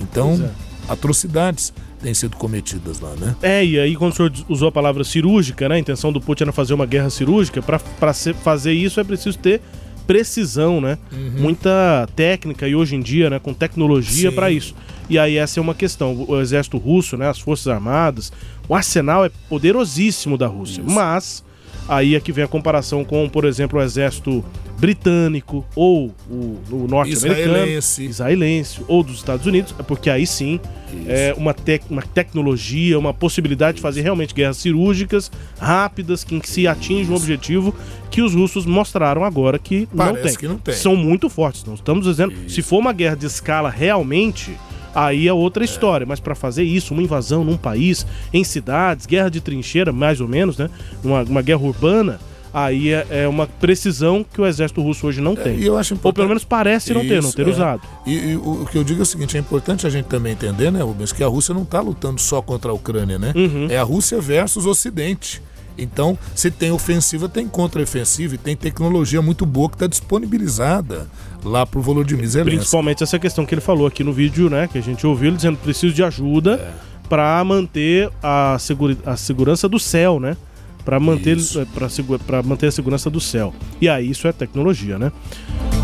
Então, 0.00 0.32
é. 0.42 0.92
atrocidades 0.92 1.72
têm 2.00 2.14
sido 2.14 2.36
cometidas 2.36 3.00
lá, 3.00 3.14
né? 3.16 3.36
É, 3.42 3.64
e 3.64 3.78
aí 3.78 3.96
quando 3.96 4.12
o 4.12 4.16
senhor 4.16 4.32
usou 4.48 4.68
a 4.68 4.72
palavra 4.72 5.04
cirúrgica, 5.04 5.68
né? 5.68 5.74
A 5.74 5.78
intenção 5.78 6.12
do 6.12 6.20
Putin 6.20 6.44
era 6.44 6.52
fazer 6.52 6.74
uma 6.74 6.86
guerra 6.86 7.10
cirúrgica. 7.10 7.60
Para 7.60 8.14
fazer 8.42 8.72
isso 8.72 9.00
é 9.00 9.04
preciso 9.04 9.36
ter 9.38 9.60
precisão, 10.08 10.80
né? 10.80 10.96
Uhum. 11.12 11.32
Muita 11.36 12.08
técnica 12.16 12.66
e 12.66 12.74
hoje 12.74 12.96
em 12.96 13.00
dia, 13.00 13.28
né, 13.28 13.38
com 13.38 13.52
tecnologia 13.52 14.32
para 14.32 14.50
isso. 14.50 14.74
E 15.08 15.18
aí 15.18 15.36
essa 15.36 15.60
é 15.60 15.62
uma 15.62 15.74
questão. 15.74 16.24
O 16.26 16.40
exército 16.40 16.78
russo, 16.78 17.14
né, 17.18 17.28
as 17.28 17.38
forças 17.38 17.68
armadas, 17.68 18.32
o 18.66 18.74
arsenal 18.74 19.26
é 19.26 19.30
poderosíssimo 19.50 20.38
da 20.38 20.46
Rússia. 20.46 20.80
Isso. 20.80 20.90
Mas 20.90 21.44
aí 21.88 22.14
é 22.14 22.20
que 22.20 22.30
vem 22.30 22.44
a 22.44 22.48
comparação 22.48 23.04
com, 23.04 23.28
por 23.28 23.44
exemplo, 23.44 23.78
o 23.78 23.82
exército 23.82 24.44
britânico 24.78 25.64
ou 25.74 26.14
o, 26.30 26.58
o 26.70 26.86
norte-americano, 26.88 27.56
Israelense. 27.56 28.04
israelense 28.04 28.80
ou 28.86 29.02
dos 29.02 29.16
Estados 29.16 29.44
Unidos, 29.46 29.74
é 29.78 29.82
porque 29.82 30.08
aí 30.08 30.26
sim 30.26 30.60
é 31.06 31.34
uma, 31.36 31.52
tec 31.52 31.82
uma 31.90 32.02
tecnologia, 32.02 32.98
uma 32.98 33.12
possibilidade 33.12 33.76
de 33.76 33.82
fazer 33.82 34.02
realmente 34.02 34.32
guerras 34.32 34.58
cirúrgicas 34.58 35.30
rápidas, 35.58 36.22
que, 36.22 36.38
que 36.38 36.48
se 36.48 36.68
atinge 36.68 37.10
um 37.10 37.14
objetivo 37.16 37.74
que 38.10 38.22
os 38.22 38.34
russos 38.34 38.64
mostraram 38.64 39.24
agora 39.24 39.58
que 39.58 39.88
não 39.92 40.06
Parece 40.06 40.22
tem. 40.22 40.36
que 40.36 40.48
não 40.48 40.58
tem. 40.58 40.74
São 40.74 40.94
muito 40.94 41.28
fortes, 41.28 41.64
não 41.64 41.74
estamos 41.74 42.04
dizendo. 42.04 42.32
Se 42.48 42.62
for 42.62 42.78
uma 42.78 42.92
guerra 42.92 43.16
de 43.16 43.26
escala 43.26 43.68
realmente, 43.68 44.56
aí 45.06 45.28
é 45.28 45.32
outra 45.32 45.64
história. 45.64 46.06
Mas 46.06 46.20
para 46.20 46.34
fazer 46.34 46.64
isso, 46.64 46.92
uma 46.92 47.02
invasão 47.02 47.44
num 47.44 47.56
país, 47.56 48.06
em 48.32 48.44
cidades, 48.44 49.06
guerra 49.06 49.28
de 49.28 49.40
trincheira, 49.40 49.92
mais 49.92 50.20
ou 50.20 50.28
menos, 50.28 50.56
né? 50.58 50.68
Uma, 51.02 51.22
uma 51.22 51.42
guerra 51.42 51.62
urbana, 51.62 52.18
aí 52.52 52.92
é, 52.92 53.06
é 53.10 53.28
uma 53.28 53.46
precisão 53.46 54.24
que 54.24 54.40
o 54.40 54.46
exército 54.46 54.82
russo 54.82 55.06
hoje 55.06 55.20
não 55.20 55.34
tem. 55.34 55.58
E 55.58 55.66
eu 55.66 55.76
acho 55.76 55.94
Ou 55.94 55.98
importante... 55.98 56.16
pelo 56.16 56.28
menos 56.28 56.44
parece 56.44 56.92
não 56.92 57.02
ter, 57.02 57.22
não 57.22 57.28
Isso, 57.28 57.36
ter 57.36 57.46
é. 57.46 57.50
usado. 57.50 57.82
E, 58.06 58.14
e 58.14 58.36
o 58.36 58.62
o 58.62 58.66
que 58.66 58.76
eu 58.76 58.84
digo 58.84 59.00
é 59.00 59.02
o 59.02 59.06
seguinte, 59.06 59.36
é 59.36 59.40
importante 59.40 59.86
a 59.86 59.90
gente 59.90 60.06
também 60.06 60.32
entender, 60.32 60.70
né, 60.70 60.82
Rubens, 60.82 61.12
que 61.12 61.22
a 61.22 61.28
Rússia 61.28 61.54
não 61.54 61.62
está 61.62 61.80
lutando 61.80 62.20
só 62.20 62.42
contra 62.42 62.70
a 62.70 62.74
Ucrânia, 62.74 63.18
né? 63.18 63.32
Uhum. 63.34 63.68
É 63.70 63.78
a 63.78 63.82
Rússia 63.82 64.20
versus 64.20 64.66
o 64.66 64.70
Ocidente. 64.70 65.42
Então, 65.78 66.18
se 66.34 66.50
tem 66.50 66.72
ofensiva, 66.72 67.28
tem 67.28 67.46
contra-ofensiva 67.46 68.34
e 68.34 68.38
tem 68.38 68.56
tecnologia 68.56 69.22
muito 69.22 69.46
boa 69.46 69.68
que 69.68 69.76
está 69.76 69.86
disponibilizada 69.86 71.06
lá 71.48 71.66
pro 71.66 71.80
Volodymyr 71.80 72.26
Zelensky. 72.26 72.56
Principalmente 72.56 73.02
essa 73.02 73.18
questão 73.18 73.44
que 73.46 73.54
ele 73.54 73.60
falou 73.60 73.86
aqui 73.86 74.04
no 74.04 74.12
vídeo, 74.12 74.48
né? 74.50 74.68
Que 74.70 74.78
a 74.78 74.82
gente 74.82 75.06
ouviu 75.06 75.28
ele 75.28 75.36
dizendo 75.36 75.56
que 75.56 75.62
precisa 75.64 75.92
de 75.94 76.02
ajuda 76.04 76.54
É. 76.54 76.70
para 77.08 77.42
manter 77.44 78.10
a, 78.22 78.56
seguri 78.60 78.96
a 79.04 79.16
segurança 79.16 79.68
do 79.68 79.78
céu, 79.78 80.20
né? 80.20 80.36
Para 80.84 80.98
manter, 81.00 81.36
Isso. 81.36 81.66
para 82.26 82.42
manter 82.42 82.68
a 82.68 82.72
segurança 82.72 83.10
do 83.10 83.20
céu. 83.20 83.52
E 83.80 83.88
aí 83.88 84.10
isso 84.10 84.26
é 84.26 84.32
tecnologia, 84.32 84.98
né? 84.98 85.12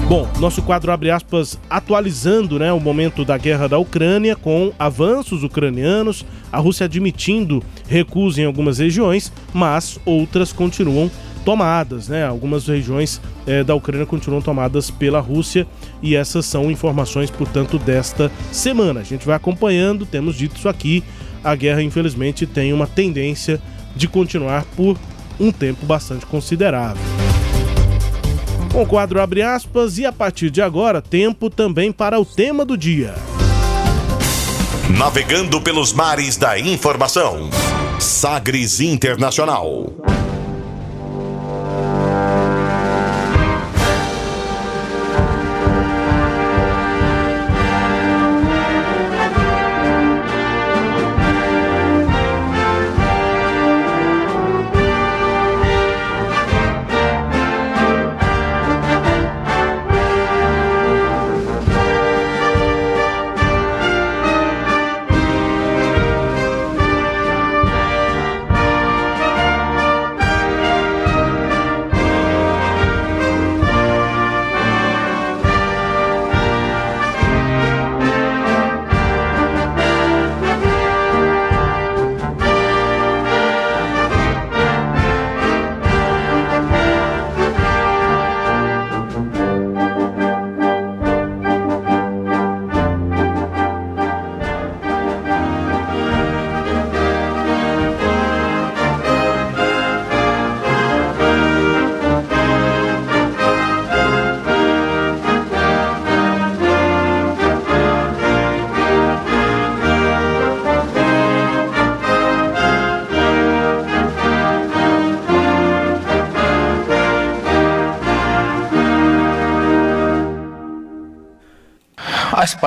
Bom, 0.09 0.27
nosso 0.38 0.62
quadro 0.62 0.92
abre 0.92 1.11
aspas 1.11 1.59
atualizando 1.68 2.59
né, 2.59 2.72
o 2.72 2.81
momento 2.81 3.24
da 3.24 3.37
guerra 3.38 3.68
da 3.68 3.79
Ucrânia 3.79 4.37
com 4.37 4.72
avanços 4.79 5.42
ucranianos, 5.42 6.24
a 6.53 6.59
Rússia 6.59 6.85
admitindo 6.85 7.62
recuos 7.88 8.37
em 8.38 8.44
algumas 8.44 8.79
regiões, 8.79 9.33
mas 9.53 9.98
outras 10.05 10.53
continuam 10.53 11.11
tomadas, 11.44 12.09
né? 12.09 12.24
Algumas 12.26 12.66
regiões 12.66 13.20
eh, 13.46 13.62
da 13.62 13.74
Ucrânia 13.74 14.07
continuam 14.07 14.40
tomadas 14.40 14.90
pela 14.90 15.20
Rússia 15.20 15.66
e 16.02 16.16
essas 16.16 16.46
são 16.46 16.70
informações, 16.70 17.30
portanto, 17.30 17.78
desta 17.78 18.30
semana. 18.50 19.00
A 19.00 19.04
gente 19.04 19.26
vai 19.26 19.37
acompanhando, 19.37 20.07
temos 20.07 20.37
dito 20.37 20.57
isso 20.57 20.68
aqui. 20.68 21.04
A 21.42 21.54
guerra, 21.54 21.83
infelizmente, 21.83 22.46
tem 22.46 22.72
uma 22.72 22.87
tendência 22.87 23.61
de 23.94 24.09
continuar 24.09 24.64
por 24.76 24.96
um 25.38 25.52
tempo 25.52 25.85
bastante 25.85 26.24
considerável. 26.26 27.02
Com 28.72 28.83
o 28.83 28.87
quadro 28.87 29.20
abre 29.20 29.42
aspas 29.42 29.98
e 29.98 30.07
a 30.07 30.12
partir 30.12 30.50
de 30.50 30.61
agora, 30.61 31.00
tempo 31.00 31.48
também 31.48 31.92
para 31.92 32.18
o 32.18 32.24
tema 32.24 32.64
do 32.64 32.76
dia. 32.76 33.14
Navegando 34.98 35.61
pelos 35.61 35.92
mares 35.92 36.37
da 36.37 36.59
informação. 36.59 37.50
Sagres 38.00 38.80
Internacional. 38.80 39.92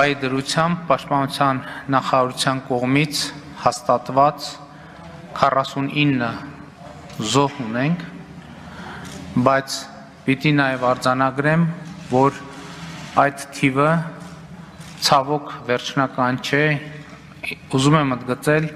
Պահի 0.08 0.22
դրությամբ 0.24 0.84
Պաշտպանության 0.88 1.58
նախարարության 1.92 2.60
կողմից 2.64 3.18
հաստատված 3.60 4.46
49 5.36 6.30
զոհ 7.32 7.58
ունենք, 7.66 8.06
բայց 9.44 9.76
պիտի 10.24 10.54
նաև 10.62 10.86
արձանագրեմ, 10.94 11.68
որ 12.14 12.40
այդ 13.20 13.46
թիվը 13.58 13.90
ցավոք 15.04 15.52
վերջնական 15.68 16.40
չէ, 16.40 16.64
ուզում 17.76 18.00
եմ 18.00 18.18
ընդգծել 18.18 18.72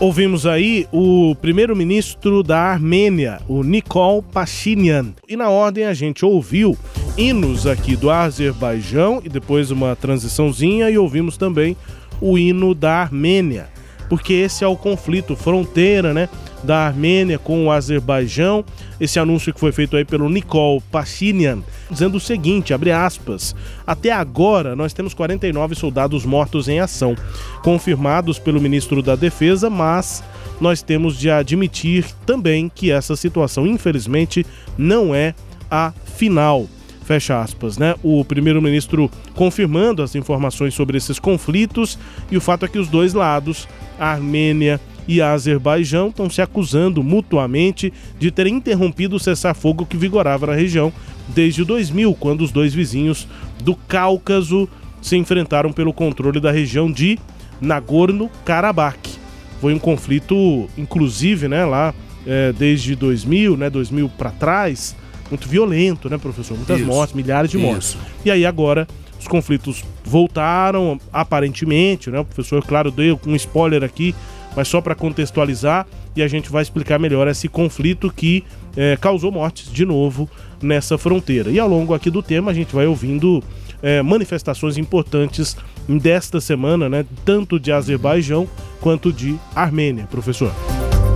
Ouvimos 0.00 0.46
aí 0.46 0.86
o 0.92 1.34
primeiro-ministro 1.34 2.44
da 2.44 2.70
Armênia, 2.70 3.40
o 3.48 3.64
Nikol 3.64 4.22
Pashinyan. 4.22 5.16
E 5.28 5.34
na 5.34 5.50
ordem 5.50 5.86
a 5.86 5.92
gente 5.92 6.24
ouviu 6.24 6.78
hinos 7.18 7.66
aqui 7.66 7.96
do 7.96 8.10
Azerbaijão 8.10 9.20
e 9.24 9.28
depois 9.28 9.72
uma 9.72 9.96
transiçãozinha 9.96 10.88
e 10.88 10.96
ouvimos 10.96 11.36
também 11.36 11.76
o 12.20 12.38
hino 12.38 12.76
da 12.76 12.92
Armênia. 12.92 13.66
Porque 14.08 14.32
esse 14.32 14.62
é 14.62 14.66
o 14.68 14.76
conflito 14.76 15.34
fronteira, 15.34 16.14
né, 16.14 16.28
da 16.62 16.86
Armênia 16.86 17.36
com 17.36 17.66
o 17.66 17.72
Azerbaijão. 17.72 18.64
Esse 19.00 19.18
anúncio 19.18 19.52
que 19.52 19.58
foi 19.58 19.72
feito 19.72 19.96
aí 19.96 20.04
pelo 20.04 20.30
Nikol 20.30 20.80
Pashinyan, 20.92 21.58
dizendo 21.90 22.18
o 22.18 22.20
seguinte, 22.20 22.72
abre 22.72 22.92
aspas: 22.92 23.54
"Até 23.84 24.12
agora 24.12 24.76
nós 24.76 24.92
temos 24.92 25.12
49 25.12 25.74
soldados 25.74 26.24
mortos 26.24 26.68
em 26.68 26.78
ação, 26.78 27.16
confirmados 27.64 28.38
pelo 28.38 28.60
ministro 28.60 29.02
da 29.02 29.16
Defesa, 29.16 29.68
mas 29.68 30.22
nós 30.60 30.82
temos 30.82 31.18
de 31.18 31.28
admitir 31.28 32.06
também 32.24 32.70
que 32.72 32.92
essa 32.92 33.16
situação, 33.16 33.66
infelizmente, 33.66 34.46
não 34.78 35.12
é 35.12 35.34
a 35.68 35.92
final." 36.16 36.68
Fecha 37.08 37.40
aspas, 37.40 37.78
né? 37.78 37.94
O 38.02 38.22
primeiro-ministro 38.22 39.10
confirmando 39.34 40.02
as 40.02 40.14
informações 40.14 40.74
sobre 40.74 40.98
esses 40.98 41.18
conflitos 41.18 41.98
e 42.30 42.36
o 42.36 42.40
fato 42.40 42.66
é 42.66 42.68
que 42.68 42.78
os 42.78 42.86
dois 42.86 43.14
lados, 43.14 43.66
a 43.98 44.10
Armênia 44.10 44.78
e 45.08 45.22
a 45.22 45.32
Azerbaijão, 45.32 46.08
estão 46.08 46.28
se 46.28 46.42
acusando 46.42 47.02
mutuamente 47.02 47.90
de 48.18 48.30
ter 48.30 48.46
interrompido 48.46 49.16
o 49.16 49.18
cessar-fogo 49.18 49.86
que 49.86 49.96
vigorava 49.96 50.48
na 50.48 50.52
região 50.52 50.92
desde 51.28 51.64
2000, 51.64 52.12
quando 52.12 52.42
os 52.42 52.52
dois 52.52 52.74
vizinhos 52.74 53.26
do 53.62 53.74
Cáucaso 53.74 54.68
se 55.00 55.16
enfrentaram 55.16 55.72
pelo 55.72 55.94
controle 55.94 56.38
da 56.38 56.52
região 56.52 56.92
de 56.92 57.18
Nagorno-Karabakh. 57.58 59.16
Foi 59.62 59.72
um 59.72 59.78
conflito, 59.78 60.68
inclusive, 60.76 61.48
né, 61.48 61.64
lá 61.64 61.94
é, 62.26 62.52
desde 62.52 62.94
2000, 62.94 63.56
né, 63.56 63.70
2000 63.70 64.10
para 64.10 64.30
trás, 64.30 64.94
muito 65.30 65.48
violento, 65.48 66.08
né, 66.08 66.18
professor? 66.18 66.56
Muitas 66.56 66.78
Isso. 66.78 66.86
mortes, 66.86 67.14
milhares 67.14 67.50
de 67.50 67.58
mortes. 67.58 67.88
Isso. 67.90 67.98
E 68.24 68.30
aí 68.30 68.44
agora 68.46 68.86
os 69.20 69.26
conflitos 69.26 69.84
voltaram, 70.04 71.00
aparentemente, 71.12 72.10
né? 72.10 72.20
O 72.20 72.24
professor, 72.24 72.64
claro, 72.64 72.90
deu 72.90 73.18
um 73.26 73.34
spoiler 73.36 73.82
aqui, 73.84 74.14
mas 74.56 74.68
só 74.68 74.80
para 74.80 74.94
contextualizar 74.94 75.86
e 76.16 76.22
a 76.22 76.28
gente 76.28 76.50
vai 76.50 76.62
explicar 76.62 76.98
melhor 76.98 77.28
esse 77.28 77.48
conflito 77.48 78.12
que 78.14 78.42
eh, 78.76 78.96
causou 79.00 79.30
mortes 79.30 79.70
de 79.72 79.84
novo 79.84 80.28
nessa 80.62 80.96
fronteira. 80.98 81.50
E 81.50 81.58
ao 81.58 81.68
longo 81.68 81.94
aqui 81.94 82.10
do 82.10 82.22
tema 82.22 82.50
a 82.50 82.54
gente 82.54 82.74
vai 82.74 82.86
ouvindo 82.86 83.42
eh, 83.82 84.02
manifestações 84.02 84.76
importantes 84.78 85.56
desta 85.88 86.40
semana, 86.40 86.88
né? 86.88 87.04
Tanto 87.24 87.58
de 87.60 87.70
Azerbaijão 87.70 88.48
quanto 88.80 89.12
de 89.12 89.36
Armênia, 89.54 90.06
professor. 90.10 90.52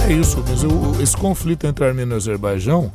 É 0.08 0.12
isso, 0.12 0.42
mas 0.48 0.62
o- 0.64 1.00
esse 1.02 1.16
conflito 1.16 1.66
entre 1.66 1.84
Armênia 1.84 2.14
e 2.14 2.16
Azerbaijão, 2.16 2.92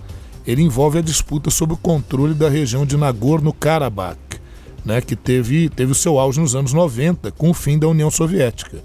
ele 0.48 0.62
envolve 0.62 0.98
a 0.98 1.02
disputa 1.02 1.52
sobre 1.52 1.76
o 1.76 1.78
controle 1.78 2.34
da 2.34 2.48
região 2.48 2.86
de 2.86 2.96
Nagorno-Karabakh, 2.96 4.40
né, 4.86 5.02
que 5.02 5.14
teve, 5.14 5.68
teve 5.68 5.92
o 5.92 5.96
seu 5.96 6.18
auge 6.18 6.40
nos 6.40 6.56
anos 6.56 6.72
90, 6.72 7.32
com 7.34 7.50
o 7.50 7.54
fim 7.54 7.78
da 7.78 7.90
União 7.90 8.10
Soviética. 8.10 8.82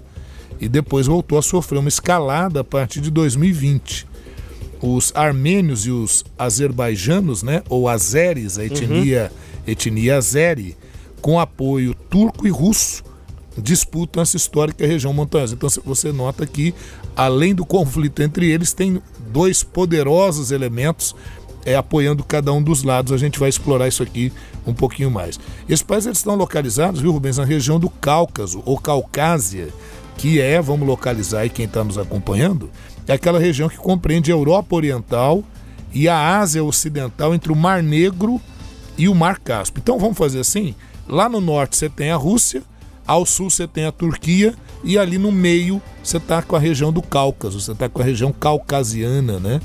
E 0.59 0.67
depois 0.67 1.07
voltou 1.07 1.37
a 1.37 1.41
sofrer 1.41 1.79
uma 1.79 1.87
escalada 1.87 2.59
a 2.59 2.63
partir 2.65 2.99
de 2.99 3.09
2020. 3.09 4.05
Os 4.81 5.13
armênios 5.15 5.85
e 5.85 5.91
os 5.91 6.25
azerbaijanos, 6.37 7.41
né, 7.41 7.63
ou 7.69 7.87
azeres, 7.87 8.59
a 8.59 8.65
etnia, 8.65 9.31
etnia 9.65 10.17
azeri, 10.17 10.75
com 11.21 11.39
apoio 11.39 11.95
turco 12.09 12.45
e 12.45 12.49
russo, 12.49 13.01
disputam 13.57 14.21
essa 14.21 14.35
histórica 14.35 14.85
região 14.85 15.13
montanhosa. 15.13 15.55
Então 15.55 15.69
você 15.85 16.11
nota 16.11 16.45
que, 16.45 16.73
além 17.15 17.55
do 17.55 17.65
conflito 17.65 18.21
entre 18.21 18.51
eles, 18.51 18.73
tem 18.73 19.01
dois 19.31 19.63
poderosos 19.63 20.51
elementos 20.51 21.15
é, 21.65 21.75
apoiando 21.75 22.23
cada 22.23 22.51
um 22.51 22.61
dos 22.61 22.83
lados. 22.83 23.11
A 23.11 23.17
gente 23.17 23.39
vai 23.39 23.49
explorar 23.49 23.87
isso 23.87 24.03
aqui 24.03 24.31
um 24.65 24.73
pouquinho 24.73 25.11
mais. 25.11 25.39
Esses 25.67 25.83
países 25.83 26.07
eles 26.07 26.17
estão 26.19 26.35
localizados, 26.35 27.01
viu, 27.01 27.11
Rubens, 27.11 27.37
na 27.37 27.45
região 27.45 27.79
do 27.79 27.89
Cáucaso, 27.89 28.61
ou 28.65 28.77
Caucásia, 28.77 29.69
que 30.17 30.39
é, 30.39 30.61
vamos 30.61 30.87
localizar 30.87 31.41
aí 31.41 31.49
quem 31.49 31.65
está 31.65 31.83
nos 31.83 31.97
acompanhando, 31.97 32.69
é 33.07 33.13
aquela 33.13 33.39
região 33.39 33.67
que 33.67 33.77
compreende 33.77 34.31
a 34.31 34.35
Europa 34.35 34.75
Oriental 34.75 35.43
e 35.93 36.07
a 36.07 36.39
Ásia 36.39 36.63
Ocidental 36.63 37.33
entre 37.33 37.51
o 37.51 37.55
Mar 37.55 37.83
Negro 37.83 38.39
e 38.97 39.09
o 39.09 39.15
Mar 39.15 39.39
Cáspio. 39.39 39.81
Então 39.81 39.99
vamos 39.99 40.17
fazer 40.17 40.39
assim: 40.39 40.73
lá 41.07 41.27
no 41.27 41.41
norte 41.41 41.75
você 41.75 41.89
tem 41.89 42.11
a 42.11 42.15
Rússia, 42.15 42.63
ao 43.05 43.25
sul 43.25 43.49
você 43.49 43.67
tem 43.67 43.85
a 43.85 43.91
Turquia 43.91 44.53
e 44.83 44.97
ali 44.97 45.17
no 45.17 45.31
meio 45.31 45.81
você 46.03 46.17
está 46.17 46.41
com 46.41 46.55
a 46.55 46.59
região 46.59 46.91
do 46.91 47.01
Cáucaso, 47.01 47.59
você 47.59 47.71
está 47.71 47.87
com 47.87 48.01
a 48.01 48.05
região 48.05 48.31
caucasiana, 48.31 49.39
né? 49.39 49.59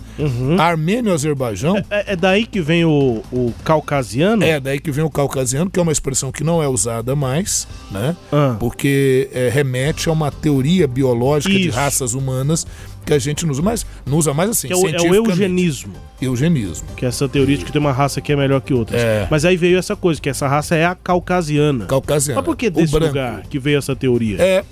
Armênia 0.59 1.11
e 1.11 1.15
Azerbaijão 1.15 1.77
É, 1.91 2.13
é 2.13 2.17
daí 2.17 2.47
que 2.47 2.61
vem 2.61 2.85
o, 2.85 3.23
o 3.33 3.53
caucasiano? 3.65 4.43
é 4.45 4.61
daí 4.61 4.79
que 4.81 4.91
vem 4.91 5.05
o 5.05 5.11
caucasiano, 5.11 5.71
que 5.71 5.79
é 5.79 5.83
uma 5.83 5.93
expressão 5.93 6.31
que 6.31 6.45
não 6.45 6.63
é 6.63 6.69
usada 6.69 7.15
mais, 7.17 7.67
né? 7.91 8.17
Ah. 8.33 8.57
Porque 8.59 9.29
é, 9.33 9.49
remete 9.49 10.09
a 10.09 10.13
uma 10.13 10.31
teoria 10.31 10.87
biológica 10.87 11.53
de 11.55 11.69
Isso. 11.69 11.77
raças 11.77 12.15
humanas 12.15 12.67
que 13.05 13.15
a 13.15 13.19
gente 13.19 13.47
não 13.47 13.53
usa 13.53 13.63
mais, 13.63 13.87
não 14.05 14.19
usa 14.19 14.35
mais 14.35 14.51
assim, 14.51 14.69
Que 14.69 14.75
é 14.75 14.77
o, 14.77 14.87
é 14.87 15.01
o 15.01 15.15
eugenismo. 15.15 15.95
Eugenismo. 16.21 16.87
Que 16.95 17.07
é 17.07 17.09
essa 17.09 17.27
teoria 17.27 17.57
de 17.57 17.65
que 17.65 17.73
tem 17.73 17.81
uma 17.81 17.93
raça 17.93 18.21
que 18.21 18.31
é 18.31 18.37
melhor 18.37 18.61
que 18.61 18.75
outras. 18.75 19.01
É. 19.01 19.27
Mas 19.31 19.47
aí 19.47 19.57
veio 19.57 19.79
essa 19.79 19.97
coisa, 19.97 20.21
que 20.21 20.29
essa 20.29 20.47
raça 20.47 20.75
é 20.75 20.85
a 20.85 20.95
caucasiana. 20.95 21.87
Caucasiana. 21.87 22.41
Mas 22.41 22.45
por 22.45 22.55
que 22.55 22.69
desse 22.69 22.99
lugar 22.99 23.43
que 23.49 23.59
veio 23.59 23.79
essa 23.79 23.97
teoria? 23.97 24.37
É, 24.39 24.63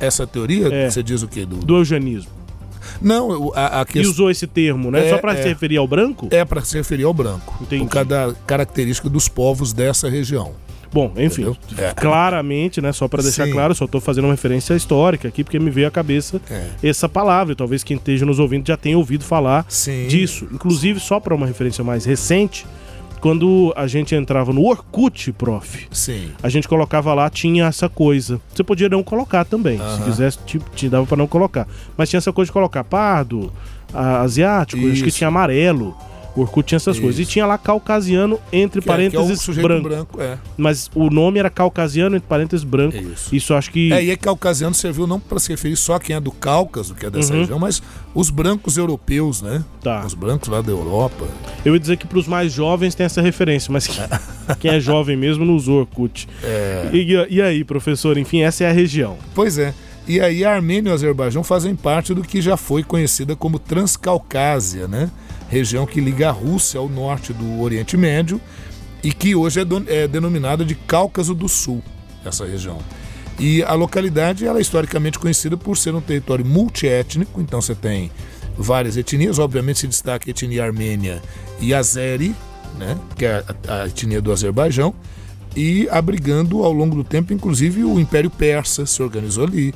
essa 0.00 0.24
teoria, 0.24 0.72
É. 0.72 0.88
você 0.88 1.02
diz 1.12 1.22
o 1.22 1.28
quê? 1.28 1.44
Do, 1.44 1.56
Do 1.56 1.76
eugenismo. 1.78 2.30
Não, 3.00 3.52
a, 3.54 3.80
a 3.80 3.82
E 3.82 3.84
questão 3.86 4.10
usou 4.10 4.30
esse 4.30 4.46
termo, 4.46 4.90
né? 4.90 5.06
É, 5.06 5.10
Só 5.10 5.18
pra 5.18 5.32
é. 5.34 5.42
se 5.42 5.48
referir 5.48 5.76
ao 5.76 5.86
branco? 5.86 6.28
é 6.30 6.44
para 6.44 6.62
se 6.62 6.76
referir 6.76 7.04
ao 7.04 7.14
branco, 7.14 7.56
Entendi. 7.60 7.84
por 7.84 7.90
causa 7.90 8.08
da 8.08 8.34
característica 8.46 9.08
dos 9.08 9.28
povos 9.28 9.72
dessa 9.72 10.08
região. 10.08 10.52
Bom, 10.92 11.12
enfim? 11.16 11.54
É. 11.78 11.92
claramente, 11.94 12.80
né? 12.80 12.90
Só 12.92 13.06
pra 13.06 13.22
deixar 13.22 13.46
Sim. 13.46 13.52
claro, 13.52 13.72
só 13.76 13.86
tô 13.86 14.00
fazendo 14.00 14.24
uma 14.24 14.32
referência 14.32 14.74
histórica 14.74 15.28
aqui, 15.28 15.44
porque 15.44 15.58
me 15.60 15.70
veio 15.70 15.86
à 15.86 15.90
cabeça 15.90 16.40
É. 16.50 16.66
essa 16.82 17.08
palavra. 17.08 17.52
E 17.52 17.56
talvez 17.56 17.84
quem 17.84 17.96
esteja 17.96 18.26
nos 18.26 18.40
ouvindo 18.40 18.66
já 18.66 18.76
tenha 18.76 18.98
ouvido 18.98 19.22
falar 19.24 19.64
Sim. 19.68 20.08
disso. 20.08 20.48
Inclusive, 20.52 20.98
só 20.98 21.20
pra 21.20 21.32
uma 21.34 21.46
referência 21.46 21.84
mais 21.84 22.04
recente, 22.04 22.66
quando 23.20 23.72
a 23.76 23.86
gente 23.86 24.14
entrava 24.14 24.52
no 24.52 24.64
Orkut, 24.64 25.32
prof. 25.32 25.86
Sim. 25.90 26.30
a 26.42 26.48
gente 26.48 26.66
colocava 26.66 27.12
lá, 27.12 27.28
tinha 27.28 27.66
essa 27.66 27.88
coisa. 27.88 28.40
Você 28.54 28.64
podia 28.64 28.88
não 28.88 29.02
colocar 29.02 29.44
também. 29.44 29.78
Se 29.78 30.02
quisesse, 30.02 30.38
te, 30.46 30.58
te 30.74 30.88
dava 30.88 31.06
pra 31.06 31.16
não 31.16 31.26
colocar. 31.26 31.68
Mas 31.96 32.08
tinha 32.08 32.18
essa 32.18 32.32
coisa 32.32 32.48
de 32.48 32.52
colocar 32.52 32.82
pardo, 32.84 33.52
asiático, 33.92 34.86
acho 34.90 35.04
que 35.04 35.10
tinha 35.10 35.28
amarelo. 35.28 35.96
O 36.36 36.42
Orkut 36.42 36.66
tinha 36.68 36.76
essas 36.76 36.98
coisas. 36.98 37.18
E 37.18 37.22
Isso. 37.22 37.32
tinha 37.32 37.44
lá 37.46 37.58
caucasiano, 37.58 38.38
entre 38.52 38.80
Que 38.80 38.88
é, 38.88 38.92
é 38.92 38.94
o 38.94 38.96
parênteses, 39.10 39.40
sujeito 39.42 39.66
branco. 39.66 39.82
branco. 39.88 40.22
É. 40.22 40.38
Mas 40.56 40.88
o 40.94 41.10
nome 41.10 41.38
era 41.38 41.50
caucasiano, 41.50 42.16
entre 42.16 42.28
parênteses, 42.28 42.64
branco. 42.64 42.96
Isso. 42.96 43.34
Isso 43.34 43.54
acho 43.54 43.70
que. 43.70 43.92
É, 43.92 44.04
e 44.04 44.10
é 44.10 44.16
caucasiano 44.16 44.74
serviu 44.74 45.06
não 45.06 45.18
para 45.18 45.38
se 45.38 45.48
referir 45.50 45.76
só 45.76 45.94
a 45.94 46.00
quem 46.00 46.14
é 46.14 46.20
do 46.20 46.30
Cáucaso, 46.30 46.94
que 46.94 47.04
é 47.06 47.10
dessa 47.10 47.32
Uhum. 47.34 47.40
região, 47.40 47.58
mas 47.58 47.82
os 48.14 48.30
brancos 48.30 48.76
europeus, 48.76 49.42
né? 49.42 49.64
Tá. 49.82 50.04
Os 50.06 50.14
brancos 50.14 50.48
lá 50.48 50.60
da 50.62 50.70
Europa. 50.70 51.26
Eu 51.64 51.74
ia 51.74 51.80
dizer 51.80 51.96
que 51.96 52.06
pros 52.06 52.26
mais 52.28 52.52
jovens 52.52 52.94
tem 52.94 53.04
essa 53.06 53.20
referência, 53.20 53.72
mas 53.72 53.86
que- 53.86 54.00
quem 54.60 54.70
é 54.70 54.80
jovem 54.80 55.16
mesmo 55.16 55.44
não 55.44 55.54
usou 55.56 55.80
Orkut. 55.80 56.28
É. 56.44 56.90
E, 56.92 57.34
e 57.34 57.42
aí, 57.42 57.64
professor? 57.64 58.16
Enfim, 58.16 58.42
essa 58.42 58.64
é 58.64 58.68
a 58.68 58.72
região. 58.72 59.16
Pois 59.34 59.58
é. 59.58 59.74
E 60.08 60.20
aí 60.20 60.44
a 60.44 60.52
Armênia 60.54 60.88
e 60.88 60.92
o 60.92 60.94
Azerbaijão 60.94 61.44
fazem 61.44 61.76
parte 61.76 62.12
do 62.14 62.22
que 62.22 62.40
já 62.40 62.56
foi 62.56 62.82
conhecida 62.82 63.36
como 63.36 63.58
Transcaucásia, 63.58 64.88
né? 64.88 65.10
Região 65.50 65.84
que 65.84 66.00
liga 66.00 66.28
a 66.28 66.32
Rússia 66.32 66.78
ao 66.78 66.88
norte 66.88 67.32
do 67.32 67.60
Oriente 67.60 67.96
Médio 67.96 68.40
e 69.02 69.12
que 69.12 69.34
hoje 69.34 69.60
é, 69.60 69.64
don- 69.64 69.84
é 69.86 70.06
denominada 70.06 70.64
de 70.64 70.74
Cáucaso 70.74 71.34
do 71.34 71.48
Sul, 71.48 71.82
essa 72.24 72.46
região. 72.46 72.78
E 73.38 73.62
a 73.64 73.72
localidade 73.74 74.46
ela 74.46 74.58
é 74.58 74.62
historicamente 74.62 75.18
conhecida 75.18 75.56
por 75.56 75.76
ser 75.76 75.94
um 75.94 76.00
território 76.00 76.44
multiétnico, 76.46 77.40
então 77.40 77.60
você 77.60 77.74
tem 77.74 78.10
várias 78.56 78.96
etnias, 78.96 79.38
obviamente 79.38 79.80
se 79.80 79.86
destaca 79.88 80.28
a 80.28 80.30
etnia 80.30 80.62
armênia 80.64 81.20
e 81.60 81.74
azeri, 81.74 82.34
né, 82.78 82.96
que 83.16 83.24
é 83.24 83.42
a, 83.66 83.82
a 83.82 83.86
etnia 83.86 84.20
do 84.20 84.30
Azerbaijão, 84.30 84.94
e 85.56 85.88
abrigando 85.90 86.62
ao 86.64 86.72
longo 86.72 86.94
do 86.96 87.04
tempo, 87.04 87.32
inclusive, 87.32 87.84
o 87.84 87.98
Império 87.98 88.30
Persa 88.30 88.86
se 88.86 89.02
organizou 89.02 89.44
ali. 89.44 89.74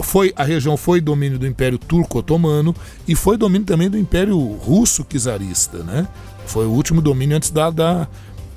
Foi, 0.00 0.32
a 0.36 0.42
região 0.42 0.76
foi 0.76 1.00
domínio 1.00 1.38
do 1.38 1.46
Império 1.46 1.78
Turco-Otomano 1.78 2.74
e 3.06 3.14
foi 3.14 3.36
domínio 3.36 3.66
também 3.66 3.88
do 3.88 3.96
Império 3.96 4.36
Russo-Czarista, 4.36 5.78
né? 5.84 6.08
Foi 6.46 6.66
o 6.66 6.70
último 6.70 7.00
domínio 7.00 7.36
antes 7.36 7.50
da, 7.50 7.70
da- 7.70 8.08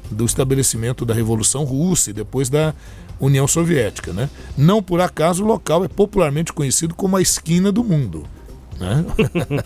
do 0.09 0.25
estabelecimento 0.25 1.05
da 1.05 1.13
Revolução 1.13 1.63
Russa 1.63 2.09
e 2.09 2.13
depois 2.13 2.49
da 2.49 2.73
União 3.19 3.47
Soviética, 3.47 4.11
né? 4.13 4.29
Não 4.57 4.81
por 4.81 4.99
acaso 4.99 5.43
o 5.43 5.47
local 5.47 5.85
é 5.85 5.87
popularmente 5.87 6.51
conhecido 6.51 6.95
como 6.95 7.15
a 7.15 7.21
esquina 7.21 7.71
do 7.71 7.83
mundo. 7.83 8.23
Né? 8.79 9.05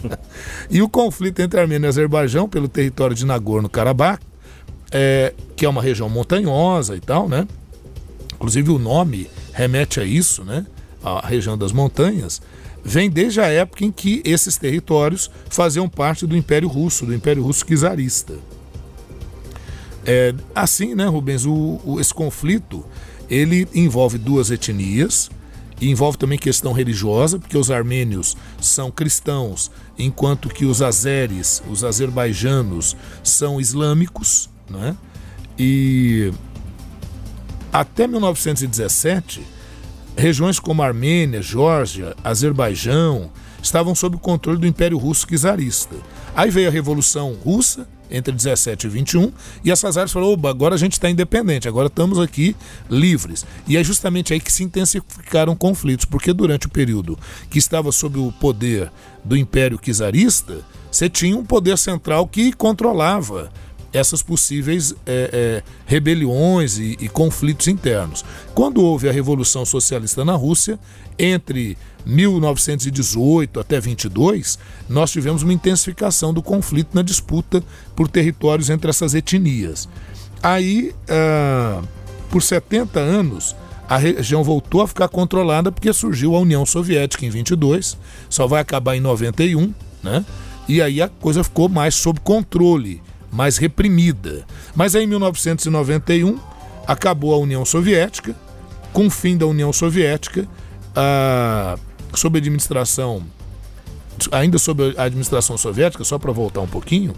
e 0.69 0.81
o 0.81 0.87
conflito 0.89 1.41
entre 1.41 1.59
Armênia 1.59 1.87
e 1.87 1.89
Azerbaijão 1.89 2.47
pelo 2.47 2.67
território 2.69 3.15
de 3.15 3.25
Nagorno-Karabakh 3.25 4.21
é, 4.91 5.33
que 5.55 5.65
é 5.65 5.69
uma 5.69 5.81
região 5.81 6.09
montanhosa 6.09 6.95
e 6.95 6.99
tal, 6.99 7.29
né? 7.29 7.47
Inclusive 8.33 8.71
o 8.71 8.79
nome 8.79 9.29
remete 9.53 9.99
a 9.99 10.03
isso, 10.03 10.43
né? 10.43 10.65
A 11.03 11.25
região 11.27 11.57
das 11.57 11.71
montanhas 11.71 12.41
vem 12.83 13.09
desde 13.09 13.39
a 13.39 13.47
época 13.47 13.85
em 13.85 13.91
que 13.91 14.21
esses 14.25 14.57
territórios 14.57 15.29
faziam 15.49 15.87
parte 15.87 16.25
do 16.25 16.35
Império 16.35 16.67
Russo, 16.67 17.05
do 17.05 17.13
Império 17.13 17.43
Russo 17.43 17.63
czarista. 17.65 18.33
É, 20.05 20.33
assim, 20.55 20.95
né, 20.95 21.05
Rubens, 21.05 21.45
o, 21.45 21.79
o- 21.85 21.99
esse 21.99 22.13
conflito 22.13 22.83
ele 23.29 23.67
envolve 23.73 24.17
duas 24.17 24.49
etnias 24.49 25.29
e 25.79 25.89
envolve 25.89 26.17
também 26.17 26.37
questão 26.37 26.73
religiosa, 26.73 27.39
porque 27.39 27.57
os 27.57 27.71
armênios 27.71 28.35
são 28.59 28.91
cristãos, 28.91 29.71
enquanto 29.97 30.49
que 30.49 30.65
os 30.65 30.81
azeres, 30.81 31.61
os 31.69 31.83
azerbaijanos, 31.83 32.95
são 33.23 33.59
islâmicos, 33.59 34.49
né? 34.71 34.95
E 35.59 36.31
até 37.71 38.07
1917, 38.07 39.41
regiões 40.17 40.59
como 40.59 40.81
Armênia, 40.81 41.41
Geórgia, 41.41 42.15
Azerbaijão 42.23 43.29
estavam 43.61 43.93
sob 43.93 44.15
o 44.15 44.19
controle 44.19 44.59
do 44.59 44.67
Império 44.67 44.97
Russo 44.97 45.27
czarista. 45.27 45.95
Aí 46.35 46.49
veio 46.49 46.67
a 46.67 46.71
Revolução 46.71 47.33
Russa 47.33 47.87
entre 48.09 48.33
17 48.33 48.87
e 48.87 48.89
21 48.89 49.31
e 49.63 49.71
essas 49.71 49.97
áreas 49.97 50.11
falaram: 50.11 50.33
Oba, 50.33 50.49
agora 50.49 50.75
a 50.75 50.77
gente 50.77 50.93
está 50.93 51.09
independente, 51.09 51.67
agora 51.67 51.87
estamos 51.87 52.19
aqui 52.19 52.55
livres. 52.89 53.45
E 53.67 53.77
é 53.77 53.83
justamente 53.83 54.33
aí 54.33 54.39
que 54.39 54.51
se 54.51 54.63
intensificaram 54.63 55.55
conflitos, 55.55 56.05
porque 56.05 56.33
durante 56.33 56.67
o 56.67 56.69
período 56.69 57.17
que 57.49 57.57
estava 57.57 57.91
sob 57.91 58.19
o 58.19 58.31
poder 58.33 58.91
do 59.23 59.37
Império 59.37 59.79
czarista, 59.79 60.59
você 60.91 61.09
tinha 61.09 61.37
um 61.37 61.45
poder 61.45 61.77
central 61.77 62.27
que 62.27 62.51
controlava 62.51 63.49
essas 63.93 64.21
possíveis 64.21 64.93
é, 65.05 65.29
é, 65.33 65.63
rebeliões 65.85 66.77
e, 66.77 66.97
e 66.99 67.09
conflitos 67.09 67.67
internos. 67.67 68.23
Quando 68.53 68.81
houve 68.81 69.09
a 69.09 69.11
Revolução 69.11 69.65
Socialista 69.65 70.23
na 70.23 70.35
Rússia, 70.35 70.79
entre 71.17 71.77
1918 72.05 73.59
até 73.59 73.79
22, 73.79 74.57
nós 74.89 75.11
tivemos 75.11 75.43
uma 75.43 75.53
intensificação 75.53 76.33
do 76.33 76.41
conflito 76.41 76.89
na 76.93 77.01
disputa 77.01 77.63
por 77.95 78.07
territórios 78.07 78.69
entre 78.69 78.89
essas 78.89 79.13
etnias. 79.13 79.87
Aí, 80.41 80.93
uh, 81.03 81.87
por 82.29 82.41
70 82.41 82.99
anos, 82.99 83.55
a 83.87 83.97
região 83.97 84.43
voltou 84.43 84.81
a 84.81 84.87
ficar 84.87 85.07
controlada 85.09 85.71
porque 85.71 85.91
surgiu 85.91 86.35
a 86.35 86.39
União 86.39 86.65
Soviética 86.65 87.25
em 87.25 87.29
22, 87.29 87.97
só 88.29 88.47
vai 88.47 88.61
acabar 88.61 88.95
em 88.95 89.01
91, 89.01 89.73
né? 90.01 90.25
E 90.67 90.81
aí 90.81 91.01
a 91.01 91.09
coisa 91.09 91.43
ficou 91.43 91.67
mais 91.67 91.95
sob 91.95 92.19
controle, 92.21 93.01
mais 93.31 93.57
reprimida. 93.57 94.45
Mas 94.75 94.95
aí 94.95 95.03
em 95.03 95.07
1991 95.07 96.37
acabou 96.87 97.33
a 97.33 97.37
União 97.37 97.63
Soviética, 97.63 98.35
com 98.91 99.07
o 99.07 99.09
fim 99.09 99.37
da 99.37 99.45
União 99.45 99.71
Soviética, 99.71 100.47
a, 100.95 101.77
sob 102.13 102.37
a 102.37 102.39
administração, 102.39 103.23
ainda 104.31 104.57
sob 104.57 104.93
a 104.97 105.03
administração 105.03 105.57
soviética, 105.57 106.03
só 106.03 106.19
para 106.19 106.31
voltar 106.31 106.61
um 106.61 106.67
pouquinho, 106.67 107.13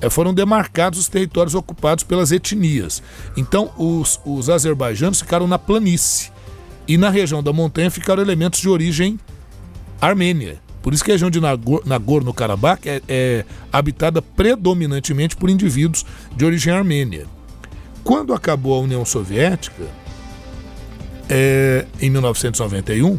é, 0.00 0.08
foram 0.08 0.32
demarcados 0.32 0.98
os 0.98 1.08
territórios 1.08 1.54
ocupados 1.54 2.04
pelas 2.04 2.32
etnias. 2.32 3.02
Então, 3.36 3.70
os, 3.76 4.18
os 4.24 4.48
azerbaijanos 4.48 5.20
ficaram 5.20 5.46
na 5.46 5.58
planície. 5.58 6.32
E 6.88 6.96
na 6.96 7.10
região 7.10 7.42
da 7.42 7.52
montanha 7.52 7.90
ficaram 7.90 8.22
elementos 8.22 8.60
de 8.60 8.68
origem 8.68 9.20
armênia. 10.00 10.58
Por 10.82 10.94
isso 10.94 11.04
que 11.04 11.10
a 11.10 11.14
região 11.14 11.30
de 11.30 11.40
Nagorno-Karabakh 11.40 12.86
é, 12.86 13.02
é 13.08 13.44
habitada 13.72 14.22
predominantemente 14.22 15.36
por 15.36 15.50
indivíduos 15.50 16.06
de 16.34 16.44
origem 16.44 16.72
armênia. 16.72 17.26
Quando 18.02 18.32
acabou 18.32 18.74
a 18.74 18.80
União 18.80 19.04
Soviética, 19.04 19.84
é, 21.28 21.86
em 22.00 22.10
1991, 22.10 23.18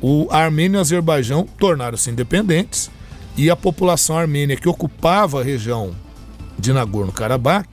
o 0.00 0.26
Armênia 0.30 0.76
e 0.76 0.78
o 0.78 0.80
Azerbaijão 0.80 1.46
tornaram-se 1.58 2.10
independentes 2.10 2.90
e 3.36 3.48
a 3.48 3.56
população 3.56 4.18
armênia 4.18 4.56
que 4.56 4.68
ocupava 4.68 5.40
a 5.40 5.44
região 5.44 5.94
de 6.58 6.72
Nagorno-Karabakh 6.72 7.68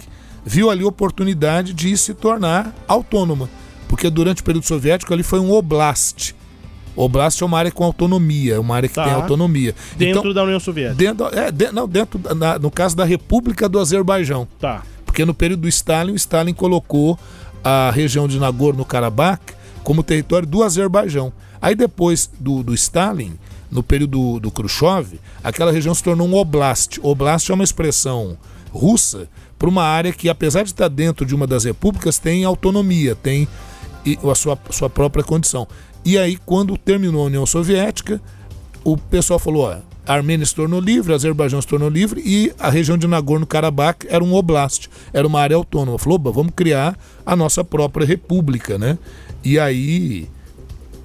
viu 0.46 0.70
ali 0.70 0.84
oportunidade 0.84 1.74
de 1.74 1.96
se 1.98 2.14
tornar 2.14 2.74
autônoma, 2.88 3.50
porque 3.88 4.10
durante 4.10 4.42
o 4.42 4.46
período 4.46 4.66
soviético 4.66 5.14
ali 5.14 5.24
foi 5.24 5.40
um 5.40 5.52
oblast. 5.52 6.36
Oblast 7.00 7.42
é 7.42 7.46
uma 7.46 7.58
área 7.58 7.72
com 7.72 7.84
autonomia, 7.84 8.60
uma 8.60 8.76
área 8.76 8.90
que 8.90 8.96
tá. 8.96 9.06
tem 9.06 9.14
autonomia. 9.14 9.74
Dentro 9.96 10.20
então, 10.20 10.34
da 10.34 10.44
União 10.44 10.60
Soviética. 10.60 10.96
Dentro, 10.96 11.28
é, 11.28 11.50
de, 11.50 11.72
não, 11.72 11.88
dentro, 11.88 12.20
na, 12.36 12.60
no 12.60 12.70
caso 12.70 12.96
da 12.96 13.06
República 13.06 13.70
do 13.70 13.80
Azerbaijão. 13.80 14.48
Tá. 14.60 14.84
Porque 15.06 15.24
no 15.24 15.34
período 15.34 15.62
do 15.62 15.68
Stalin, 15.70 16.12
o 16.12 16.16
Stalin 16.16 16.54
colocou 16.54 17.18
a 17.64 17.90
região 17.92 18.28
de 18.28 18.38
Nagorno-Karabakh 18.38 19.40
como 19.82 20.04
território 20.04 20.48
do 20.48 20.62
Azerbaijão. 20.62 21.32
Aí 21.62 21.74
depois 21.74 22.30
do, 22.40 22.64
do 22.64 22.74
Stalin, 22.74 23.34
no 23.72 23.82
período 23.82 24.12
do, 24.12 24.40
do 24.42 24.52
Khrushchev, 24.52 25.20
aquela 25.44 25.72
região 25.72 25.94
se 25.94 26.04
tornou 26.04 26.28
um 26.28 26.36
oblast. 26.36 27.00
Oblast 27.02 27.50
é 27.50 27.54
uma 27.54 27.64
expressão 27.64 28.38
russa 28.72 29.28
para 29.58 29.70
uma 29.70 29.84
área 29.84 30.12
que, 30.12 30.30
apesar 30.30 30.64
de 30.64 30.70
estar 30.70 30.90
dentro 30.90 31.26
de 31.26 31.34
uma 31.34 31.48
das 31.48 31.64
repúblicas, 31.64 32.18
tem 32.18 32.44
autonomia, 32.44 33.16
tem 33.16 33.48
a 34.30 34.36
sua, 34.36 34.58
sua 34.70 34.90
própria 34.90 35.24
condição. 35.24 35.68
E 36.04 36.18
aí, 36.18 36.38
quando 36.38 36.78
terminou 36.78 37.24
a 37.24 37.26
União 37.26 37.46
Soviética, 37.46 38.22
o 38.84 38.98
pessoal 38.98 39.40
falou: 39.40 39.64
ó, 39.64 39.78
a 40.08 40.14
Armênia 40.14 40.46
se 40.46 40.56
tornou 40.56 40.80
livre, 40.80 41.14
Azerbaijão 41.14 41.62
se 41.62 41.68
tornou 41.68 41.90
livre 41.90 42.22
e 42.26 42.52
a 42.58 42.70
região 42.70 42.98
de 42.98 43.08
Nagorno-Karabakh 43.08 44.08
era 44.10 44.24
um 44.24 44.34
oblast, 44.34 44.88
era 45.14 45.28
uma 45.28 45.40
área 45.40 45.56
autônoma. 45.56 46.00
Falou: 46.00 46.20
vamos 46.34 46.54
criar 46.56 46.98
a 47.26 47.36
nossa 47.36 47.64
própria 47.64 48.06
república, 48.06 48.78
né? 48.78 48.98
E 49.44 49.60
aí 49.60 50.28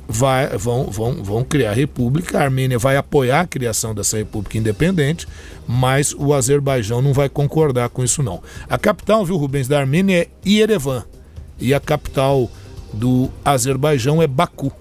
vai, 0.09 0.57
vão, 0.57 0.85
vão, 0.85 1.23
vão 1.23 1.45
criar 1.45 1.71
a 1.71 1.75
república, 1.75 2.39
a 2.39 2.43
Armênia 2.43 2.79
vai 2.79 2.97
apoiar 2.97 3.41
a 3.41 3.47
criação 3.47 3.95
dessa 3.95 4.17
república 4.17 4.59
independente, 4.59 5.27
mas 5.67 6.15
o 6.17 6.33
Azerbaijão 6.33 7.03
não 7.03 7.13
vai 7.13 7.29
concordar 7.29 7.89
com 7.89 8.03
isso 8.03 8.23
não. 8.23 8.43
A 8.69 8.79
capital, 8.79 9.25
viu, 9.25 9.37
Rubens, 9.37 9.69
da 9.69 9.81
Armênia 9.81 10.23
é 10.23 10.29
Yerevan 10.49 11.05
e 11.59 11.73
a 11.75 11.81
capital 11.81 12.51
do 12.93 13.31
Azerbaijão 13.45 14.23
é 14.23 14.27
Baku, 14.27 14.73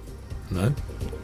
né? 0.54 0.74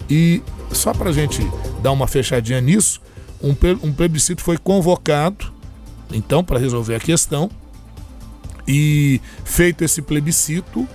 E 0.10 0.42
só 0.72 0.94
para 0.94 1.10
a 1.10 1.14
gente 1.14 1.42
dar 1.82 1.92
uma 1.92 2.08
fechadinha 2.08 2.60
nisso, 2.60 3.02
um, 3.42 3.56
um 3.84 3.94
plebiscito 3.94 4.42
foi 4.42 4.58
convocado, 4.58 5.54
então, 6.12 6.44
para 6.44 6.60
resolver 6.60 6.96
a 6.96 7.00
questão, 7.00 7.50
e 8.68 9.22
feito 9.46 9.84
esse 9.84 10.02
plebiscito, 10.02 10.88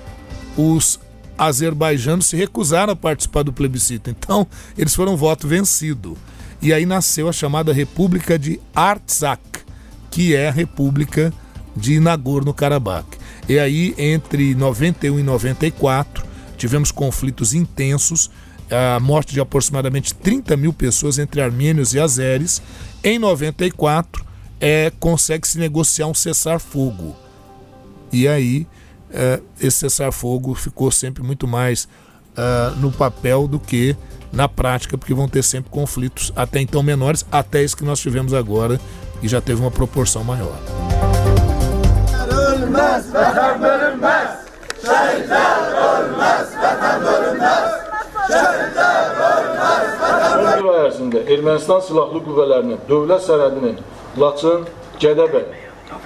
os 0.56 1.00
azerbaijanos 1.36 2.26
se 2.26 2.36
recusaram 2.36 2.92
a 2.92 2.96
participar 2.96 3.42
do 3.42 3.52
plebiscito. 3.52 4.10
Então, 4.10 4.46
eles 4.76 4.94
foram 4.94 5.16
voto 5.16 5.48
vencido. 5.48 6.16
E 6.62 6.72
aí 6.72 6.86
nasceu 6.86 7.28
a 7.28 7.32
chamada 7.32 7.72
República 7.72 8.38
de 8.38 8.60
Artsakh, 8.74 9.64
que 10.10 10.34
é 10.34 10.48
a 10.48 10.52
República 10.52 11.32
de 11.76 11.98
Nagorno-Karabakh. 11.98 13.18
E 13.48 13.58
aí, 13.58 13.94
entre 13.98 14.54
91 14.54 15.18
e 15.18 15.22
94, 15.22 16.23
tivemos 16.56 16.90
conflitos 16.90 17.54
intensos, 17.54 18.30
a 18.70 18.98
morte 19.00 19.32
de 19.34 19.40
aproximadamente 19.40 20.14
30 20.14 20.56
mil 20.56 20.72
pessoas 20.72 21.18
entre 21.18 21.40
armênios 21.40 21.94
e 21.94 22.00
azeres. 22.00 22.62
Em 23.02 23.18
94, 23.18 24.24
é, 24.60 24.92
consegue-se 24.98 25.58
negociar 25.58 26.06
um 26.06 26.14
cessar-fogo. 26.14 27.14
E 28.12 28.26
aí 28.28 28.66
uh, 29.10 29.42
esse 29.60 29.78
cessar-fogo 29.78 30.54
ficou 30.54 30.90
sempre 30.90 31.22
muito 31.22 31.46
mais 31.46 31.84
uh, 31.84 32.74
no 32.76 32.90
papel 32.90 33.46
do 33.46 33.58
que 33.58 33.96
na 34.32 34.48
prática, 34.48 34.98
porque 34.98 35.14
vão 35.14 35.28
ter 35.28 35.42
sempre 35.42 35.70
conflitos 35.70 36.32
até 36.34 36.60
então 36.60 36.82
menores, 36.82 37.24
até 37.30 37.62
esse 37.62 37.76
que 37.76 37.84
nós 37.84 38.00
tivemos 38.00 38.34
agora, 38.34 38.80
e 39.22 39.28
já 39.28 39.40
teve 39.40 39.60
uma 39.60 39.70
proporção 39.70 40.24
maior. 40.24 40.58
Ərzində 50.84 51.24
Ermənistan 51.32 51.82
silahlı 51.84 52.22
qüvvələrinin 52.24 52.80
dövlət 52.88 53.26
sərhədinin 53.26 53.76
Laçın, 54.20 54.64
Gədəbəy, 55.02 55.46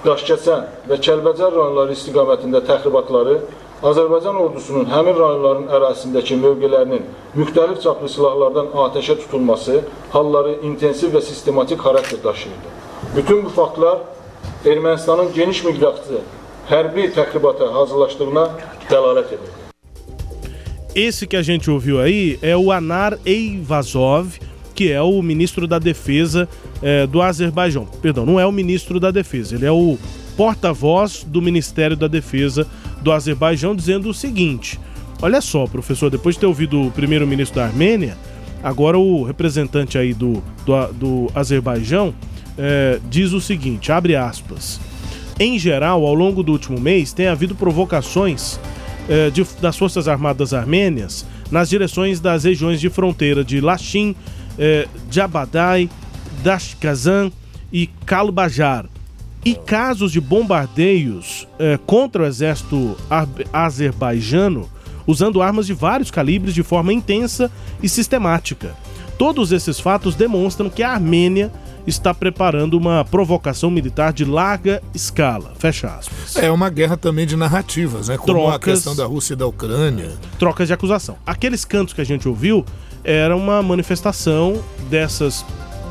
Daşkəsən 0.04 0.66
və 0.88 0.98
Kəlbəcər 1.04 1.52
rayonları 1.54 1.96
istiqamətində 1.96 2.62
təxribatları 2.68 3.38
Azərbaycan 3.88 4.38
ordusunun 4.42 4.88
həmin 4.90 5.14
rayonların 5.14 5.68
ərazisindəki 5.76 6.38
mövqelərinin 6.42 7.04
müxtəlif 7.38 7.82
çaplı 7.84 8.10
silahlardan 8.10 8.72
atəşə 8.86 9.18
tutulması 9.20 9.82
halları 10.14 10.56
intensiv 10.66 11.14
və 11.14 11.22
sistematik 11.22 11.84
xarakter 11.84 12.24
daşıyırdı. 12.24 12.74
Bütün 13.16 13.44
bu 13.44 13.54
faktlar 13.60 13.98
Ermənistanın 14.66 15.30
geniş 15.34 15.62
miqyaslı 15.64 16.24
hərbi 16.70 17.06
təxribata 17.14 17.70
hazırlaşdığına 17.76 18.48
dəlalət 18.90 19.38
edir. 19.38 19.57
Esse 20.98 21.28
que 21.28 21.36
a 21.36 21.42
gente 21.42 21.70
ouviu 21.70 22.00
aí 22.00 22.40
é 22.42 22.56
o 22.56 22.72
Anar 22.72 23.16
Eyvazov, 23.24 24.36
que 24.74 24.90
é 24.90 25.00
o 25.00 25.22
ministro 25.22 25.64
da 25.64 25.78
Defesa 25.78 26.48
é, 26.82 27.06
do 27.06 27.22
Azerbaijão. 27.22 27.84
Perdão, 28.02 28.26
não 28.26 28.40
é 28.40 28.44
o 28.44 28.50
ministro 28.50 28.98
da 28.98 29.12
Defesa, 29.12 29.54
ele 29.54 29.64
é 29.64 29.70
o 29.70 29.96
porta-voz 30.36 31.22
do 31.22 31.40
Ministério 31.40 31.96
da 31.96 32.08
Defesa 32.08 32.66
do 33.00 33.12
Azerbaijão, 33.12 33.76
dizendo 33.76 34.08
o 34.08 34.12
seguinte: 34.12 34.80
olha 35.22 35.40
só, 35.40 35.68
professor, 35.68 36.10
depois 36.10 36.34
de 36.34 36.40
ter 36.40 36.46
ouvido 36.46 36.88
o 36.88 36.90
primeiro-ministro 36.90 37.60
da 37.60 37.66
Armênia, 37.66 38.18
agora 38.60 38.98
o 38.98 39.22
representante 39.22 39.96
aí 39.96 40.12
do, 40.12 40.42
do, 40.66 40.92
do 40.94 41.30
Azerbaijão 41.32 42.12
é, 42.58 42.98
diz 43.08 43.32
o 43.32 43.40
seguinte: 43.40 43.92
abre 43.92 44.16
aspas. 44.16 44.80
Em 45.38 45.60
geral, 45.60 46.04
ao 46.04 46.14
longo 46.14 46.42
do 46.42 46.50
último 46.50 46.80
mês, 46.80 47.12
tem 47.12 47.28
havido 47.28 47.54
provocações 47.54 48.58
é, 49.08 49.30
de, 49.30 49.44
das 49.60 49.76
Forças 49.76 50.06
Armadas 50.06 50.52
Armênias 50.52 51.26
nas 51.50 51.68
direções 51.68 52.20
das 52.20 52.44
regiões 52.44 52.80
de 52.80 52.90
fronteira 52.90 53.42
de 53.44 53.60
Lachin, 53.60 54.14
é, 54.58 54.86
Jabadai, 55.10 55.88
Dashkazan 56.42 57.32
e 57.72 57.86
Kalbajar. 58.04 58.86
E 59.44 59.54
casos 59.54 60.12
de 60.12 60.20
bombardeios 60.20 61.48
é, 61.58 61.78
contra 61.86 62.22
o 62.22 62.26
exército 62.26 62.96
azerbaijano 63.52 64.68
usando 65.08 65.40
armas 65.40 65.66
de 65.66 65.72
vários 65.72 66.10
calibres 66.10 66.52
de 66.52 66.62
forma 66.62 66.92
intensa 66.92 67.50
e 67.82 67.88
sistemática. 67.88 68.76
Todos 69.16 69.52
esses 69.52 69.80
fatos 69.80 70.14
demonstram 70.14 70.68
que 70.68 70.82
a 70.82 70.92
Armênia 70.92 71.50
está 71.88 72.12
preparando 72.12 72.74
uma 72.74 73.04
provocação 73.04 73.70
militar 73.70 74.12
de 74.12 74.24
larga 74.24 74.82
escala. 74.94 75.52
Fecha 75.58 75.88
aspas. 75.88 76.36
É 76.36 76.50
uma 76.50 76.68
guerra 76.68 76.96
também 76.96 77.26
de 77.26 77.36
narrativas, 77.36 78.08
né? 78.08 78.16
Como 78.16 78.26
trocas, 78.26 78.54
a 78.54 78.58
questão 78.58 78.94
da 78.94 79.06
Rússia 79.06 79.32
e 79.32 79.36
da 79.36 79.46
Ucrânia. 79.46 80.12
Trocas 80.38 80.68
de 80.68 80.74
acusação. 80.74 81.16
Aqueles 81.26 81.64
cantos 81.64 81.94
que 81.94 82.00
a 82.00 82.04
gente 82.04 82.28
ouviu 82.28 82.64
era 83.02 83.34
uma 83.34 83.62
manifestação 83.62 84.62
dessas 84.90 85.44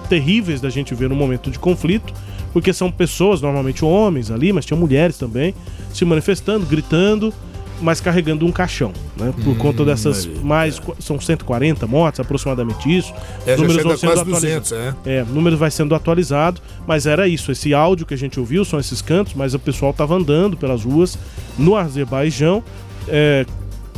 terríveis 0.08 0.62
da 0.62 0.70
gente 0.70 0.94
ver 0.94 1.10
no 1.10 1.16
momento 1.16 1.50
de 1.50 1.60
conflito, 1.60 2.14
porque 2.54 2.72
são 2.72 2.92
pessoas, 2.92 3.42
normalmente 3.42 3.84
homens 3.84 4.32
ali, 4.32 4.54
mas 4.54 4.66
tinha 4.66 4.78
mulheres 4.78 5.18
também, 5.18 5.54
se 5.94 6.06
manifestando, 6.06 6.66
gritando 6.66 7.34
mas 7.82 8.02
carregando 8.02 8.46
um 8.46 8.52
caixão, 8.52 8.92
né? 9.16 9.34
Por 9.44 9.52
Hum, 9.52 9.56
conta 9.56 9.86
dessas 9.86 10.26
mais 10.44 10.82
são 11.00 11.20
140 11.20 11.86
mortes, 11.88 12.20
aproximadamente 12.20 12.96
isso. 12.96 13.14
É, 13.46 13.58
já 13.58 13.68
chega 13.68 13.84
vão 13.84 13.98
sendo 13.98 14.12
atualizados. 14.20 14.42
200, 14.42 14.72
é. 14.72 14.96
É, 15.06 15.24
o 15.24 15.34
número 15.34 15.58
vai 15.58 15.70
sendo 15.72 15.94
atualizado, 15.94 16.62
mas 16.88 17.06
era 17.06 17.28
isso. 17.28 17.52
Esse 17.52 17.74
áudio 17.74 18.06
que 18.06 18.14
a 18.14 18.18
gente 18.18 18.40
ouviu 18.40 18.66
são 18.66 18.80
esses 18.80 19.02
cantos, 19.02 19.34
mas 19.34 19.54
o 19.54 19.60
pessoal 19.60 19.92
estava 19.92 20.16
andando 20.16 20.58
pelas 20.58 20.84
ruas 20.84 21.18
no 21.58 21.76
Azerbaijão, 21.76 22.64
é, 23.08 23.46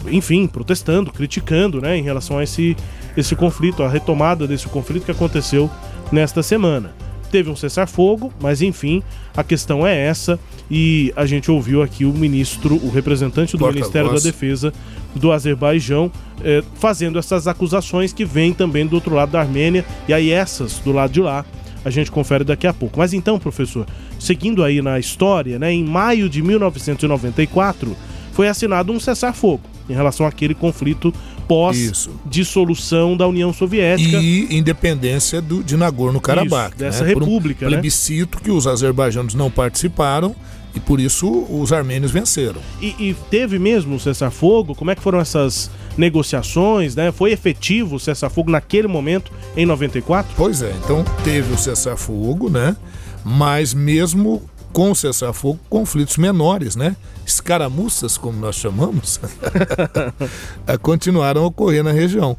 enfim, 0.07 0.47
protestando, 0.47 1.11
criticando, 1.11 1.81
né, 1.81 1.97
em 1.97 2.03
relação 2.03 2.37
a 2.37 2.43
esse, 2.43 2.75
esse 3.15 3.35
conflito, 3.35 3.83
a 3.83 3.89
retomada 3.89 4.47
desse 4.47 4.67
conflito 4.67 5.05
que 5.05 5.11
aconteceu 5.11 5.69
nesta 6.11 6.41
semana. 6.43 6.93
Teve 7.31 7.49
um 7.49 7.55
cessar-fogo, 7.55 8.33
mas 8.41 8.61
enfim, 8.61 9.03
a 9.35 9.43
questão 9.43 9.85
é 9.85 9.95
essa. 9.95 10.39
E 10.69 11.13
a 11.15 11.25
gente 11.25 11.49
ouviu 11.49 11.81
aqui 11.81 12.05
o 12.05 12.13
ministro, 12.13 12.75
o 12.75 12.89
representante 12.89 13.53
do 13.53 13.59
Porta-voz. 13.59 13.75
Ministério 13.75 14.13
da 14.13 14.19
Defesa 14.19 14.73
do 15.15 15.31
Azerbaijão, 15.31 16.11
eh, 16.43 16.63
fazendo 16.75 17.17
essas 17.17 17.47
acusações 17.47 18.13
que 18.13 18.23
vêm 18.23 18.53
também 18.53 18.85
do 18.85 18.93
outro 18.93 19.15
lado 19.15 19.31
da 19.31 19.39
Armênia. 19.39 19.85
E 20.07 20.13
aí, 20.13 20.31
essas 20.31 20.79
do 20.79 20.91
lado 20.91 21.11
de 21.11 21.21
lá, 21.21 21.45
a 21.83 21.89
gente 21.89 22.11
confere 22.11 22.43
daqui 22.43 22.67
a 22.67 22.73
pouco. 22.73 22.99
Mas 22.99 23.13
então, 23.13 23.39
professor, 23.39 23.85
seguindo 24.19 24.63
aí 24.63 24.81
na 24.81 24.99
história, 24.99 25.57
né, 25.57 25.71
em 25.71 25.83
maio 25.83 26.29
de 26.29 26.41
1994, 26.41 27.95
foi 28.31 28.47
assinado 28.47 28.91
um 28.91 28.99
cessar-fogo 28.99 29.63
em 29.89 29.93
relação 29.93 30.25
àquele 30.25 30.53
conflito 30.53 31.13
pós-dissolução 31.49 33.17
da 33.17 33.27
União 33.27 33.51
Soviética. 33.51 34.17
E 34.17 34.55
independência 34.55 35.41
do, 35.41 35.63
de 35.63 35.75
Nagorno-Karabakh. 35.75 36.77
Dessa 36.77 37.03
né? 37.03 37.13
Por 37.13 37.23
república, 37.23 37.65
um 37.65 37.69
né? 37.69 37.77
plebiscito 37.77 38.39
que 38.39 38.51
os 38.51 38.67
azerbaijanos 38.67 39.33
não 39.33 39.49
participaram 39.49 40.35
e 40.75 40.79
por 40.79 40.99
isso 40.99 41.27
os 41.49 41.73
armênios 41.73 42.11
venceram. 42.11 42.61
E, 42.79 42.95
e 42.99 43.15
teve 43.31 43.57
mesmo 43.57 43.95
o 43.95 43.99
cessar-fogo? 43.99 44.75
Como 44.75 44.91
é 44.91 44.95
que 44.95 45.01
foram 45.01 45.19
essas 45.19 45.71
negociações, 45.97 46.95
né? 46.95 47.11
Foi 47.11 47.31
efetivo 47.31 47.95
o 47.95 47.99
cessar-fogo 47.99 48.51
naquele 48.51 48.87
momento, 48.87 49.31
em 49.57 49.65
94? 49.65 50.31
Pois 50.37 50.61
é, 50.61 50.71
então 50.83 51.03
teve 51.23 51.51
o 51.51 51.57
cessar-fogo, 51.57 52.47
né? 52.47 52.75
Mas 53.25 53.73
mesmo 53.73 54.43
com 54.71 54.91
o 54.91 54.95
cessar-fogo, 54.95 55.59
conflitos 55.69 56.17
menores, 56.17 56.75
né? 56.75 56.95
Escaramuças, 57.25 58.17
como 58.17 58.39
nós 58.39 58.55
chamamos, 58.55 59.19
eh, 60.67 60.77
continuaram 60.77 61.43
a 61.43 61.47
ocorrer 61.47 61.83
na 61.83 61.91
região. 61.91 62.37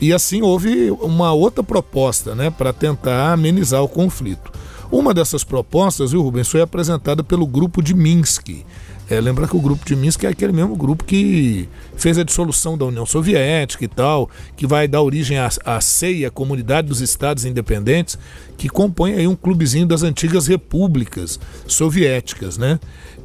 E 0.00 0.12
assim 0.12 0.42
houve 0.42 0.90
uma 0.90 1.32
outra 1.32 1.62
proposta, 1.64 2.34
né, 2.34 2.50
para 2.50 2.72
tentar 2.72 3.32
amenizar 3.32 3.82
o 3.82 3.88
conflito. 3.88 4.52
Uma 4.90 5.14
dessas 5.14 5.42
propostas, 5.42 6.12
viu, 6.12 6.22
Rubens, 6.22 6.48
foi 6.48 6.60
apresentada 6.60 7.24
pelo 7.24 7.46
grupo 7.46 7.82
de 7.82 7.94
Minsk. 7.94 8.64
É, 9.08 9.20
lembra 9.20 9.46
que 9.46 9.56
o 9.56 9.60
grupo 9.60 9.84
de 9.84 9.94
Minsk 9.94 10.24
é 10.24 10.28
aquele 10.28 10.52
mesmo 10.52 10.74
grupo 10.74 11.04
que 11.04 11.68
fez 11.96 12.18
a 12.18 12.24
dissolução 12.24 12.76
da 12.76 12.84
União 12.86 13.06
Soviética 13.06 13.84
e 13.84 13.88
tal, 13.88 14.28
que 14.56 14.66
vai 14.66 14.88
dar 14.88 15.00
origem 15.00 15.38
à, 15.38 15.48
à 15.64 15.80
CEI, 15.80 16.24
a 16.24 16.30
Comunidade 16.30 16.88
dos 16.88 17.00
Estados 17.00 17.44
Independentes, 17.44 18.18
que 18.58 18.68
compõe 18.68 19.12
aí 19.12 19.28
um 19.28 19.36
clubezinho 19.36 19.86
das 19.86 20.02
antigas 20.02 20.48
repúblicas 20.48 21.38
soviéticas, 21.68 22.58
né? 22.58 22.80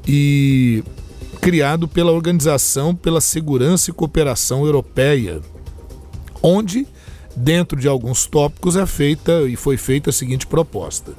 E 0.08 0.84
criado 1.40 1.88
pela 1.88 2.12
Organização 2.12 2.94
pela 2.94 3.20
Segurança 3.20 3.90
e 3.90 3.94
Cooperação 3.94 4.64
Europeia, 4.64 5.42
onde, 6.44 6.88
dentro 7.36 7.80
de 7.80 7.88
alguns 7.88 8.28
tópicos, 8.28 8.76
é 8.76 8.86
feita 8.86 9.42
e 9.50 9.56
foi 9.56 9.78
feita 9.78 10.12
a 10.12 10.14
seguinte 10.14 10.46
proposta: 10.46 11.14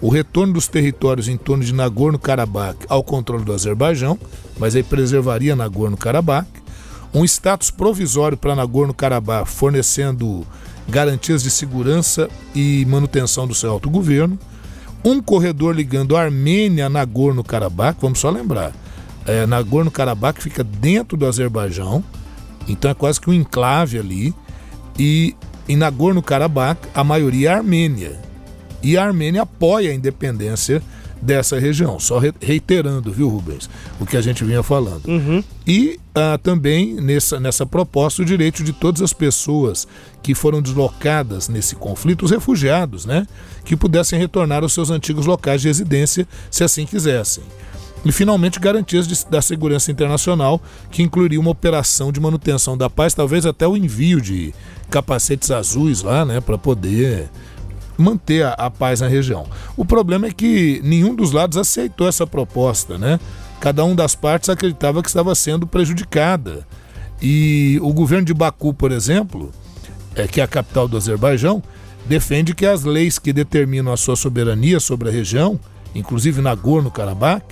o 0.00 0.08
retorno 0.08 0.54
dos 0.54 0.68
territórios 0.68 1.28
em 1.28 1.36
torno 1.36 1.64
de 1.64 1.72
Nagorno-Karabakh 1.72 2.84
ao 2.88 3.02
controle 3.02 3.44
do 3.44 3.52
Azerbaijão, 3.52 4.18
mas 4.58 4.74
aí 4.76 4.82
preservaria 4.82 5.56
Nagorno-Karabakh, 5.56 6.46
um 7.14 7.24
status 7.24 7.70
provisório 7.70 8.36
para 8.36 8.54
Nagorno-Karabakh, 8.54 9.46
fornecendo 9.46 10.46
garantias 10.88 11.42
de 11.42 11.50
segurança 11.50 12.28
e 12.54 12.84
manutenção 12.86 13.46
do 13.46 13.54
seu 13.54 13.70
autogoverno, 13.70 14.38
um 15.04 15.20
corredor 15.20 15.74
ligando 15.74 16.16
a 16.16 16.22
Armênia 16.22 16.86
a 16.86 16.90
Nagorno-Karabakh, 16.90 17.96
vamos 18.00 18.18
só 18.18 18.28
lembrar, 18.28 18.72
é, 19.24 19.46
Nagorno-Karabakh 19.46 20.40
fica 20.40 20.62
dentro 20.62 21.16
do 21.16 21.26
Azerbaijão, 21.26 22.04
então 22.68 22.90
é 22.90 22.94
quase 22.94 23.20
que 23.20 23.30
um 23.30 23.32
enclave 23.32 23.98
ali, 23.98 24.34
e 24.98 25.34
em 25.68 25.76
Nagorno-Karabakh 25.76 26.78
a 26.94 27.02
maioria 27.02 27.50
é 27.50 27.54
armênia. 27.54 28.25
E 28.82 28.96
a 28.96 29.04
Armênia 29.04 29.42
apoia 29.42 29.90
a 29.90 29.94
independência 29.94 30.82
dessa 31.20 31.58
região. 31.58 31.98
Só 31.98 32.18
re- 32.18 32.34
reiterando, 32.40 33.10
viu, 33.10 33.28
Rubens, 33.28 33.68
o 33.98 34.04
que 34.06 34.16
a 34.16 34.20
gente 34.20 34.44
vinha 34.44 34.62
falando. 34.62 35.02
E 35.66 35.98
ah, 36.14 36.38
também 36.42 36.94
nessa, 36.94 37.40
nessa 37.40 37.64
proposta 37.66 38.22
o 38.22 38.24
direito 38.24 38.62
de 38.62 38.72
todas 38.72 39.00
as 39.02 39.12
pessoas 39.12 39.88
que 40.22 40.34
foram 40.34 40.60
deslocadas 40.62 41.48
nesse 41.48 41.74
conflito, 41.74 42.24
os 42.24 42.30
refugiados, 42.30 43.06
né? 43.06 43.26
Que 43.64 43.74
pudessem 43.76 44.18
retornar 44.18 44.62
aos 44.62 44.72
seus 44.74 44.90
antigos 44.90 45.26
locais 45.26 45.62
de 45.62 45.68
residência, 45.68 46.28
se 46.50 46.62
assim 46.62 46.84
quisessem. 46.84 47.42
E 48.04 48.12
finalmente 48.12 48.60
garantias 48.60 49.08
de- 49.08 49.26
da 49.28 49.40
segurança 49.42 49.90
internacional, 49.90 50.60
que 50.90 51.02
incluiria 51.02 51.40
uma 51.40 51.50
operação 51.50 52.12
de 52.12 52.20
manutenção 52.20 52.76
da 52.76 52.88
paz, 52.90 53.14
talvez 53.14 53.44
até 53.46 53.66
o 53.66 53.76
envio 53.76 54.20
de 54.20 54.54
capacetes 54.90 55.50
azuis 55.50 56.02
lá, 56.02 56.24
né, 56.24 56.40
para 56.40 56.56
poder 56.58 57.28
manter 57.96 58.44
a, 58.44 58.52
a 58.52 58.70
paz 58.70 59.00
na 59.00 59.08
região. 59.08 59.46
O 59.76 59.84
problema 59.84 60.26
é 60.26 60.32
que 60.32 60.80
nenhum 60.84 61.14
dos 61.14 61.32
lados 61.32 61.56
aceitou 61.56 62.08
essa 62.08 62.26
proposta, 62.26 62.98
né? 62.98 63.18
Cada 63.60 63.84
um 63.84 63.94
das 63.94 64.14
partes 64.14 64.48
acreditava 64.48 65.02
que 65.02 65.08
estava 65.08 65.34
sendo 65.34 65.66
prejudicada. 65.66 66.66
E 67.20 67.78
o 67.82 67.92
governo 67.92 68.26
de 68.26 68.34
Baku, 68.34 68.74
por 68.74 68.92
exemplo, 68.92 69.50
é, 70.14 70.26
que 70.26 70.40
é 70.40 70.44
a 70.44 70.48
capital 70.48 70.86
do 70.86 70.96
Azerbaijão, 70.96 71.62
defende 72.06 72.54
que 72.54 72.66
as 72.66 72.84
leis 72.84 73.18
que 73.18 73.32
determinam 73.32 73.92
a 73.92 73.96
sua 73.96 74.16
soberania 74.16 74.78
sobre 74.78 75.08
a 75.08 75.12
região, 75.12 75.58
inclusive 75.94 76.42
Nagorno-Karabakh, 76.42 77.42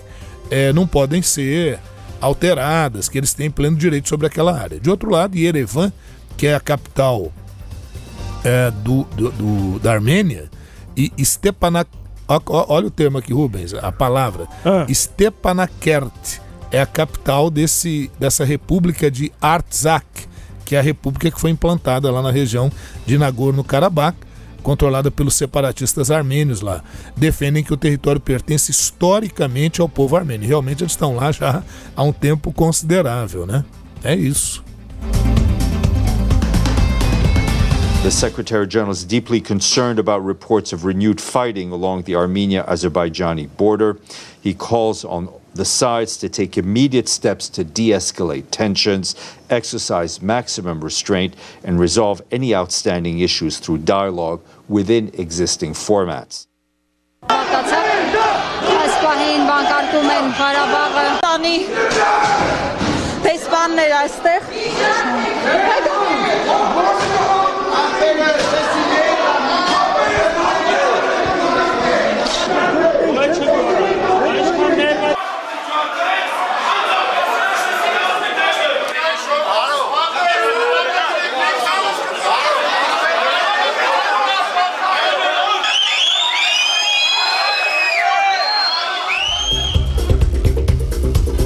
é, 0.50 0.72
não 0.72 0.86
podem 0.86 1.22
ser 1.22 1.78
alteradas, 2.20 3.08
que 3.08 3.18
eles 3.18 3.34
têm 3.34 3.50
pleno 3.50 3.76
direito 3.76 4.08
sobre 4.08 4.26
aquela 4.26 4.58
área. 4.58 4.78
De 4.78 4.90
outro 4.90 5.10
lado, 5.10 5.36
Yerevan, 5.36 5.92
que 6.36 6.46
é 6.46 6.54
a 6.54 6.60
capital 6.60 7.32
é, 8.44 8.70
do, 8.70 9.04
do- 9.16 9.30
do- 9.32 9.78
da 9.80 9.92
Armênia, 9.92 10.50
e 10.96 11.10
Stepanak. 11.24 11.90
Olha 12.46 12.86
o 12.86 12.90
termo 12.90 13.18
aqui, 13.18 13.32
Rubens, 13.34 13.74
a 13.74 13.90
palavra. 13.90 14.46
Stepanakert 14.94 16.40
é 16.70 16.80
a 16.80 16.86
capital 16.86 17.50
desse, 17.50 18.10
dessa 18.18 18.44
república 18.44 19.10
de 19.10 19.30
Artsakh, 19.40 20.04
que 20.64 20.74
é 20.74 20.78
a 20.78 20.82
república 20.82 21.30
que 21.30 21.40
foi 21.40 21.50
implantada 21.50 22.10
lá 22.10 22.22
na 22.22 22.30
região 22.30 22.70
de 23.04 23.18
Nagorno-Karabakh, 23.18 24.16
controlada 24.62 25.10
pelos 25.10 25.34
separatistas 25.34 26.10
armênios 26.10 26.62
lá. 26.62 26.82
Defendem 27.14 27.62
que 27.62 27.72
o 27.74 27.76
território 27.76 28.20
pertence 28.20 28.70
historicamente 28.70 29.82
ao 29.82 29.88
povo 29.88 30.16
armênio. 30.16 30.48
Realmente 30.48 30.82
eles 30.82 30.92
estão 30.92 31.14
lá 31.14 31.30
já 31.30 31.62
há 31.94 32.02
um 32.02 32.12
tempo 32.12 32.50
considerável, 32.50 33.46
né? 33.46 33.62
É 34.02 34.14
isso. 34.14 34.63
The 38.04 38.10
Secretary 38.10 38.66
General 38.66 38.92
is 38.92 39.02
deeply 39.02 39.40
concerned 39.40 39.98
about 39.98 40.22
reports 40.22 40.74
of 40.74 40.84
renewed 40.84 41.22
fighting 41.22 41.72
along 41.72 42.02
the 42.02 42.16
Armenia 42.16 42.62
Azerbaijani 42.64 43.56
border. 43.56 43.98
He 44.42 44.52
calls 44.52 45.06
on 45.06 45.32
the 45.54 45.64
sides 45.64 46.18
to 46.18 46.28
take 46.28 46.58
immediate 46.58 47.08
steps 47.08 47.48
to 47.48 47.64
de 47.64 47.92
escalate 47.92 48.50
tensions, 48.50 49.16
exercise 49.48 50.20
maximum 50.20 50.84
restraint, 50.84 51.34
and 51.64 51.80
resolve 51.80 52.20
any 52.30 52.54
outstanding 52.54 53.20
issues 53.20 53.58
through 53.58 53.78
dialogue 53.78 54.42
within 54.68 55.10
existing 55.14 55.72
formats. 55.72 56.46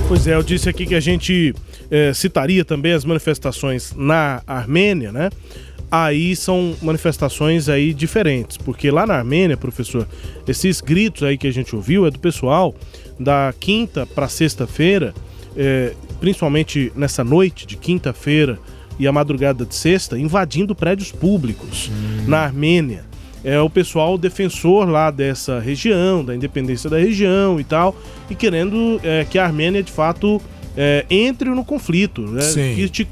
Pois 0.08 0.26
é, 0.26 0.34
eu 0.34 0.42
disse 0.42 0.70
aqui 0.70 0.86
que 0.86 0.94
a 0.94 1.00
gente 1.00 1.54
eh, 1.90 2.14
citaria 2.14 2.64
também 2.64 2.94
as 2.94 3.04
manifestações 3.04 3.92
na 3.94 4.42
Armênia, 4.46 5.12
né? 5.12 5.28
Aí 5.90 6.34
são 6.34 6.74
manifestações 6.80 7.68
aí 7.68 7.92
diferentes, 7.92 8.56
porque 8.56 8.90
lá 8.90 9.06
na 9.06 9.16
Armênia, 9.16 9.54
professor, 9.54 10.08
esses 10.46 10.80
gritos 10.80 11.24
aí 11.24 11.36
que 11.36 11.46
a 11.46 11.52
gente 11.52 11.76
ouviu 11.76 12.06
é 12.06 12.10
do 12.10 12.18
pessoal 12.18 12.74
da 13.20 13.52
quinta 13.60 14.06
para 14.06 14.28
sexta-feira, 14.28 15.12
eh, 15.54 15.92
principalmente 16.18 16.90
nessa 16.96 17.22
noite 17.22 17.66
de 17.66 17.76
quinta-feira 17.76 18.58
e 18.98 19.06
a 19.06 19.12
madrugada 19.12 19.66
de 19.66 19.74
sexta, 19.74 20.18
invadindo 20.18 20.74
prédios 20.74 21.12
públicos 21.12 21.90
na 22.26 22.38
Armênia. 22.38 23.07
É 23.50 23.60
o 23.60 23.70
pessoal 23.70 24.18
defensor 24.18 24.88
lá 24.88 25.10
dessa 25.10 25.58
região, 25.60 26.24
da 26.24 26.34
independência 26.34 26.90
da 26.90 26.98
região 26.98 27.58
e 27.58 27.64
tal, 27.64 27.96
e 28.28 28.34
querendo 28.34 29.00
é, 29.02 29.24
que 29.28 29.38
a 29.38 29.44
Armênia 29.44 29.82
de 29.82 29.90
fato 29.92 30.40
é, 30.76 31.06
entre 31.08 31.48
no 31.50 31.64
conflito, 31.64 32.22
né? 32.22 32.42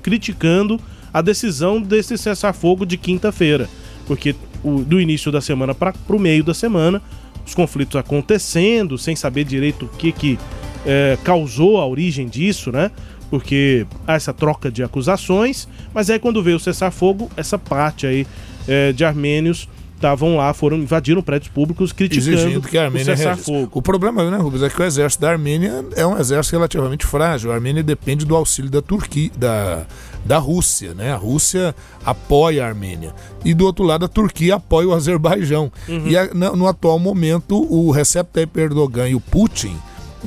Criticando 0.03 0.79
a 1.13 1.23
decisão 1.23 1.81
desse 1.81 2.19
cessar-fogo 2.19 2.85
de 2.85 2.97
quinta-feira, 2.97 3.69
porque 4.07 4.35
o- 4.63 4.81
do 4.85 5.01
início 5.01 5.33
da 5.33 5.41
semana 5.41 5.75
para 5.75 5.95
o 6.09 6.19
meio 6.19 6.45
da 6.45 6.53
semana, 6.55 7.01
os 7.47 7.55
conflitos 7.55 7.97
acontecendo, 7.97 8.99
sem 8.99 9.17
saber 9.17 9.45
direito 9.45 9.87
o 9.87 9.89
que, 9.97 10.13
que 10.13 10.39
é, 10.85 11.17
causou 11.25 11.81
a 11.81 11.87
origem 11.87 12.29
disso, 12.29 12.71
né? 12.71 12.91
Porque 13.31 13.87
há 14.07 14.15
essa 14.15 14.33
troca 14.33 14.71
de 14.71 14.83
acusações, 14.85 15.67
mas 15.95 16.11
aí 16.11 16.19
quando 16.19 16.43
veio 16.43 16.57
o 16.59 16.61
cessar-fogo, 16.61 17.29
essa 17.37 17.59
parte 17.59 18.07
aí 18.07 18.27
é, 18.69 18.93
de 18.93 19.05
armênios 19.05 19.69
estavam 19.97 20.37
lá, 20.37 20.53
foram 20.55 20.77
invadiram 20.77 21.21
prédios 21.23 21.49
públicos 21.51 21.93
criticando 21.93 22.37
exigindo 22.37 22.69
que 22.69 22.79
a 22.79 22.83
o 22.83 22.85
Armênia 22.85 23.15
regisse. 23.15 23.29
cessar-fogo. 23.29 23.71
O 23.75 23.83
problema, 23.83 24.31
né, 24.31 24.37
Rubens, 24.37 24.63
é 24.63 24.69
que 24.71 24.81
o 24.81 24.85
exército 24.85 25.23
da 25.23 25.31
Armênia 25.31 25.85
é 25.97 26.07
um 26.07 26.19
exército 26.19 26.55
relativamente 26.57 27.05
frágil. 27.05 27.51
A 27.51 27.55
Armênia 27.55 27.83
depende 27.83 28.25
do 28.25 28.37
auxílio 28.37 28.71
da 28.71 28.81
Turquia, 28.81 29.31
da, 29.37 29.85
da 30.25 30.39
Rússia, 30.39 30.95
né? 30.95 31.13
A 31.13 31.17
Rússia 31.17 31.75
apoia 32.05 32.65
a 32.65 32.69
Armênia. 32.69 33.13
E 33.45 33.53
do 33.55 33.65
outro 33.65 33.85
lado, 33.85 34.05
a 34.05 34.09
Turquia 34.09 34.57
apoia 34.57 34.89
o 34.89 34.95
Azerbaijão. 34.95 35.73
Uhum. 35.89 36.07
E 36.07 36.17
a- 36.17 36.33
no, 36.33 36.55
no 36.57 36.67
atual 36.67 36.99
momento, 36.99 37.57
o 37.73 37.91
Recep 37.91 38.29
Tayyip 38.33 38.59
Erdogan 38.61 39.09
e 39.09 39.15
o 39.15 39.21
Putin 39.21 39.77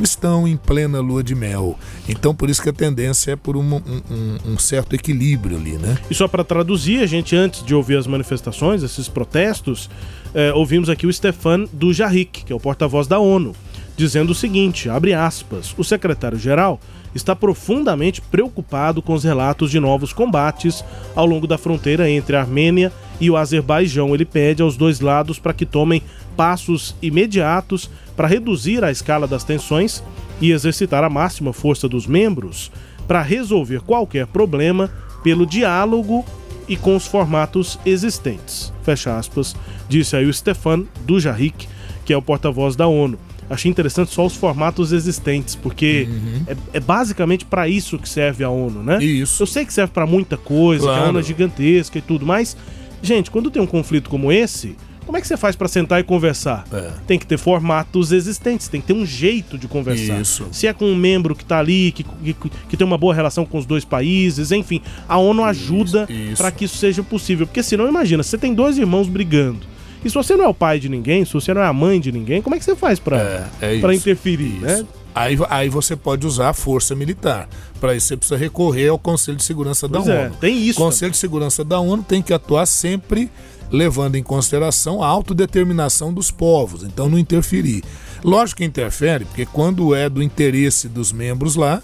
estão 0.02 0.48
em 0.48 0.56
plena 0.56 1.00
lua 1.00 1.24
de 1.24 1.36
mel. 1.36 1.78
Então, 2.08 2.34
por 2.34 2.50
isso 2.50 2.62
que 2.62 2.70
a 2.70 2.74
tendência 2.74 3.32
é 3.32 3.36
por 3.36 3.58
um, 3.58 3.76
um- 3.76 4.38
um- 4.54 4.58
certo 4.58 4.96
equilíbrio 4.96 5.58
ali, 5.58 5.74
né? 5.78 5.98
E 6.10 6.16
só 6.16 6.28
para 6.28 6.44
traduzir, 6.44 7.02
a 7.02 7.06
gente, 7.06 7.36
antes 7.36 7.64
de 7.64 7.74
ouvir 7.76 7.98
as 7.98 8.08
manifestações, 8.08 8.84
esses 8.84 9.08
protestos, 9.08 9.90
eh, 10.34 10.54
ouvimos 10.54 10.90
aqui 10.90 11.08
o 11.08 11.14
Stefan 11.14 11.66
Dujarric, 11.74 12.44
que 12.46 12.54
é 12.54 12.56
o 12.56 12.60
porta-voz 12.60 13.08
da 13.08 13.20
ONU, 13.20 13.56
dizendo 13.98 14.32
o 14.32 14.36
seguinte, 14.36 14.90
abre 14.90 15.14
aspas, 15.14 15.74
o 15.78 15.84
secretário-geral 15.84 16.80
está 17.16 17.36
profundamente 17.36 18.22
preocupado 18.22 19.02
com 19.02 19.14
os 19.14 19.24
relatos 19.24 19.72
de 19.72 19.80
novos 19.80 20.14
combates 20.14 20.86
ao 21.16 21.26
longo 21.26 21.48
da 21.48 21.58
fronteira 21.58 22.08
entre 22.10 22.36
a 22.36 22.42
Armênia 22.42 22.92
e 23.20 23.30
o 23.32 23.36
Azerbaijão. 23.36 24.14
Ele 24.14 24.26
pede 24.26 24.62
aos 24.62 24.78
dois 24.78 25.00
lados 25.00 25.40
para 25.40 25.52
que 25.54 25.66
tomem 25.66 26.04
passos 26.38 26.96
imediatos 27.02 27.90
para 28.20 28.28
reduzir 28.28 28.84
a 28.84 28.92
escala 28.92 29.26
das 29.26 29.46
tensões 29.46 30.04
e 30.42 30.52
exercitar 30.52 31.06
a 31.06 31.10
máxima 31.10 31.54
força 31.54 31.88
dos 31.88 32.06
membros 32.06 32.70
para 33.08 33.22
resolver 33.22 33.80
qualquer 33.80 34.28
problema 34.28 34.92
pelo 35.24 35.46
diálogo 35.46 36.26
e 36.68 36.76
com 36.76 36.98
os 36.98 37.08
formatos 37.08 37.80
existentes. 37.86 38.74
Fecha 38.84 39.18
aspas, 39.18 39.56
disse 39.88 40.18
aí 40.18 40.26
o 40.26 40.34
Stefan 40.34 40.84
Dujarric, 41.06 41.66
que 42.04 42.12
é 42.12 42.18
o 42.18 42.22
porta-voz 42.22 42.76
da 42.76 42.88
ONU. 42.88 43.18
Achei 43.50 43.72
interessante 43.72 44.12
só 44.12 44.26
os 44.26 44.36
formatos 44.36 44.92
existentes, 44.92 45.56
porque 45.56 46.10
é, 46.46 46.58
é 46.74 46.80
basicamente 46.82 47.46
para 47.46 47.70
isso 47.70 47.98
que 47.98 48.10
serve 48.10 48.44
a 48.44 48.50
ONU, 48.50 48.84
né? 48.84 49.02
Isso. 49.02 49.42
Eu 49.44 49.48
sei 49.48 49.66
que 49.66 49.72
serve 49.72 49.94
para 49.94 50.06
muita 50.06 50.36
coisa, 50.36 50.84
que 50.84 50.90
a 50.90 50.94
Claro. 50.94 51.10
ONU 51.12 51.20
é 51.20 51.24
gigantesca 51.24 51.98
e 51.98 52.02
tudo, 52.02 52.26
mas, 52.26 52.58
gente, 53.02 53.32
quando 53.32 53.50
tem 53.50 53.62
um 53.62 53.66
conflito 53.66 54.10
como 54.10 54.30
esse, 54.30 54.76
como 55.10 55.18
é 55.18 55.22
que 55.22 55.28
você 55.28 55.36
faz 55.38 55.56
para 55.56 55.68
sentar 55.68 56.00
e 56.00 56.04
conversar? 56.04 56.68
É. 56.72 56.92
Tem 57.08 57.18
que 57.18 57.26
ter 57.26 57.40
formatos 57.40 58.12
existentes, 58.12 58.68
tem 58.68 58.80
que 58.80 58.86
ter 58.86 58.94
um 58.94 59.04
jeito 59.04 59.58
de 59.58 59.68
conversar. 59.68 60.22
Isso. 60.22 60.46
Se 60.52 60.68
é 60.68 60.72
com 60.74 60.86
um 60.86 60.96
membro 60.96 61.34
que 61.36 61.44
tá 61.44 61.58
ali, 61.58 61.92
que, 61.92 62.04
que, 62.04 62.36
que 62.70 62.78
tem 62.78 62.86
uma 62.86 62.96
boa 62.96 63.12
relação 63.12 63.44
com 63.44 63.58
os 63.58 63.66
dois 63.66 63.84
países, 63.84 64.52
enfim, 64.52 64.84
a 65.08 65.18
ONU 65.18 65.44
ajuda 65.44 66.08
para 66.38 66.52
que 66.52 66.66
isso 66.66 66.78
seja 66.78 67.02
possível. 67.02 67.48
Porque 67.48 67.64
senão, 67.64 67.88
imagina, 67.90 68.22
você 68.22 68.38
tem 68.38 68.54
dois 68.54 68.78
irmãos 68.78 69.08
brigando. 69.08 69.62
E 70.06 70.10
se 70.10 70.14
você 70.14 70.38
não 70.38 70.46
é 70.46 70.48
o 70.48 70.54
pai 70.54 70.80
de 70.80 70.88
ninguém, 70.88 71.26
se 71.26 71.34
você 71.34 71.56
não 71.56 71.62
é 71.62 71.66
a 71.66 71.74
mãe 71.74 72.00
de 72.00 72.12
ninguém, 72.12 72.40
como 72.40 72.56
é 72.56 72.60
que 72.60 72.64
você 72.66 72.76
faz 72.76 73.00
pra 73.00 73.18
É 73.60 73.80
pra 73.80 73.92
isso, 73.96 74.04
interferir, 74.04 74.58
isso. 74.58 74.62
né? 74.62 74.86
Aí, 75.16 75.36
aí 75.50 75.70
você 75.70 75.96
pode 75.96 76.28
usar 76.28 76.50
a 76.50 76.54
força 76.54 76.94
militar. 76.96 77.50
Para 77.82 77.96
isso 77.96 78.06
você 78.10 78.16
precisa 78.16 78.38
recorrer 78.38 78.90
ao 78.90 79.00
Conselho 79.00 79.38
de 79.38 79.44
Segurança 79.44 79.90
Pois 79.90 80.06
da 80.06 80.14
é, 80.14 80.26
ONU. 80.28 80.36
tem 80.40 80.56
isso 80.68 80.80
O 80.80 80.86
Conselho 80.86 81.12
de 81.12 81.18
Segurança 81.18 81.66
da 81.66 81.80
ONU 81.80 82.04
tem 82.04 82.22
que 82.22 82.32
atuar 82.32 82.68
sempre 82.68 83.28
levando 83.72 84.16
em 84.16 84.24
consideração 84.24 85.04
a 85.04 85.08
autodeterminação 85.08 86.14
dos 86.14 86.32
povos, 86.32 86.84
então 86.84 87.10
não 87.10 87.20
interferir. 87.20 87.84
Lógico 88.24 88.58
que 88.58 88.66
interfere, 88.66 89.26
porque 89.26 89.46
quando 89.46 89.96
é 89.96 90.10
do 90.10 90.22
interesse 90.22 90.88
dos 90.90 91.12
membros 91.12 91.56
lá, 91.56 91.82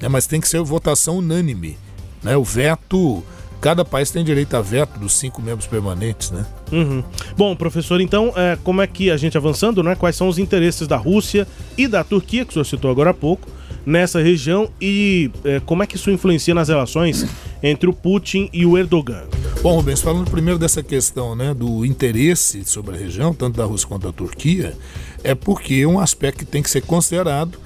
né, 0.00 0.08
mas 0.08 0.26
tem 0.26 0.40
que 0.40 0.48
ser 0.48 0.60
votação 0.62 1.18
unânime. 1.18 1.76
Né? 2.22 2.36
O 2.36 2.44
veto, 2.44 3.22
cada 3.60 3.84
país 3.84 4.10
tem 4.10 4.24
direito 4.24 4.56
a 4.56 4.60
veto 4.60 4.98
dos 4.98 5.12
cinco 5.12 5.40
membros 5.40 5.66
permanentes, 5.66 6.30
né? 6.30 6.46
Uhum. 6.72 7.02
Bom, 7.36 7.54
professor, 7.54 8.00
então, 8.00 8.32
é, 8.36 8.58
como 8.62 8.82
é 8.82 8.86
que 8.86 9.10
a 9.10 9.16
gente 9.16 9.36
avançando, 9.36 9.82
né? 9.82 9.94
Quais 9.94 10.16
são 10.16 10.28
os 10.28 10.38
interesses 10.38 10.86
da 10.88 10.96
Rússia 10.96 11.46
e 11.76 11.86
da 11.86 12.02
Turquia, 12.02 12.44
que 12.44 12.50
o 12.50 12.52
senhor 12.54 12.64
citou 12.64 12.90
agora 12.90 13.10
há 13.10 13.14
pouco, 13.14 13.48
nessa 13.88 14.20
região 14.20 14.70
e 14.78 15.30
é, 15.44 15.60
como 15.60 15.82
é 15.82 15.86
que 15.86 15.96
isso 15.96 16.10
influencia 16.10 16.54
nas 16.54 16.68
relações 16.68 17.26
entre 17.62 17.88
o 17.88 17.92
Putin 17.92 18.50
e 18.52 18.66
o 18.66 18.76
Erdogan? 18.76 19.24
Bom, 19.62 19.76
Rubens, 19.76 20.02
falando 20.02 20.30
primeiro 20.30 20.58
dessa 20.58 20.82
questão 20.82 21.34
né, 21.34 21.54
do 21.54 21.86
interesse 21.86 22.64
sobre 22.66 22.94
a 22.94 22.98
região, 22.98 23.32
tanto 23.32 23.56
da 23.56 23.64
Rússia 23.64 23.88
quanto 23.88 24.06
da 24.06 24.12
Turquia, 24.12 24.76
é 25.24 25.34
porque 25.34 25.86
um 25.86 25.98
aspecto 25.98 26.40
que 26.40 26.44
tem 26.44 26.62
que 26.62 26.68
ser 26.68 26.82
considerado 26.82 27.58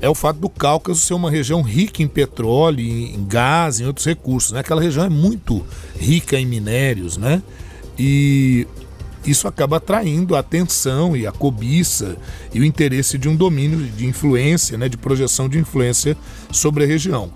é 0.00 0.08
o 0.08 0.14
fato 0.14 0.38
do 0.38 0.48
Cáucaso 0.48 1.00
ser 1.00 1.14
uma 1.14 1.30
região 1.30 1.60
rica 1.60 2.02
em 2.02 2.08
petróleo, 2.08 2.80
em 2.80 3.26
gás, 3.26 3.80
em 3.80 3.86
outros 3.86 4.06
recursos. 4.06 4.52
Né? 4.52 4.60
Aquela 4.60 4.80
região 4.80 5.04
é 5.04 5.08
muito 5.08 5.66
rica 5.98 6.38
em 6.38 6.46
minérios, 6.46 7.16
né? 7.16 7.42
E 7.98 8.66
isso 9.26 9.48
acaba 9.48 9.78
atraindo 9.78 10.36
a 10.36 10.40
atenção 10.40 11.16
e 11.16 11.26
a 11.26 11.32
cobiça 11.32 12.16
e 12.52 12.60
o 12.60 12.64
interesse 12.64 13.16
de 13.16 13.28
um 13.28 13.36
domínio 13.36 13.78
de 13.78 14.06
influência, 14.06 14.76
né, 14.76 14.88
de 14.88 14.96
projeção 14.96 15.48
de 15.48 15.58
influência 15.58 16.16
sobre 16.50 16.84
a 16.84 16.86
região. 16.86 17.30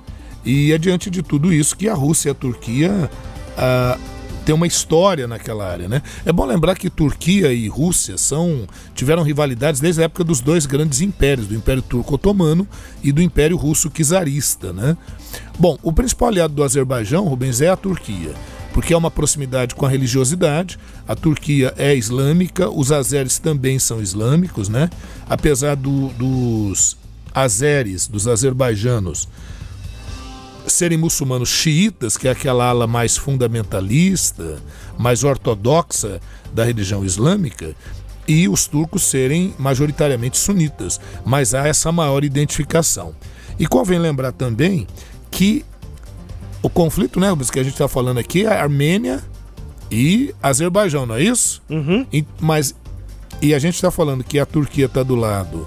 E 0.45 0.73
é 0.73 0.79
diante 0.79 1.11
de 1.11 1.23
tudo 1.23 1.53
isso 1.53 1.77
que 1.77 1.89
a 1.89 1.95
Rússia 1.95 2.29
e 2.29 2.33
a 2.33 2.35
Turquia 2.35 3.11
ah, 3.57 3.99
têm 4.45 4.55
uma 4.55 4.67
história 4.67 5.27
naquela 5.27 5.71
área. 5.71 5.89
Né? 5.89 6.03
É 6.25 6.33
bom 6.33 6.47
lembrar 6.47 6.75
que 6.77 6.89
Turquia 6.89 7.53
e 7.53 7.69
Rússia 7.69 8.17
são, 8.17 8.67
tiveram 8.95 9.23
rivalidades 9.23 9.81
desde 9.81 10.01
a 10.01 10.05
época 10.05 10.25
dos 10.25 10.41
dois 10.41 10.65
grandes 10.65 11.01
impérios, 11.01 11.47
do 11.47 11.55
Império 11.55 11.83
Turco 11.83 12.15
Otomano 12.15 12.67
e 13.03 13.13
do 13.13 13.21
Império 13.21 13.57
Russo 13.57 13.91
Czarista. 13.91 14.73
Né? 14.73 14.97
Bom, 15.59 15.79
o 15.83 15.93
principal 15.93 16.29
aliado 16.29 16.55
do 16.55 16.63
Azerbaijão, 16.63 17.27
Rubens, 17.27 17.61
é 17.61 17.69
a 17.69 17.77
Turquia 17.77 18.35
porque 18.79 18.95
é 18.95 18.97
uma 18.97 19.11
proximidade 19.11 19.75
com 19.75 19.85
a 19.85 19.89
religiosidade. 19.89 20.79
A 21.09 21.17
Turquia 21.17 21.75
é 21.77 21.97
islâmica, 21.97 22.71
os 22.71 22.93
azeres 22.93 23.37
também 23.37 23.77
são 23.77 24.01
islâmicos, 24.01 24.69
né? 24.69 24.89
Apesar 25.29 25.75
do- 25.75 26.11
dos 26.11 26.97
azeres, 27.35 28.07
dos 28.07 28.29
azerbaijanos, 28.29 29.29
serem 30.65 30.97
muçulmanos 30.97 31.49
xiitas, 31.49 32.17
que 32.17 32.29
é 32.29 32.31
aquela 32.31 32.67
ala 32.69 32.87
mais 32.87 33.17
fundamentalista, 33.17 34.63
mais 34.97 35.25
ortodoxa 35.25 36.21
da 36.55 36.65
religião 36.65 37.05
islâmica, 37.05 37.75
e 38.29 38.49
os 38.49 38.69
turcos 38.69 39.03
serem 39.03 39.57
majoritariamente 39.59 40.39
sunitas, 40.39 41.01
mas 41.27 41.53
há 41.53 41.67
essa 41.67 41.91
maior 41.91 42.23
identificação. 42.23 43.13
E 43.59 43.67
convém 43.67 43.99
lembrar 43.99 44.31
também 44.31 44.87
que 45.33 45.65
o 46.63 46.69
conflito, 46.69 47.21
né, 47.21 47.29
que 47.53 47.59
a 47.59 47.63
gente 47.63 47.73
está 47.73 47.89
falando 47.89 48.19
aqui 48.19 48.45
é 48.45 48.49
Armênia 48.49 49.23
e 49.91 50.35
Azerbaijão, 50.43 51.07
não 51.07 51.15
é 51.15 51.23
isso? 51.23 51.63
E, 52.13 52.25
mas 52.41 52.75
e 53.41 53.55
a 53.55 53.59
gente 53.59 53.77
está 53.77 53.91
falando 53.91 54.25
que 54.25 54.39
a 54.39 54.47
Turquia 54.47 54.87
está 54.87 55.03
do 55.03 55.15
lado 55.15 55.67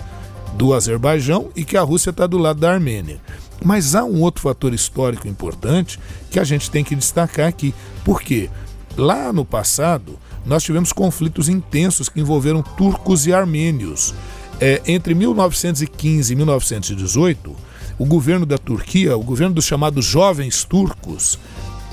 do 0.54 0.74
Azerbaijão 0.74 1.50
e 1.56 1.64
que 1.64 1.78
a 1.78 1.82
Rússia 1.82 2.10
está 2.10 2.28
do 2.28 2.38
lado 2.38 2.60
da 2.60 2.72
Armênia. 2.72 3.20
Mas 3.64 3.96
há 3.96 4.04
um 4.04 4.22
outro 4.22 4.42
fator 4.42 4.74
histórico 4.74 5.28
importante 5.28 6.00
que 6.30 6.40
a 6.40 6.44
gente 6.44 6.70
tem 6.70 6.84
que 6.84 6.96
destacar 6.96 7.48
aqui. 7.48 7.74
Por 8.04 8.22
quê? 8.22 8.50
Lá 8.98 9.32
no 9.32 9.46
passado, 9.46 10.20
nós 10.46 10.64
tivemos 10.64 10.92
conflitos 10.92 11.48
intensos 11.48 12.10
que 12.10 12.20
envolveram 12.20 12.62
turcos 12.62 13.26
e 13.26 13.34
armênios. 13.34 14.14
É, 14.60 14.82
entre 14.86 15.16
1915 15.16 16.34
e 16.34 16.36
1918, 16.36 17.56
o 18.02 18.06
governo 18.06 18.48
da 18.48 18.58
Turquia, 18.58 19.16
o 19.16 19.22
governo 19.22 19.54
dos 19.54 19.66
chamados 19.66 20.04
jovens 20.04 20.64
turcos, 20.64 21.38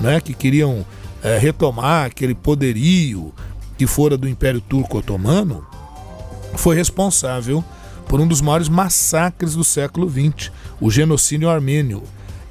né, 0.00 0.18
que 0.22 0.32
queriam 0.32 0.86
é, 1.22 1.36
retomar 1.36 2.06
aquele 2.06 2.34
poderio 2.34 3.30
que 3.76 3.86
fora 3.86 4.16
do 4.16 4.26
Império 4.26 4.58
Turco 4.58 4.96
Otomano, 4.96 5.66
foi 6.54 6.74
responsável 6.74 7.62
por 8.08 8.20
um 8.20 8.26
dos 8.26 8.40
maiores 8.40 8.70
massacres 8.70 9.54
do 9.54 9.62
século 9.62 10.08
XX, 10.08 10.50
o 10.80 10.90
genocídio 10.90 11.50
armênio. 11.50 12.02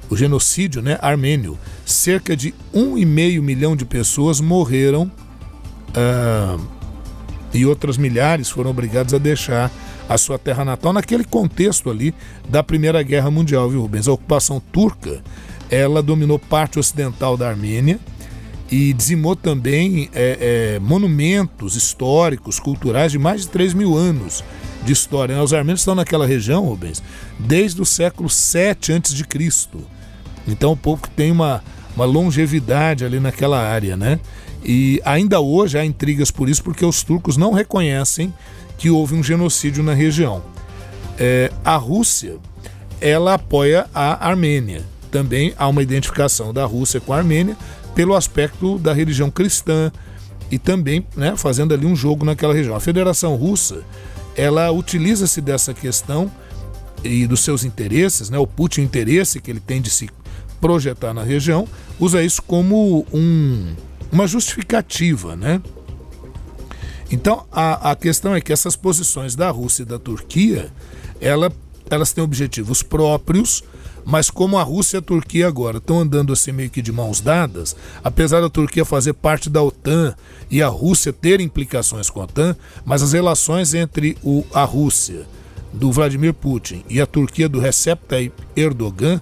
O 0.08 0.16
genocídio 0.16 0.80
né, 0.80 0.96
armênio. 1.02 1.58
Cerca 1.84 2.36
de 2.36 2.54
um 2.72 2.96
e 2.96 3.04
meio 3.04 3.42
milhão 3.42 3.74
de 3.74 3.84
pessoas 3.84 4.40
morreram 4.40 5.10
ah, 5.96 6.56
e 7.52 7.64
outras 7.64 7.96
milhares 7.96 8.50
foram 8.50 8.70
obrigadas 8.70 9.14
a 9.14 9.18
deixar 9.18 9.70
a 10.08 10.16
sua 10.16 10.38
terra 10.38 10.64
natal 10.64 10.92
naquele 10.92 11.24
contexto 11.24 11.90
ali 11.90 12.14
da 12.48 12.62
Primeira 12.62 13.02
Guerra 13.02 13.30
Mundial, 13.30 13.68
viu, 13.68 13.82
Rubens? 13.82 14.08
A 14.08 14.12
ocupação 14.12 14.60
turca, 14.72 15.22
ela 15.70 16.02
dominou 16.02 16.38
parte 16.38 16.78
ocidental 16.78 17.36
da 17.36 17.48
Armênia 17.48 17.98
e 18.70 18.92
dizimou 18.92 19.34
também 19.34 20.10
é, 20.14 20.76
é, 20.76 20.78
monumentos 20.78 21.74
históricos, 21.74 22.60
culturais 22.60 23.12
de 23.12 23.18
mais 23.18 23.42
de 23.42 23.48
3 23.48 23.74
mil 23.74 23.96
anos 23.96 24.44
de 24.84 24.92
história. 24.92 25.42
Os 25.42 25.54
armênios 25.54 25.80
estão 25.80 25.94
naquela 25.94 26.26
região, 26.26 26.64
Rubens, 26.64 27.02
desde 27.38 27.80
o 27.80 27.86
século 27.86 28.28
7 28.28 28.92
a.C. 28.92 29.24
Então 30.46 30.72
o 30.72 30.76
povo 30.76 31.02
que 31.02 31.10
tem 31.10 31.30
uma, 31.30 31.62
uma 31.96 32.04
longevidade 32.04 33.04
ali 33.04 33.20
naquela 33.20 33.60
área, 33.60 33.96
né? 33.96 34.18
E 34.64 35.00
ainda 35.04 35.40
hoje 35.40 35.78
há 35.78 35.84
intrigas 35.84 36.30
por 36.30 36.48
isso, 36.48 36.62
porque 36.62 36.84
os 36.84 37.02
turcos 37.02 37.36
não 37.36 37.52
reconhecem 37.52 38.32
que 38.76 38.90
houve 38.90 39.14
um 39.14 39.22
genocídio 39.22 39.82
na 39.82 39.94
região. 39.94 40.42
É, 41.18 41.50
a 41.64 41.76
Rússia, 41.76 42.36
ela 43.00 43.34
apoia 43.34 43.86
a 43.94 44.28
Armênia. 44.28 44.82
Também 45.10 45.54
há 45.58 45.66
uma 45.66 45.82
identificação 45.82 46.52
da 46.52 46.64
Rússia 46.64 47.00
com 47.00 47.12
a 47.12 47.18
Armênia 47.18 47.56
pelo 47.94 48.14
aspecto 48.14 48.78
da 48.78 48.92
religião 48.92 49.30
cristã 49.30 49.90
e 50.50 50.58
também 50.58 51.04
né, 51.16 51.34
fazendo 51.36 51.74
ali 51.74 51.86
um 51.86 51.96
jogo 51.96 52.24
naquela 52.24 52.54
região. 52.54 52.76
A 52.76 52.80
Federação 52.80 53.34
Russa, 53.34 53.82
ela 54.36 54.70
utiliza-se 54.70 55.40
dessa 55.40 55.74
questão 55.74 56.30
e 57.02 57.26
dos 57.26 57.40
seus 57.40 57.64
interesses, 57.64 58.30
né, 58.30 58.38
o 58.38 58.46
Putin 58.46 58.82
interesse 58.82 59.40
que 59.40 59.50
ele 59.50 59.60
tem 59.60 59.80
de 59.80 59.90
se 59.90 60.08
projetar 60.60 61.14
na 61.14 61.22
região, 61.22 61.66
usa 61.98 62.22
isso 62.22 62.42
como 62.42 63.06
um, 63.12 63.74
uma 64.10 64.26
justificativa, 64.26 65.36
né? 65.36 65.60
Então 67.10 67.46
a, 67.50 67.92
a 67.92 67.96
questão 67.96 68.34
é 68.34 68.40
que 68.40 68.52
essas 68.52 68.76
posições 68.76 69.34
da 69.34 69.50
Rússia 69.50 69.82
e 69.82 69.86
da 69.86 69.98
Turquia, 69.98 70.70
ela, 71.20 71.50
elas 71.90 72.12
têm 72.12 72.22
objetivos 72.22 72.82
próprios, 72.82 73.62
mas 74.04 74.30
como 74.30 74.58
a 74.58 74.62
Rússia 74.62 74.96
e 74.96 75.00
a 75.00 75.02
Turquia 75.02 75.46
agora 75.46 75.78
estão 75.78 76.00
andando 76.00 76.32
assim 76.32 76.52
meio 76.52 76.70
que 76.70 76.80
de 76.80 76.92
mãos 76.92 77.20
dadas, 77.20 77.76
apesar 78.02 78.40
da 78.40 78.48
Turquia 78.48 78.84
fazer 78.84 79.14
parte 79.14 79.50
da 79.50 79.62
OTAN 79.62 80.14
e 80.50 80.62
a 80.62 80.68
Rússia 80.68 81.12
ter 81.12 81.40
implicações 81.40 82.08
com 82.08 82.20
a 82.20 82.24
OTAN, 82.24 82.56
mas 82.84 83.02
as 83.02 83.12
relações 83.12 83.74
entre 83.74 84.16
o, 84.22 84.44
a 84.52 84.64
Rússia 84.64 85.26
do 85.72 85.92
Vladimir 85.92 86.32
Putin 86.32 86.82
e 86.88 87.00
a 87.00 87.06
Turquia 87.06 87.48
do 87.48 87.60
Recep 87.60 88.00
Tayyip 88.06 88.34
Erdogan 88.56 89.20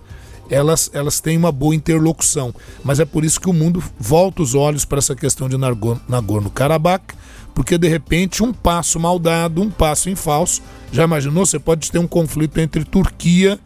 elas, 0.50 0.90
elas 0.92 1.20
têm 1.20 1.36
uma 1.36 1.52
boa 1.52 1.74
interlocução. 1.74 2.54
Mas 2.84 3.00
é 3.00 3.04
por 3.04 3.24
isso 3.24 3.40
que 3.40 3.48
o 3.48 3.52
mundo 3.52 3.82
volta 3.98 4.42
os 4.42 4.54
olhos 4.54 4.84
para 4.84 4.98
essa 4.98 5.14
questão 5.14 5.48
de 5.48 5.56
Nagorno-Karabakh, 5.56 7.14
porque 7.54 7.78
de 7.78 7.88
repente 7.88 8.42
um 8.42 8.52
passo 8.52 9.00
mal 9.00 9.18
dado, 9.18 9.62
um 9.62 9.70
passo 9.70 10.10
em 10.10 10.14
falso, 10.14 10.62
já 10.92 11.04
imaginou? 11.04 11.46
Você 11.46 11.58
pode 11.58 11.90
ter 11.90 11.98
um 11.98 12.06
conflito 12.06 12.58
entre 12.58 12.84
Turquia 12.84 13.58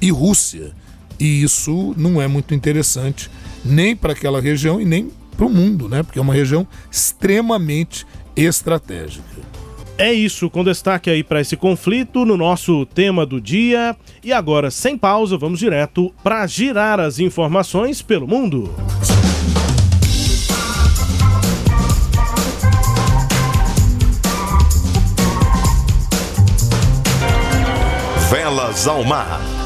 e 0.00 0.10
Rússia. 0.10 0.72
E 1.18 1.42
isso 1.42 1.94
não 1.96 2.20
é 2.20 2.26
muito 2.26 2.54
interessante 2.54 3.30
nem 3.64 3.94
para 3.94 4.12
aquela 4.12 4.40
região 4.40 4.80
e 4.80 4.84
nem 4.84 5.10
para 5.36 5.44
o 5.46 5.50
mundo, 5.50 5.88
né? 5.88 6.02
Porque 6.02 6.18
é 6.18 6.22
uma 6.22 6.34
região 6.34 6.66
extremamente 6.90 8.06
estratégica. 8.34 9.49
É 10.00 10.14
isso, 10.14 10.48
com 10.48 10.64
destaque 10.64 11.10
aí 11.10 11.22
para 11.22 11.42
esse 11.42 11.58
conflito 11.58 12.24
no 12.24 12.34
nosso 12.34 12.86
tema 12.86 13.26
do 13.26 13.38
dia. 13.38 13.94
E 14.24 14.32
agora, 14.32 14.70
sem 14.70 14.96
pausa, 14.96 15.36
vamos 15.36 15.58
direto 15.58 16.10
para 16.24 16.46
girar 16.46 16.98
as 16.98 17.18
informações 17.18 18.00
pelo 18.00 18.26
mundo. 18.26 18.74
Velas 28.30 28.88
ao 28.88 29.04
mar. 29.04 29.59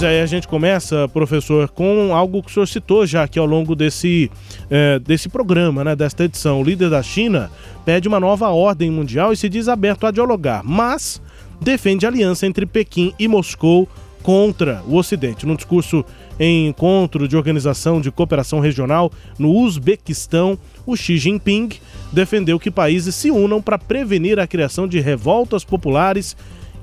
Pois 0.00 0.10
é, 0.10 0.22
a 0.22 0.26
gente 0.26 0.48
começa, 0.48 1.06
professor, 1.08 1.68
com 1.68 2.16
algo 2.16 2.42
que 2.42 2.50
o 2.50 2.54
senhor 2.54 2.64
citou 2.64 3.06
já 3.06 3.22
aqui 3.22 3.38
ao 3.38 3.44
longo 3.44 3.76
desse, 3.76 4.30
é, 4.70 4.98
desse 4.98 5.28
programa, 5.28 5.84
né, 5.84 5.94
desta 5.94 6.24
edição. 6.24 6.58
O 6.58 6.64
líder 6.64 6.88
da 6.88 7.02
China 7.02 7.50
pede 7.84 8.08
uma 8.08 8.18
nova 8.18 8.48
ordem 8.48 8.90
mundial 8.90 9.30
e 9.30 9.36
se 9.36 9.46
diz 9.46 9.68
aberto 9.68 10.06
a 10.06 10.10
dialogar, 10.10 10.62
mas 10.64 11.20
defende 11.60 12.06
aliança 12.06 12.46
entre 12.46 12.64
Pequim 12.64 13.12
e 13.18 13.28
Moscou 13.28 13.86
contra 14.22 14.82
o 14.88 14.96
Ocidente. 14.96 15.44
No 15.44 15.54
discurso 15.54 16.02
em 16.38 16.68
encontro 16.68 17.28
de 17.28 17.36
organização 17.36 18.00
de 18.00 18.10
cooperação 18.10 18.58
regional 18.58 19.12
no 19.38 19.50
Uzbequistão, 19.50 20.58
o 20.86 20.96
Xi 20.96 21.18
Jinping 21.18 21.68
defendeu 22.10 22.58
que 22.58 22.70
países 22.70 23.14
se 23.14 23.30
unam 23.30 23.60
para 23.60 23.76
prevenir 23.76 24.38
a 24.38 24.46
criação 24.46 24.88
de 24.88 24.98
revoltas 24.98 25.62
populares 25.62 26.34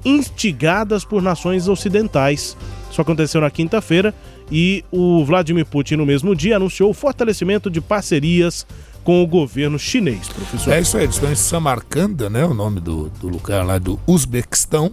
instigadas 0.03 1.03
por 1.03 1.21
nações 1.21 1.67
ocidentais. 1.67 2.57
Isso 2.91 3.01
aconteceu 3.01 3.41
na 3.41 3.49
quinta-feira 3.49 4.13
e 4.51 4.83
o 4.91 5.23
Vladimir 5.25 5.65
Putin, 5.65 5.95
no 5.95 6.05
mesmo 6.05 6.35
dia, 6.35 6.55
anunciou 6.55 6.89
o 6.89 6.93
fortalecimento 6.93 7.69
de 7.69 7.81
parcerias 7.81 8.65
com 9.03 9.23
o 9.23 9.27
governo 9.27 9.79
chinês, 9.79 10.27
professor. 10.27 10.73
É 10.73 10.81
isso 10.81 10.97
aí, 10.97 11.05
estão 11.05 11.31
em 11.31 11.35
Samarcanda, 11.35 12.29
né? 12.29 12.45
O 12.45 12.53
nome 12.53 12.79
do, 12.79 13.09
do 13.21 13.27
lugar 13.27 13.65
lá 13.65 13.77
do 13.77 13.99
Uzbequistão. 14.05 14.91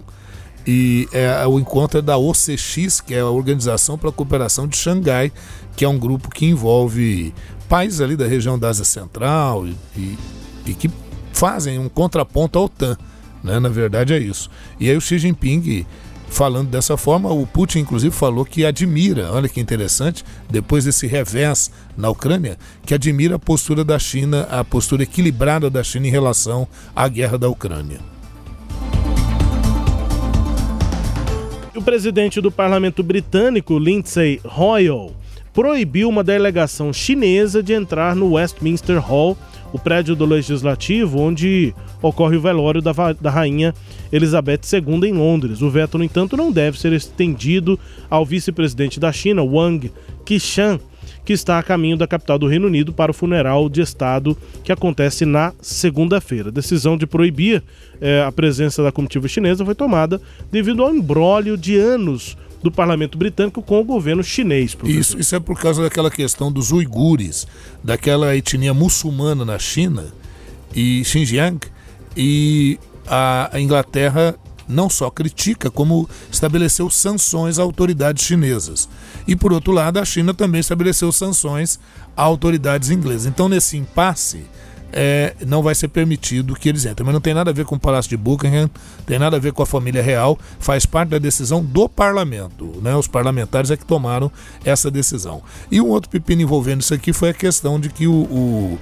E 0.67 1.07
é, 1.11 1.45
o 1.45 1.59
encontro 1.59 1.99
é 1.99 2.01
da 2.01 2.17
OCX, 2.17 2.99
que 2.99 3.13
é 3.13 3.19
a 3.19 3.29
Organização 3.29 3.97
para 3.97 4.09
a 4.09 4.11
Cooperação 4.11 4.67
de 4.67 4.75
Xangai, 4.75 5.31
que 5.75 5.85
é 5.85 5.89
um 5.89 5.97
grupo 5.97 6.29
que 6.29 6.45
envolve 6.45 7.33
países 7.69 8.01
ali 8.01 8.15
da 8.15 8.25
região 8.25 8.57
da 8.57 8.69
Ásia 8.69 8.85
Central 8.85 9.67
e, 9.67 9.75
e, 9.95 10.17
e 10.67 10.73
que 10.73 10.89
fazem 11.33 11.77
um 11.77 11.89
contraponto 11.89 12.57
à 12.57 12.63
OTAN. 12.63 12.97
Né? 13.45 13.59
Na 13.59 13.69
verdade 13.69 14.13
é 14.13 14.17
isso. 14.17 14.49
E 14.79 14.89
aí 14.89 14.97
o 14.97 15.01
Xi 15.01 15.19
Jinping 15.19 15.85
falando 16.27 16.67
dessa 16.69 16.97
forma. 16.97 17.31
O 17.31 17.45
Putin, 17.45 17.79
inclusive, 17.79 18.13
falou 18.13 18.43
que 18.43 18.65
admira, 18.65 19.31
olha 19.31 19.47
que 19.47 19.61
interessante, 19.61 20.25
depois 20.49 20.83
desse 20.83 21.05
revés 21.05 21.71
na 21.95 22.09
Ucrânia, 22.09 22.57
que 22.85 22.93
admira 22.93 23.35
a 23.35 23.39
postura 23.39 23.83
da 23.83 23.99
China, 23.99 24.47
a 24.49 24.63
postura 24.63 25.03
equilibrada 25.03 25.69
da 25.69 25.83
China 25.83 26.07
em 26.07 26.11
relação 26.11 26.67
à 26.95 27.07
guerra 27.07 27.37
da 27.37 27.47
Ucrânia. 27.47 27.99
O 31.75 31.81
presidente 31.81 32.41
do 32.41 32.51
parlamento 32.51 33.03
britânico, 33.03 33.77
Lindsay 33.77 34.41
Royal, 34.43 35.11
proibiu 35.53 36.09
uma 36.09 36.23
delegação 36.23 36.91
chinesa 36.91 37.61
de 37.61 37.73
entrar 37.73 38.15
no 38.15 38.33
Westminster 38.33 38.97
Hall 38.97 39.37
o 39.75 39.79
prédio 39.79 40.15
do 40.15 40.25
Legislativo, 40.25 41.19
onde 41.19 41.75
ocorre 42.01 42.37
o 42.37 42.41
velório 42.41 42.81
da, 42.81 42.93
da 43.19 43.29
Rainha 43.29 43.73
Elizabeth 44.09 44.61
II 44.71 45.09
em 45.09 45.11
Londres. 45.11 45.61
O 45.61 45.69
veto, 45.69 45.97
no 45.97 46.03
entanto, 46.05 46.37
não 46.37 46.49
deve 46.49 46.79
ser 46.79 46.93
estendido 46.93 47.77
ao 48.09 48.25
vice-presidente 48.25 49.01
da 49.01 49.11
China, 49.11 49.43
Wang 49.43 49.91
Qishan, 50.23 50.79
que 51.25 51.33
está 51.33 51.59
a 51.59 51.63
caminho 51.63 51.97
da 51.97 52.07
capital 52.07 52.39
do 52.39 52.47
Reino 52.47 52.67
Unido 52.67 52.93
para 52.93 53.11
o 53.11 53.13
funeral 53.13 53.67
de 53.67 53.81
Estado 53.81 54.37
que 54.63 54.71
acontece 54.71 55.25
na 55.25 55.51
segunda-feira. 55.61 56.47
A 56.47 56.53
decisão 56.53 56.95
de 56.95 57.05
proibir 57.05 57.61
eh, 57.99 58.23
a 58.25 58.31
presença 58.31 58.81
da 58.81 58.93
comitiva 58.93 59.27
chinesa 59.27 59.65
foi 59.65 59.75
tomada 59.75 60.21
devido 60.49 60.83
ao 60.83 60.95
embrólio 60.95 61.57
de 61.57 61.77
anos 61.77 62.37
do 62.65 62.71
parlamento 62.71 63.15
britânico 63.15 63.61
com 63.61 63.79
o 63.79 63.83
governo 63.83 64.23
chinês. 64.23 64.75
Isso, 64.85 65.19
isso 65.19 65.35
é 65.35 65.39
por 65.39 65.55
causa 65.59 65.83
daquela 65.83 66.09
questão 66.09 66.51
dos 66.51 66.71
uigures, 66.71 67.45
daquela 67.83 68.35
etnia 68.35 68.73
muçulmana 68.73 69.45
na 69.45 69.59
China 69.59 70.07
e 70.75 71.05
Xinjiang, 71.05 71.59
e 72.17 72.79
a 73.07 73.51
Inglaterra 73.59 74.33
não 74.67 74.89
só 74.89 75.11
critica, 75.11 75.69
como 75.69 76.09
estabeleceu 76.31 76.89
sanções 76.89 77.59
a 77.59 77.61
autoridades 77.61 78.25
chinesas. 78.25 78.89
E 79.27 79.35
por 79.35 79.53
outro 79.53 79.71
lado, 79.71 79.99
a 79.99 80.05
China 80.05 80.33
também 80.33 80.59
estabeleceu 80.59 81.11
sanções 81.11 81.79
a 82.17 82.23
autoridades 82.23 82.89
inglesas. 82.89 83.27
Então, 83.27 83.47
nesse 83.47 83.77
impasse, 83.77 84.43
é, 84.97 85.35
não 85.45 85.61
vai 85.61 85.75
ser 85.75 85.89
permitido 85.89 86.55
que 86.55 86.69
eles 86.69 86.85
entrem. 86.85 87.05
Mas 87.05 87.13
não 87.13 87.19
tem 87.19 87.33
nada 87.33 87.51
a 87.51 87.53
ver 87.53 87.65
com 87.65 87.75
o 87.75 87.79
Palácio 87.79 88.09
de 88.09 88.15
Buckingham, 88.15 88.69
tem 89.05 89.19
nada 89.19 89.35
a 89.35 89.39
ver 89.39 89.51
com 89.51 89.61
a 89.61 89.65
família 89.65 90.01
real, 90.01 90.39
faz 90.57 90.85
parte 90.85 91.09
da 91.09 91.17
decisão 91.19 91.61
do 91.61 91.89
parlamento. 91.89 92.79
Né? 92.81 92.95
Os 92.95 93.05
parlamentares 93.05 93.69
é 93.69 93.75
que 93.75 93.85
tomaram 93.85 94.31
essa 94.63 94.89
decisão. 94.89 95.43
E 95.69 95.81
um 95.81 95.87
outro 95.87 96.09
pepino 96.09 96.41
envolvendo 96.41 96.79
isso 96.79 96.93
aqui 96.93 97.11
foi 97.11 97.29
a 97.29 97.33
questão 97.33 97.77
de 97.77 97.89
que 97.89 98.07
o, 98.07 98.13
o 98.13 98.79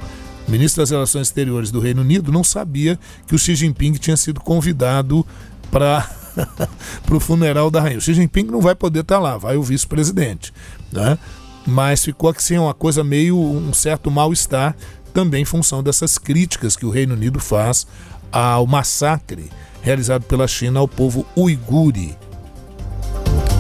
ministro 0.48 0.84
das 0.84 0.92
Relações 0.92 1.28
Exteriores 1.28 1.72
do 1.72 1.80
Reino 1.80 2.02
Unido 2.02 2.32
não 2.32 2.44
sabia 2.44 3.00
que 3.26 3.34
o 3.34 3.40
Xi 3.40 3.56
Jinping 3.56 3.94
tinha 3.94 4.16
sido 4.16 4.40
convidado 4.40 5.26
para 5.72 6.08
para 7.06 7.16
o 7.16 7.20
funeral 7.20 7.72
da 7.72 7.82
rainha. 7.82 7.98
O 7.98 8.02
Xi 8.02 8.14
Jinping 8.14 8.46
não 8.46 8.62
vai 8.62 8.76
poder 8.76 9.00
estar 9.00 9.16
tá 9.16 9.22
lá, 9.22 9.38
vai 9.38 9.56
o 9.56 9.64
vice-presidente, 9.64 10.54
né? 10.92 11.18
Mas 11.66 12.04
ficou 12.04 12.30
assim 12.30 12.58
uma 12.58 12.74
coisa 12.74 13.04
meio 13.04 13.40
um 13.40 13.72
certo 13.74 14.12
mal-estar 14.12 14.76
também 15.14 15.44
em 15.44 15.46
função 15.46 15.84
dessas 15.84 16.18
críticas 16.18 16.76
que 16.76 16.86
o 16.86 16.90
Reino 16.90 17.14
Unido 17.14 17.40
faz 17.40 17.86
ao 18.32 18.66
massacre 18.66 19.50
realizado 19.84 20.24
pela 20.24 20.48
China 20.48 20.80
ao 20.80 20.88
povo 20.88 21.26
uigure. 21.38 22.16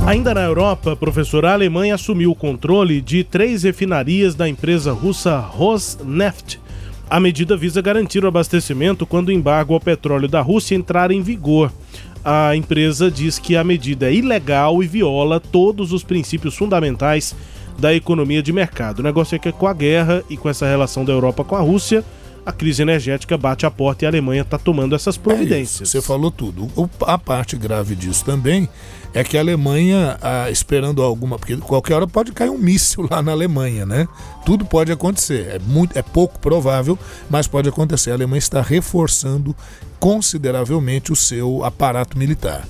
Ainda 0.05 0.33
na 0.33 0.41
Europa, 0.41 0.95
professor, 0.95 1.45
a 1.45 1.53
Alemanha 1.53 1.95
assumiu 1.95 2.31
o 2.31 2.35
controle 2.35 2.99
de 2.99 3.23
três 3.23 3.63
refinarias 3.63 4.33
da 4.35 4.49
empresa 4.49 4.91
russa 4.91 5.37
Rosneft. 5.37 6.59
A 7.09 7.19
medida 7.19 7.55
visa 7.55 7.81
garantir 7.81 8.23
o 8.23 8.27
abastecimento 8.27 9.05
quando 9.05 9.29
o 9.29 9.31
embargo 9.31 9.73
ao 9.73 9.79
petróleo 9.79 10.27
da 10.27 10.41
Rússia 10.41 10.75
entrar 10.75 11.11
em 11.11 11.21
vigor. 11.21 11.71
A 12.23 12.55
empresa 12.55 13.11
diz 13.11 13.37
que 13.37 13.55
a 13.55 13.63
medida 13.63 14.09
é 14.09 14.13
ilegal 14.13 14.81
e 14.81 14.87
viola 14.87 15.39
todos 15.39 15.91
os 15.91 16.03
princípios 16.03 16.55
fundamentais 16.55 17.35
da 17.77 17.93
economia 17.93 18.41
de 18.41 18.51
mercado. 18.51 18.99
O 18.99 19.03
negócio 19.03 19.35
é 19.35 19.39
que 19.39 19.51
com 19.51 19.67
a 19.67 19.73
guerra 19.73 20.23
e 20.29 20.37
com 20.37 20.49
essa 20.49 20.65
relação 20.65 21.03
da 21.03 21.11
Europa 21.11 21.43
com 21.43 21.55
a 21.55 21.61
Rússia, 21.61 22.03
a 22.45 22.51
crise 22.51 22.81
energética 22.81 23.37
bate 23.37 23.65
a 23.65 23.71
porta 23.71 24.03
e 24.03 24.05
a 24.05 24.09
Alemanha 24.09 24.41
está 24.41 24.57
tomando 24.57 24.95
essas 24.95 25.15
providências. 25.17 25.89
É 25.89 25.91
você 25.91 26.01
falou 26.01 26.29
tudo. 26.29 26.69
O, 26.75 26.89
a 27.05 27.17
parte 27.17 27.55
grave 27.55 27.95
disso 27.95 28.25
também 28.25 28.67
é 29.13 29.23
que 29.23 29.37
a 29.37 29.39
Alemanha, 29.39 30.17
ah, 30.21 30.49
esperando 30.49 31.01
alguma. 31.01 31.37
Porque 31.37 31.55
qualquer 31.57 31.95
hora 31.95 32.07
pode 32.07 32.31
cair 32.31 32.49
um 32.49 32.57
míssil 32.57 33.07
lá 33.09 33.21
na 33.21 33.31
Alemanha, 33.31 33.85
né? 33.85 34.07
Tudo 34.45 34.65
pode 34.65 34.91
acontecer. 34.91 35.55
É, 35.55 35.59
muito, 35.59 35.97
é 35.97 36.01
pouco 36.01 36.39
provável, 36.39 36.97
mas 37.29 37.47
pode 37.47 37.69
acontecer. 37.69 38.11
A 38.11 38.15
Alemanha 38.15 38.39
está 38.39 38.61
reforçando 38.61 39.55
consideravelmente 39.99 41.13
o 41.13 41.15
seu 41.15 41.63
aparato 41.63 42.17
militar. 42.17 42.67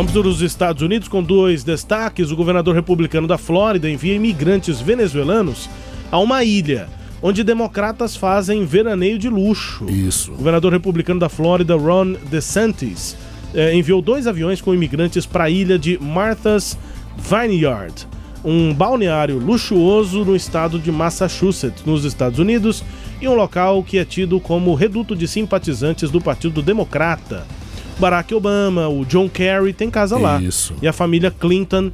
Vamos 0.00 0.12
para 0.12 0.28
os 0.28 0.40
Estados 0.40 0.80
Unidos 0.80 1.08
com 1.08 1.22
dois 1.22 1.62
destaques. 1.62 2.30
O 2.30 2.36
governador 2.36 2.74
republicano 2.74 3.28
da 3.28 3.36
Flórida 3.36 3.86
envia 3.86 4.14
imigrantes 4.14 4.80
venezuelanos 4.80 5.68
a 6.10 6.18
uma 6.18 6.42
ilha 6.42 6.88
onde 7.20 7.44
democratas 7.44 8.16
fazem 8.16 8.64
veraneio 8.64 9.18
de 9.18 9.28
luxo. 9.28 9.84
Isso. 9.90 10.32
O 10.32 10.36
governador 10.36 10.72
republicano 10.72 11.20
da 11.20 11.28
Flórida, 11.28 11.76
Ron 11.76 12.14
DeSantis, 12.30 13.14
eh, 13.52 13.74
enviou 13.74 14.00
dois 14.00 14.26
aviões 14.26 14.62
com 14.62 14.72
imigrantes 14.72 15.26
para 15.26 15.44
a 15.44 15.50
ilha 15.50 15.78
de 15.78 15.98
Martha's 15.98 16.78
Vineyard, 17.18 18.08
um 18.42 18.72
balneário 18.72 19.36
luxuoso 19.36 20.24
no 20.24 20.34
estado 20.34 20.78
de 20.78 20.90
Massachusetts, 20.90 21.84
nos 21.84 22.06
Estados 22.06 22.38
Unidos, 22.38 22.82
e 23.20 23.28
um 23.28 23.34
local 23.34 23.84
que 23.84 23.98
é 23.98 24.04
tido 24.06 24.40
como 24.40 24.74
reduto 24.74 25.14
de 25.14 25.28
simpatizantes 25.28 26.10
do 26.10 26.22
Partido 26.22 26.62
Democrata. 26.62 27.46
Barack 28.00 28.34
Obama, 28.34 28.88
o 28.88 29.04
John 29.04 29.28
Kerry 29.28 29.74
tem 29.74 29.90
casa 29.90 30.16
lá. 30.16 30.40
Isso. 30.40 30.74
E 30.80 30.88
a 30.88 30.92
família 30.92 31.30
Clinton 31.30 31.92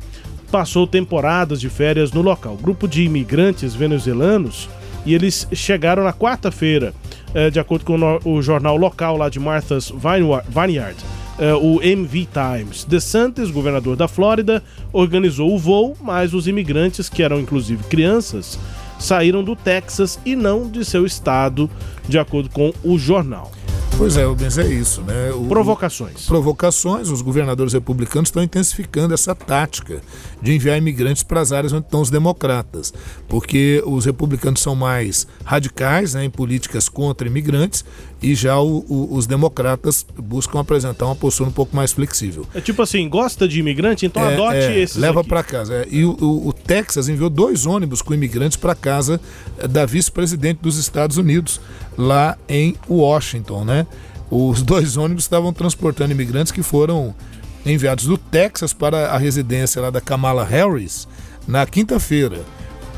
passou 0.52 0.86
temporadas 0.86 1.60
de 1.60 1.68
férias 1.68 2.12
no 2.12 2.22
local. 2.22 2.54
O 2.54 2.56
grupo 2.56 2.86
de 2.86 3.02
imigrantes 3.02 3.74
venezuelanos 3.74 4.68
e 5.04 5.14
eles 5.14 5.48
chegaram 5.52 6.04
na 6.04 6.12
quarta-feira, 6.12 6.94
eh, 7.34 7.50
de 7.50 7.58
acordo 7.58 7.84
com 7.84 8.20
o 8.24 8.40
jornal 8.40 8.76
local 8.76 9.16
lá 9.16 9.28
de 9.28 9.40
Martha's 9.40 9.92
Vineyard, 10.48 10.96
eh, 11.38 11.54
o 11.54 11.80
MV 11.82 12.28
Times. 12.32 12.84
DeSantis, 12.84 13.50
governador 13.50 13.96
da 13.96 14.06
Flórida, 14.06 14.62
organizou 14.92 15.52
o 15.52 15.58
voo, 15.58 15.96
mas 16.00 16.34
os 16.34 16.46
imigrantes, 16.46 17.08
que 17.08 17.22
eram 17.22 17.40
inclusive 17.40 17.82
crianças, 17.84 18.58
saíram 18.98 19.42
do 19.42 19.56
Texas 19.56 20.18
e 20.24 20.34
não 20.34 20.68
de 20.68 20.84
seu 20.84 21.04
estado, 21.04 21.70
de 22.08 22.18
acordo 22.18 22.48
com 22.50 22.72
o 22.84 22.96
jornal. 22.96 23.52
Pois 23.98 24.14
é, 24.18 24.24
Rubens, 24.24 24.58
é 24.58 24.66
isso, 24.66 25.00
né? 25.00 25.32
O, 25.32 25.46
provocações. 25.46 26.26
Provocações, 26.26 27.08
os 27.08 27.22
governadores 27.22 27.72
republicanos 27.72 28.28
estão 28.28 28.42
intensificando 28.42 29.14
essa 29.14 29.34
tática 29.34 30.02
de 30.42 30.52
enviar 30.54 30.76
imigrantes 30.76 31.22
para 31.22 31.40
as 31.40 31.50
áreas 31.50 31.72
onde 31.72 31.86
estão 31.86 32.02
os 32.02 32.10
democratas, 32.10 32.92
porque 33.26 33.82
os 33.86 34.04
republicanos 34.04 34.60
são 34.60 34.74
mais 34.74 35.26
radicais 35.44 36.12
né, 36.12 36.24
em 36.24 36.30
políticas 36.30 36.90
contra 36.90 37.26
imigrantes 37.26 37.84
e 38.22 38.34
já 38.34 38.58
o, 38.58 38.84
o, 38.88 39.14
os 39.14 39.26
democratas 39.26 40.06
buscam 40.16 40.60
apresentar 40.60 41.06
uma 41.06 41.16
postura 41.16 41.48
um 41.48 41.52
pouco 41.52 41.74
mais 41.74 41.92
flexível. 41.92 42.46
É 42.54 42.60
tipo 42.60 42.82
assim, 42.82 43.08
gosta 43.08 43.48
de 43.48 43.60
imigrante, 43.60 44.04
então 44.04 44.22
é, 44.22 44.34
adote 44.34 44.58
é, 44.58 44.78
esses 44.78 44.96
Leva 44.96 45.24
para 45.24 45.42
casa. 45.42 45.74
É. 45.74 45.88
E 45.90 46.04
o, 46.04 46.52
Texas 46.66 47.08
enviou 47.08 47.30
dois 47.30 47.64
ônibus 47.64 48.02
com 48.02 48.12
imigrantes 48.12 48.56
para 48.56 48.74
casa 48.74 49.20
da 49.70 49.86
vice-presidente 49.86 50.58
dos 50.60 50.76
Estados 50.76 51.16
Unidos, 51.16 51.60
lá 51.96 52.36
em 52.48 52.74
Washington, 52.88 53.64
né? 53.64 53.86
Os 54.30 54.62
dois 54.62 54.96
ônibus 54.98 55.24
estavam 55.24 55.52
transportando 55.52 56.12
imigrantes 56.12 56.52
que 56.52 56.62
foram 56.62 57.14
enviados 57.64 58.04
do 58.04 58.16
Texas 58.16 58.72
para 58.72 59.10
a 59.10 59.18
residência 59.18 59.82
lá 59.82 59.90
da 59.90 60.00
Kamala 60.00 60.44
Harris 60.44 61.08
na 61.46 61.66
quinta-feira, 61.66 62.44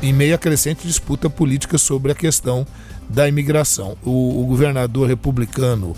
em 0.01 0.13
meio 0.13 0.35
à 0.35 0.37
crescente 0.37 0.87
disputa 0.87 1.29
política 1.29 1.77
sobre 1.77 2.11
a 2.11 2.15
questão 2.15 2.65
da 3.09 3.27
imigração. 3.27 3.97
O, 4.03 4.41
o 4.41 4.45
governador 4.45 5.07
republicano 5.07 5.95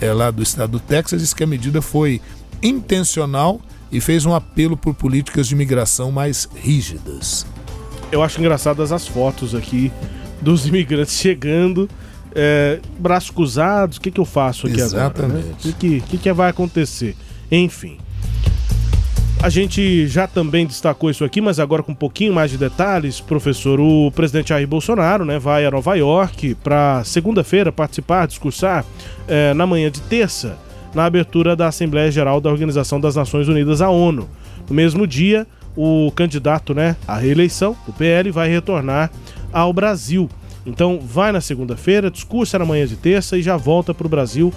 é, 0.00 0.12
lá 0.12 0.30
do 0.30 0.42
estado 0.42 0.72
do 0.72 0.80
Texas 0.80 1.20
disse 1.20 1.34
que 1.34 1.44
a 1.44 1.46
medida 1.46 1.82
foi 1.82 2.20
intencional 2.62 3.60
e 3.90 4.00
fez 4.00 4.24
um 4.24 4.34
apelo 4.34 4.76
por 4.76 4.94
políticas 4.94 5.46
de 5.46 5.54
imigração 5.54 6.10
mais 6.10 6.48
rígidas. 6.54 7.46
Eu 8.10 8.22
acho 8.22 8.40
engraçadas 8.40 8.92
as 8.92 9.06
fotos 9.06 9.54
aqui 9.54 9.92
dos 10.40 10.66
imigrantes 10.66 11.14
chegando 11.18 11.88
é, 12.34 12.80
braços 12.98 13.30
cruzados, 13.30 13.96
o 13.96 14.00
que, 14.00 14.10
que 14.10 14.20
eu 14.20 14.24
faço 14.24 14.66
aqui 14.66 14.80
Exatamente. 14.80 15.36
agora? 15.36 15.44
Né? 15.44 15.54
O 15.64 15.72
que, 15.74 16.00
que, 16.00 16.18
que 16.18 16.32
vai 16.32 16.50
acontecer? 16.50 17.16
Enfim. 17.50 17.98
A 19.42 19.48
gente 19.48 20.06
já 20.06 20.28
também 20.28 20.64
destacou 20.64 21.10
isso 21.10 21.24
aqui, 21.24 21.40
mas 21.40 21.58
agora 21.58 21.82
com 21.82 21.90
um 21.90 21.96
pouquinho 21.96 22.32
mais 22.32 22.52
de 22.52 22.56
detalhes, 22.56 23.20
professor. 23.20 23.80
O 23.80 24.12
presidente 24.12 24.50
Jair 24.50 24.68
Bolsonaro 24.68 25.24
né, 25.24 25.36
vai 25.36 25.66
a 25.66 25.70
Nova 25.70 25.96
York 25.96 26.54
para 26.62 27.02
segunda-feira 27.02 27.72
participar, 27.72 28.28
discursar 28.28 28.84
é, 29.26 29.52
na 29.52 29.66
manhã 29.66 29.90
de 29.90 30.00
terça, 30.02 30.56
na 30.94 31.06
abertura 31.06 31.56
da 31.56 31.66
Assembleia 31.66 32.08
Geral 32.08 32.40
da 32.40 32.50
Organização 32.50 33.00
das 33.00 33.16
Nações 33.16 33.48
Unidas, 33.48 33.82
a 33.82 33.90
ONU. 33.90 34.30
No 34.68 34.76
mesmo 34.76 35.08
dia, 35.08 35.44
o 35.76 36.12
candidato 36.14 36.72
né, 36.72 36.94
à 37.06 37.16
reeleição, 37.16 37.76
o 37.88 37.92
PL, 37.92 38.30
vai 38.30 38.48
retornar 38.48 39.10
ao 39.52 39.72
Brasil. 39.72 40.30
Então 40.64 41.00
vai 41.00 41.32
na 41.32 41.40
segunda-feira, 41.40 42.10
discursa 42.10 42.58
na 42.58 42.64
manhã 42.64 42.86
de 42.86 42.96
terça 42.96 43.36
e 43.36 43.42
já 43.42 43.56
volta 43.56 43.92
para 43.92 44.06
o 44.06 44.10
Brasil 44.10 44.52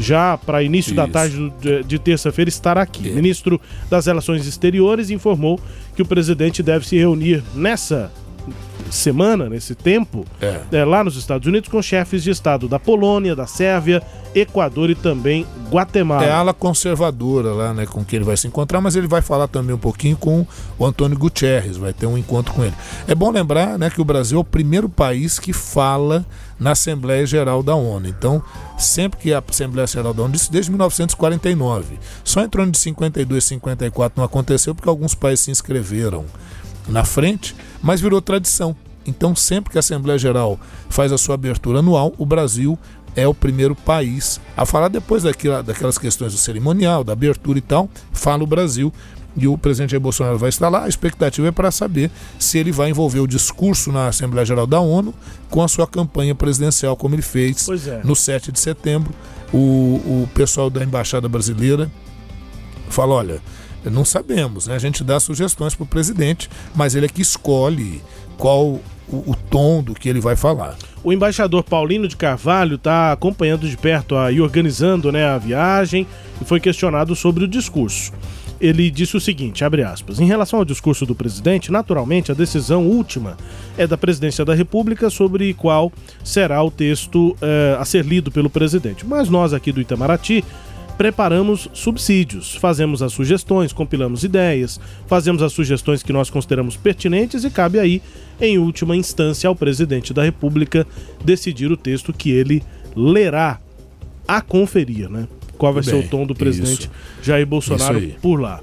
já 0.00 0.38
para 0.38 0.62
início 0.62 0.90
Isso. 0.90 0.96
da 0.96 1.08
tarde 1.08 1.52
de, 1.84 1.98
terça-feira 1.98 2.48
estar 2.48 2.78
aqui. 2.78 3.08
É. 3.08 3.12
O 3.12 3.14
ministro 3.16 3.60
das 3.90 4.06
Relações 4.06 4.46
Exteriores 4.46 5.10
informou 5.10 5.60
que 5.94 6.02
o 6.02 6.06
presidente 6.06 6.62
deve 6.62 6.86
se 6.86 6.96
reunir 6.96 7.42
nessa 7.54 8.12
semana, 8.90 9.48
nesse 9.48 9.74
tempo, 9.74 10.24
é. 10.40 10.60
É, 10.72 10.84
lá 10.84 11.04
nos 11.04 11.16
Estados 11.16 11.46
Unidos, 11.46 11.68
com 11.68 11.80
chefes 11.82 12.22
de 12.22 12.30
Estado 12.30 12.68
da 12.68 12.78
Polônia, 12.78 13.36
da 13.36 13.46
Sérvia, 13.46 14.02
Equador 14.34 14.90
e 14.90 14.94
também 14.94 15.46
Guatemala. 15.70 16.24
É 16.24 16.30
a 16.30 16.38
ala 16.38 16.54
conservadora 16.54 17.52
lá, 17.52 17.74
né, 17.74 17.86
com 17.86 18.04
quem 18.04 18.18
ele 18.18 18.24
vai 18.24 18.36
se 18.36 18.46
encontrar, 18.46 18.80
mas 18.80 18.96
ele 18.96 19.06
vai 19.06 19.22
falar 19.22 19.48
também 19.48 19.74
um 19.74 19.78
pouquinho 19.78 20.16
com 20.16 20.46
o 20.78 20.86
Antônio 20.86 21.18
Guterres, 21.18 21.76
vai 21.76 21.92
ter 21.92 22.06
um 22.06 22.16
encontro 22.16 22.52
com 22.54 22.64
ele. 22.64 22.74
É 23.06 23.14
bom 23.14 23.30
lembrar 23.30 23.78
né, 23.78 23.90
que 23.90 24.00
o 24.00 24.04
Brasil 24.04 24.38
é 24.38 24.40
o 24.40 24.44
primeiro 24.44 24.88
país 24.88 25.38
que 25.38 25.52
fala 25.52 26.24
na 26.58 26.72
Assembleia 26.72 27.24
Geral 27.26 27.62
da 27.62 27.74
ONU. 27.74 28.08
Então, 28.08 28.42
sempre 28.76 29.20
que 29.20 29.32
a 29.32 29.42
Assembleia 29.46 29.86
Geral 29.86 30.12
da 30.12 30.22
ONU, 30.22 30.34
isso 30.34 30.50
desde 30.50 30.70
1949, 30.70 31.98
só 32.24 32.42
entrou 32.42 32.66
de 32.66 32.78
52 32.78 33.44
54 33.44 34.18
não 34.18 34.24
aconteceu 34.24 34.74
porque 34.74 34.88
alguns 34.88 35.14
países 35.14 35.44
se 35.44 35.50
inscreveram 35.50 36.24
na 36.88 37.04
frente, 37.04 37.54
mas 37.82 38.00
virou 38.00 38.20
tradição. 38.20 38.74
Então, 39.06 39.34
sempre 39.34 39.72
que 39.72 39.78
a 39.78 39.80
Assembleia 39.80 40.18
Geral 40.18 40.60
faz 40.88 41.12
a 41.12 41.18
sua 41.18 41.34
abertura 41.34 41.78
anual, 41.78 42.12
o 42.18 42.26
Brasil 42.26 42.78
é 43.16 43.26
o 43.26 43.34
primeiro 43.34 43.74
país 43.74 44.40
a 44.56 44.66
falar 44.66 44.88
depois 44.88 45.22
daquela, 45.22 45.62
daquelas 45.62 45.98
questões 45.98 46.32
do 46.32 46.38
cerimonial, 46.38 47.02
da 47.02 47.14
abertura 47.14 47.58
e 47.58 47.62
tal, 47.62 47.88
fala 48.12 48.42
o 48.42 48.46
Brasil. 48.46 48.92
E 49.36 49.46
o 49.46 49.56
presidente 49.56 49.90
Jair 49.90 50.00
Bolsonaro 50.00 50.36
vai 50.38 50.48
estar 50.48 50.68
lá. 50.68 50.84
A 50.84 50.88
expectativa 50.88 51.46
é 51.46 51.52
para 51.52 51.70
saber 51.70 52.10
se 52.38 52.58
ele 52.58 52.72
vai 52.72 52.90
envolver 52.90 53.20
o 53.20 53.26
discurso 53.26 53.92
na 53.92 54.08
Assembleia 54.08 54.44
Geral 54.44 54.66
da 54.66 54.80
ONU 54.80 55.14
com 55.48 55.62
a 55.62 55.68
sua 55.68 55.86
campanha 55.86 56.34
presidencial, 56.34 56.96
como 56.96 57.14
ele 57.14 57.22
fez 57.22 57.68
é. 57.86 58.00
no 58.02 58.16
7 58.16 58.50
de 58.50 58.58
setembro. 58.58 59.14
O, 59.52 59.56
o 59.56 60.28
pessoal 60.34 60.68
da 60.68 60.82
Embaixada 60.82 61.28
Brasileira 61.28 61.90
fala: 62.88 63.14
olha, 63.14 63.40
não 63.90 64.04
sabemos, 64.04 64.66
né? 64.66 64.74
A 64.74 64.78
gente 64.78 65.02
dá 65.04 65.18
sugestões 65.20 65.74
para 65.74 65.84
o 65.84 65.86
presidente, 65.86 66.48
mas 66.74 66.94
ele 66.94 67.06
é 67.06 67.08
que 67.08 67.22
escolhe 67.22 68.02
qual 68.36 68.80
o, 69.10 69.30
o, 69.30 69.36
tom 69.50 69.82
do 69.82 69.94
que 69.94 70.08
ele 70.08 70.20
vai 70.20 70.36
falar. 70.36 70.76
O 71.02 71.12
embaixador 71.12 71.62
Paulino 71.62 72.06
de 72.06 72.16
Carvalho 72.16 72.76
está 72.76 73.12
acompanhando 73.12 73.68
de 73.68 73.76
perto 73.76 74.14
e 74.30 74.40
organizando 74.40 75.10
né, 75.10 75.26
a 75.26 75.38
viagem 75.38 76.06
e 76.40 76.44
foi 76.44 76.60
questionado 76.60 77.14
sobre 77.16 77.44
o 77.44 77.48
discurso. 77.48 78.12
Ele 78.60 78.90
disse 78.90 79.16
o 79.16 79.20
seguinte, 79.20 79.64
abre 79.64 79.84
aspas, 79.84 80.18
em 80.18 80.26
relação 80.26 80.58
ao 80.58 80.64
discurso 80.64 81.06
do 81.06 81.14
presidente, 81.14 81.70
naturalmente 81.70 82.32
a 82.32 82.34
decisão 82.34 82.88
última 82.88 83.36
é 83.76 83.86
da 83.86 83.96
presidência 83.96 84.44
da 84.44 84.52
República 84.52 85.08
sobre 85.10 85.54
qual 85.54 85.92
será 86.24 86.60
o 86.62 86.70
texto 86.70 87.36
eh, 87.40 87.76
a 87.78 87.84
ser 87.84 88.04
lido 88.04 88.32
pelo 88.32 88.50
presidente. 88.50 89.06
Mas 89.06 89.28
nós 89.28 89.54
aqui 89.54 89.70
do 89.70 89.80
Itamaraty 89.80 90.44
preparamos 90.98 91.68
subsídios, 91.72 92.56
fazemos 92.56 93.02
as 93.02 93.12
sugestões, 93.12 93.72
compilamos 93.72 94.24
ideias, 94.24 94.80
fazemos 95.06 95.40
as 95.42 95.52
sugestões 95.52 96.02
que 96.02 96.12
nós 96.12 96.28
consideramos 96.28 96.76
pertinentes 96.76 97.44
e 97.44 97.50
cabe 97.50 97.78
aí, 97.78 98.02
em 98.40 98.58
última 98.58 98.96
instância, 98.96 99.46
ao 99.46 99.54
presidente 99.54 100.12
da 100.12 100.24
República 100.24 100.84
decidir 101.24 101.70
o 101.70 101.76
texto 101.76 102.12
que 102.12 102.32
ele 102.32 102.64
lerá 102.96 103.60
a 104.26 104.40
conferir, 104.40 105.08
né? 105.08 105.28
Qual 105.56 105.72
vai 105.72 105.82
Bem, 105.82 105.94
ser 105.94 106.04
o 106.04 106.08
tom 106.08 106.26
do 106.26 106.34
presidente 106.34 106.82
isso. 106.82 106.90
Jair 107.22 107.46
Bolsonaro 107.46 108.00
por 108.20 108.40
lá. 108.40 108.60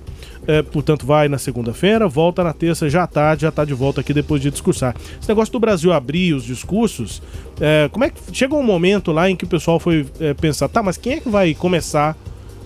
É, 0.47 0.61
portanto, 0.61 1.05
vai 1.05 1.27
na 1.27 1.37
segunda-feira, 1.37 2.07
volta 2.07 2.43
na 2.43 2.53
terça 2.53 2.89
já 2.89 3.03
à 3.03 3.07
tarde, 3.07 3.43
já 3.43 3.51
tá 3.51 3.65
de 3.65 3.73
volta 3.73 4.01
aqui 4.01 4.13
depois 4.13 4.41
de 4.41 4.51
discursar. 4.51 4.95
Esse 5.19 5.27
negócio 5.27 5.51
do 5.51 5.59
Brasil 5.59 5.91
abrir 5.91 6.33
os 6.33 6.43
discursos, 6.43 7.21
é, 7.59 7.89
como 7.91 8.05
é 8.05 8.09
que 8.09 8.19
chegou 8.31 8.59
um 8.59 8.63
momento 8.63 9.11
lá 9.11 9.29
em 9.29 9.35
que 9.35 9.45
o 9.45 9.47
pessoal 9.47 9.79
foi 9.79 10.05
é, 10.19 10.33
pensar, 10.33 10.67
tá, 10.67 10.83
mas 10.83 10.97
quem 10.97 11.13
é 11.13 11.19
que 11.19 11.29
vai 11.29 11.53
começar 11.53 12.15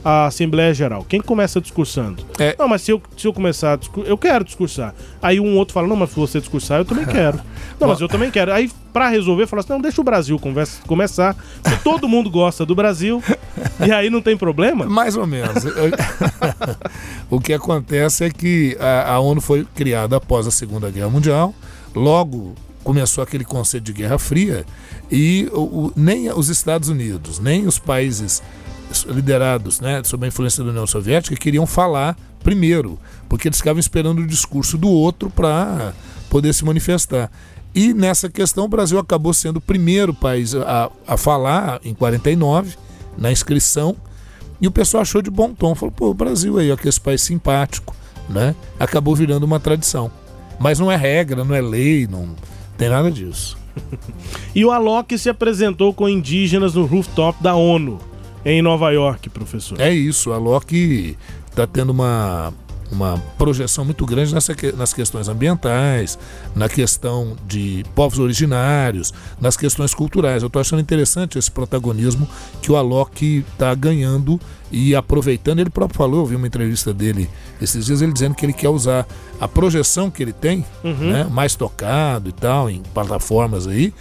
a 0.04 0.26
Assembleia 0.28 0.74
Geral? 0.74 1.06
Quem 1.08 1.22
começa 1.22 1.60
discursando? 1.62 2.24
É. 2.40 2.56
Não, 2.58 2.68
mas 2.68 2.82
se 2.82 2.92
eu, 2.92 3.02
se 3.18 3.28
eu 3.28 3.34
começar 3.34 3.74
a 3.74 3.76
discursar, 3.76 4.10
eu 4.10 4.18
quero 4.18 4.44
discursar. 4.44 4.94
Aí 5.22 5.40
um 5.40 5.58
outro 5.58 5.74
fala, 5.74 5.88
não, 5.88 5.96
mas 5.96 6.10
se 6.12 6.16
você 6.16 6.40
discursar, 6.40 6.80
eu 6.80 6.86
também 6.86 7.06
quero. 7.08 7.40
Não, 7.80 7.88
mas 7.88 8.00
eu 8.02 8.08
também 8.08 8.30
quero. 8.32 8.52
Aí, 8.54 8.70
pra 8.92 9.08
resolver, 9.10 9.48
fala 9.48 9.62
assim, 9.62 9.74
não, 9.74 9.82
deixa 9.82 10.02
o 10.02 10.04
Brasil 10.04 10.38
conversa, 10.40 10.82
começar. 10.88 11.36
Se 11.68 11.78
todo 11.84 12.08
mundo 12.08 12.30
gosta 12.30 12.66
do 12.66 12.74
Brasil, 12.76 13.24
e 13.86 13.92
aí 13.92 14.10
não 14.10 14.22
tem 14.22 14.36
problema? 14.38 14.86
Mais 14.86 15.16
ou 15.16 15.26
menos. 15.28 15.64
o 17.30 17.40
que 17.40 17.54
acontece 17.54 18.24
é 18.26 18.30
que 18.30 18.78
a, 18.80 19.14
a 19.14 19.20
ONU 19.20 19.42
foi 19.42 19.66
criada 19.76 20.18
após 20.18 20.48
a 20.48 20.52
Segunda 20.52 20.90
Guerra 20.90 21.10
Mundial, 21.10 21.54
logo 21.96 22.54
começou 22.84 23.24
aquele 23.24 23.44
conceito 23.44 23.84
de 23.84 23.94
Guerra 23.94 24.18
Fria, 24.18 24.66
e 25.12 25.48
o, 25.52 25.60
o- 25.62 25.94
nem 25.96 26.32
os 26.32 26.50
Estados 26.50 26.90
Unidos, 26.90 27.38
nem 27.40 27.68
os 27.68 27.78
países 27.78 28.42
liderados 29.08 29.80
né, 29.80 30.02
sob 30.04 30.26
a 30.26 30.28
influência 30.28 30.64
da 30.64 30.70
União 30.70 30.88
Soviética 30.88 31.36
queriam 31.36 31.66
falar 31.68 32.18
primeiro, 32.44 32.98
porque 33.28 33.48
eles 33.48 33.58
ficavam 33.58 33.80
esperando 33.80 34.20
o 34.20 34.28
discurso 34.28 34.78
do 34.78 34.90
outro 34.90 35.30
para 35.30 35.94
poder 36.30 36.54
se 36.54 36.64
manifestar. 36.66 37.30
E 37.74 37.94
nessa 37.94 38.30
questão, 38.30 38.66
o 38.66 38.68
Brasil 38.68 38.98
acabou 38.98 39.34
sendo 39.34 39.58
o 39.58 39.62
primeiro 39.62 40.14
país 40.14 40.56
a, 40.56 40.90
a 41.08 41.18
falar 41.18 41.80
em 41.84 41.94
49, 41.94 42.76
na 43.18 43.32
inscrição, 43.32 43.96
e 44.62 44.68
o 44.68 44.72
pessoal 44.72 45.02
achou 45.02 45.22
de 45.22 45.30
bom 45.30 45.54
tom. 45.54 45.76
Falou, 45.76 45.92
pô, 45.92 46.10
o 46.10 46.14
Brasil 46.14 46.58
aí, 46.58 46.72
ó, 46.72 46.76
que 46.76 46.90
esse 46.90 47.00
país 47.00 47.22
simpático, 47.22 47.96
né? 48.28 48.56
Acabou 48.80 49.16
virando 49.16 49.44
uma 49.44 49.60
tradição. 49.60 50.12
Mas 50.60 50.80
não 50.80 50.92
é 50.92 50.96
regra, 50.96 51.44
não 51.44 51.56
é 51.56 51.62
lei, 51.62 52.08
não 52.08 52.36
tem 52.78 52.90
nada 52.90 53.12
disso. 53.12 53.58
E 54.54 54.66
o 54.66 54.72
Alok 54.72 55.18
se 55.18 55.30
apresentou 55.30 55.94
com 55.94 56.10
indígenas 56.10 56.74
no 56.74 56.86
rooftop 56.86 57.42
da 57.42 57.54
ONU, 57.56 58.00
em 58.46 58.62
Nova 58.62 58.92
York, 58.92 59.30
professor. 59.30 59.80
É 59.80 59.94
isso, 59.94 60.32
a 60.32 60.38
Loki 60.38 61.18
está 61.50 61.68
tendo 61.68 61.92
uma, 61.92 62.54
uma 62.92 63.18
projeção 63.38 63.86
muito 63.86 64.06
grande 64.06 64.34
nessa, 64.34 64.56
nas 64.76 64.94
questões 64.94 65.28
ambientais, 65.28 66.18
na 66.56 66.68
questão 66.70 67.36
de 67.48 67.84
povos 67.96 68.20
originários, 68.20 69.14
nas 69.40 69.56
questões 69.56 69.94
culturais. 69.94 70.42
Eu 70.42 70.48
estou 70.48 70.60
achando 70.60 70.82
interessante 70.82 71.38
esse 71.38 71.52
protagonismo 71.52 72.28
que 72.62 72.72
o 72.72 72.76
Alok 72.76 73.46
está 73.52 73.74
ganhando 73.76 74.40
e 74.72 74.96
aproveitando. 74.96 75.60
Ele 75.60 75.70
próprio 75.70 75.98
falou, 75.98 76.22
eu 76.22 76.26
vi 76.26 76.36
uma 76.36 76.48
entrevista 76.48 76.94
dele 76.94 77.30
esses 77.62 77.86
dias, 77.86 78.02
ele 78.02 78.14
dizendo 78.14 78.36
que 78.36 78.46
ele 78.46 78.54
quer 78.54 78.70
usar 78.70 79.06
a 79.40 79.48
projeção 79.48 80.10
que 80.10 80.24
ele 80.24 80.34
tem, 80.34 80.66
né, 80.84 81.28
mais 81.30 81.56
tocado 81.56 82.30
e 82.30 82.32
tal, 82.32 82.70
em 82.70 82.82
plataformas 82.94 83.68
aí, 83.68 83.94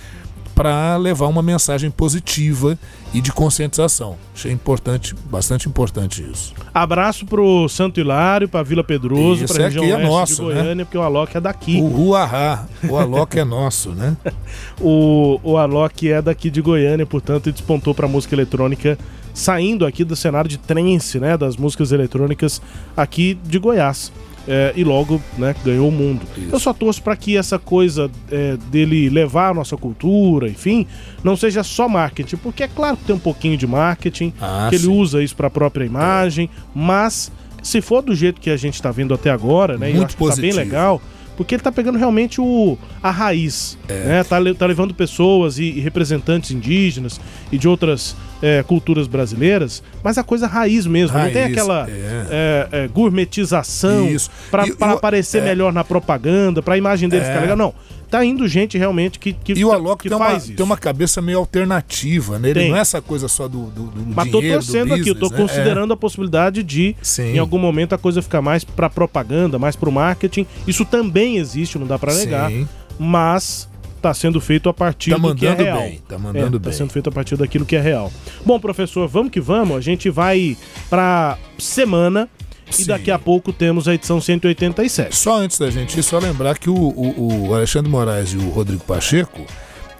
para 0.58 0.96
levar 0.96 1.28
uma 1.28 1.40
mensagem 1.40 1.88
positiva 1.88 2.76
e 3.14 3.20
de 3.20 3.30
conscientização. 3.30 4.16
Achei 4.34 4.50
importante, 4.50 5.14
bastante 5.30 5.68
importante 5.68 6.20
isso. 6.20 6.52
Abraço 6.74 7.24
pro 7.24 7.68
Santo 7.68 8.00
Hilário, 8.00 8.48
pra 8.48 8.64
Vila 8.64 8.82
Pedroso, 8.82 9.44
Isso 9.44 9.54
pra 9.54 9.66
região 9.66 9.84
aqui 9.84 9.92
é 9.92 9.98
nosso, 9.98 10.34
de 10.34 10.42
Goiânia, 10.42 10.74
né? 10.74 10.84
porque 10.84 10.98
o 10.98 11.02
Alok 11.02 11.36
é 11.36 11.40
daqui. 11.40 11.80
O 11.80 11.86
Ruahá, 11.86 12.66
o 12.88 12.96
Alok 12.96 13.38
é 13.38 13.44
nosso, 13.44 13.90
né? 13.90 14.16
O, 14.80 15.38
o 15.44 15.56
Alok 15.56 16.10
é 16.10 16.20
daqui 16.20 16.50
de 16.50 16.60
Goiânia, 16.60 17.06
portanto, 17.06 17.52
despontou 17.52 17.94
pra 17.94 18.08
música 18.08 18.34
eletrônica, 18.34 18.98
saindo 19.32 19.86
aqui 19.86 20.02
do 20.02 20.16
cenário 20.16 20.50
de 20.50 20.58
trance, 20.58 21.20
né? 21.20 21.36
Das 21.36 21.56
músicas 21.56 21.92
eletrônicas 21.92 22.60
aqui 22.96 23.38
de 23.44 23.58
Goiás. 23.60 24.10
É, 24.50 24.72
e 24.74 24.82
logo, 24.82 25.20
né, 25.36 25.54
ganhou 25.62 25.88
o 25.88 25.92
mundo. 25.92 26.22
Eu 26.50 26.58
só 26.58 26.72
torço 26.72 27.02
pra 27.02 27.14
que 27.14 27.36
essa 27.36 27.58
coisa 27.58 28.10
é, 28.32 28.56
dele 28.70 29.10
levar 29.10 29.50
a 29.50 29.54
nossa 29.54 29.76
cultura, 29.76 30.48
enfim, 30.48 30.86
não 31.22 31.36
seja 31.36 31.62
só 31.62 31.86
marketing, 31.86 32.36
porque 32.38 32.62
é 32.62 32.68
claro 32.68 32.96
que 32.96 33.04
tem 33.04 33.14
um 33.14 33.18
pouquinho 33.18 33.58
de 33.58 33.66
marketing, 33.66 34.32
Ah, 34.40 34.68
que 34.70 34.76
ele 34.76 34.84
sim. 34.84 34.90
usa 34.90 35.22
isso 35.22 35.36
pra 35.36 35.50
própria 35.50 35.84
imagem, 35.84 36.48
mas 36.74 37.30
se 37.62 37.82
for 37.82 38.00
do 38.00 38.14
jeito 38.14 38.40
que 38.40 38.48
a 38.48 38.56
gente 38.56 38.80
tá 38.80 38.90
vendo 38.90 39.12
até 39.12 39.30
agora, 39.30 39.76
né, 39.76 39.88
e 39.88 39.90
eu 39.92 39.96
Muito 39.98 40.06
acho 40.06 40.16
que 40.16 40.22
tá 40.24 40.28
bem 40.36 40.50
positivo. 40.50 40.56
legal, 40.58 41.02
porque 41.38 41.54
ele 41.54 41.62
tá 41.62 41.70
pegando 41.72 41.96
realmente 41.96 42.40
o, 42.40 42.76
a 43.02 43.10
raiz, 43.10 43.78
É. 43.88 43.94
né? 44.04 44.24
Tá, 44.24 44.36
tá 44.58 44.66
levando 44.66 44.92
pessoas 44.92 45.58
e, 45.58 45.62
e 45.64 45.80
representantes 45.80 46.50
indígenas 46.50 47.18
e 47.50 47.56
de 47.56 47.66
outras 47.68 48.14
é, 48.42 48.62
culturas 48.64 49.06
brasileiras, 49.06 49.82
mas 50.02 50.18
a 50.18 50.24
coisa 50.24 50.46
raiz 50.46 50.84
mesmo, 50.86 51.16
não 51.16 51.30
tem 51.30 51.42
Raiz, 51.44 51.52
aquela 51.56 51.86
é. 51.88 52.26
é, 52.30 52.68
é, 52.84 52.88
gourmetização 52.88 54.06
o- 54.08 54.84
aparecer 54.84 55.42
melhor 55.42 55.72
na 55.72 55.84
propaganda, 55.84 56.60
pra 56.62 56.76
imagem 56.76 57.08
dele 57.08 57.24
ficar 57.24 57.40
legal. 57.40 57.56
Não, 57.56 57.72
tá 58.10 58.24
indo 58.24 58.46
gente 58.48 58.76
realmente 58.78 59.18
que, 59.18 59.32
que, 59.32 59.52
E 59.52 59.64
o 59.64 59.72
Alok 59.72 60.02
que 60.02 60.08
tem 60.08 60.16
uma, 60.16 60.26
faz 60.26 60.44
isso. 60.44 60.54
tem 60.54 60.64
uma 60.64 60.76
cabeça 60.76 61.20
meio 61.22 61.38
alternativa, 61.38 62.38
né? 62.38 62.50
Ele 62.50 62.60
Tem. 62.60 62.70
não 62.70 62.76
é 62.76 62.80
essa 62.80 63.00
coisa 63.02 63.28
só 63.28 63.46
do, 63.48 63.64
do, 63.66 63.84
do 63.86 64.14
Mas 64.14 64.30
tô 64.30 64.40
dinheiro, 64.40 64.60
torcendo 64.62 64.88
do 64.88 64.94
aqui, 64.94 65.08
eu 65.10 65.14
tô 65.14 65.28
business, 65.28 65.40
né? 65.40 65.46
considerando 65.46 65.92
a 65.92 65.96
possibilidade 65.96 66.62
de, 66.62 66.96
Sim. 67.02 67.34
em 67.34 67.38
algum 67.38 67.58
momento, 67.58 67.94
a 67.94 67.98
coisa 67.98 68.22
ficar 68.22 68.40
mais 68.42 68.64
pra 68.64 68.88
propaganda, 68.90 69.58
mais 69.58 69.76
pro 69.76 69.92
marketing. 69.92 70.46
Isso 70.66 70.84
também 70.84 71.36
existe, 71.38 71.78
não 71.78 71.86
dá 71.86 71.98
pra 71.98 72.14
negar. 72.14 72.50
Sim. 72.50 72.68
Mas 72.98 73.68
tá 74.00 74.14
sendo 74.14 74.40
feito 74.40 74.68
a 74.68 74.74
partir 74.74 75.10
Tá 75.10 75.16
do 75.18 75.34
que 75.34 75.44
é 75.46 75.50
mandando 75.50 75.64
real. 75.64 75.78
bem, 75.80 76.00
tá 76.08 76.18
mandando 76.18 76.56
É, 76.56 76.60
Tá 76.60 76.68
bem. 76.70 76.72
sendo 76.72 76.90
feito 76.90 77.08
a 77.08 77.12
partir 77.12 77.36
daquilo 77.36 77.64
que 77.66 77.74
é 77.76 77.80
real. 77.80 78.12
Bom, 78.46 78.58
professor, 78.60 79.08
vamos 79.08 79.30
que 79.32 79.40
vamos. 79.40 79.76
A 79.76 79.80
gente 79.80 80.08
vai 80.08 80.56
pra 80.88 81.36
semana 81.58 82.28
e 82.70 82.74
Sim. 82.74 82.86
daqui 82.86 83.10
a 83.10 83.18
pouco 83.18 83.52
temos 83.52 83.86
a 83.88 83.94
edição 83.94 84.20
187. 84.20 85.14
Só 85.16 85.38
antes 85.38 85.58
da 85.58 85.70
gente 85.70 85.98
ir, 85.98 86.02
só 86.02 86.18
lembrar 86.18 86.58
que 86.58 86.68
o, 86.70 86.74
o- 86.74 87.48
o 87.48 87.54
Alexandre 87.54 87.90
Moraes 87.90 88.30
e 88.32 88.36
o 88.36 88.50
Rodrigo 88.50 88.82
Pacheco, 88.84 89.44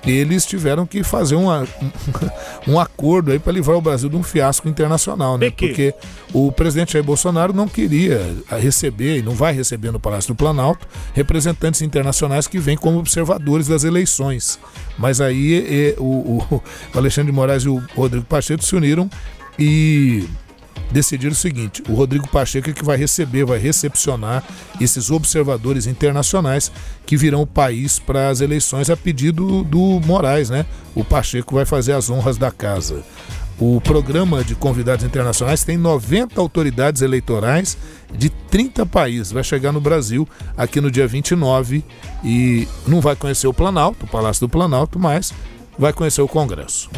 eles 0.07 0.47
tiveram 0.47 0.87
que 0.87 1.03
fazer 1.03 1.35
um, 1.35 1.51
a- 1.51 1.67
um 2.69 2.79
acordo 2.79 3.33
aí 3.33 3.39
para 3.39 3.53
livrar 3.53 3.77
o 3.77 3.81
Brasil 3.81 4.09
de 4.09 4.17
um 4.17 4.23
fiasco 4.23 4.69
internacional, 4.69 5.37
né? 5.37 5.51
Porque 5.51 5.93
o 6.33 6.53
presidente 6.53 6.93
Jair 6.93 7.05
Bolsonaro 7.05 7.53
não 7.53 7.67
queria 7.69 8.21
receber 8.61 9.19
e 9.19 9.23
não 9.23 9.33
vai 9.35 9.53
receber 9.53 9.91
no 9.91 9.99
Palácio 9.99 10.33
do 10.33 10.37
Planalto 10.37 10.87
representantes 11.15 11.83
internacionais 11.83 12.47
que 12.47 12.59
vêm 12.59 12.77
como 12.77 12.99
observadores 12.99 13.67
das 13.67 13.83
eleições. 13.85 14.59
Mas 14.97 15.21
aí 15.21 15.65
e, 15.69 15.95
o, 15.99 16.05
o- 16.05 16.63
o 16.95 16.99
Alexandre 16.99 17.33
de 17.33 17.37
Moraes 17.37 17.65
e 17.65 17.69
o 17.69 17.83
Rodrigo 17.97 18.25
Pacheco 18.25 18.65
se 18.65 18.77
uniram 18.77 19.11
e 19.59 20.25
decidiram 20.91 21.33
o 21.33 21.37
seguinte: 21.37 21.83
o 21.89 21.95
Rodrigo 21.95 22.29
Pacheco 22.29 22.71
é 22.71 22.73
que 22.73 22.85
vai 22.85 22.97
receber, 22.97 23.45
vai 23.45 23.59
recepcionar 23.59 24.45
esses 24.81 25.11
observadores 25.11 25.87
internacionais 25.87 26.71
que 27.07 27.17
virão 27.17 27.43
o 27.43 27.47
país 27.47 27.99
para 27.99 28.29
as 28.29 28.41
eleições 28.41 28.91
a 28.91 28.97
pedido 28.97 29.65
do 29.65 30.01
Moraes, 30.05 30.51
né? 30.51 30.67
O 30.95 31.05
Pacheco 31.05 31.55
vai 31.55 31.65
fazer 31.65 31.93
as 31.93 32.11
honras 32.11 32.37
da 32.37 32.51
casa. 32.51 33.05
O 33.61 33.81
programa 33.81 34.45
de 34.45 34.55
convidados 34.55 35.05
internacionais 35.05 35.65
tem 35.65 35.77
90 35.77 36.41
autoridades 36.41 37.03
eleitorais 37.03 37.77
de 38.17 38.31
30 38.31 38.87
países. 38.87 39.33
Vai 39.33 39.43
chegar 39.43 39.73
no 39.73 39.81
Brasil 39.81 40.29
aqui 40.57 40.81
no 40.81 40.93
dia 40.93 41.09
29 41.09 41.85
e 42.23 42.69
não 42.87 43.01
vai 43.01 43.17
conhecer 43.17 43.49
o 43.49 43.55
Planalto, 43.55 44.07
o 44.07 44.09
Palácio 44.09 44.47
do 44.47 44.49
Planalto, 44.49 44.97
mas 44.97 45.35
vai 45.77 45.93
conhecer 45.93 46.23
o 46.23 46.29
Congresso. 46.29 46.89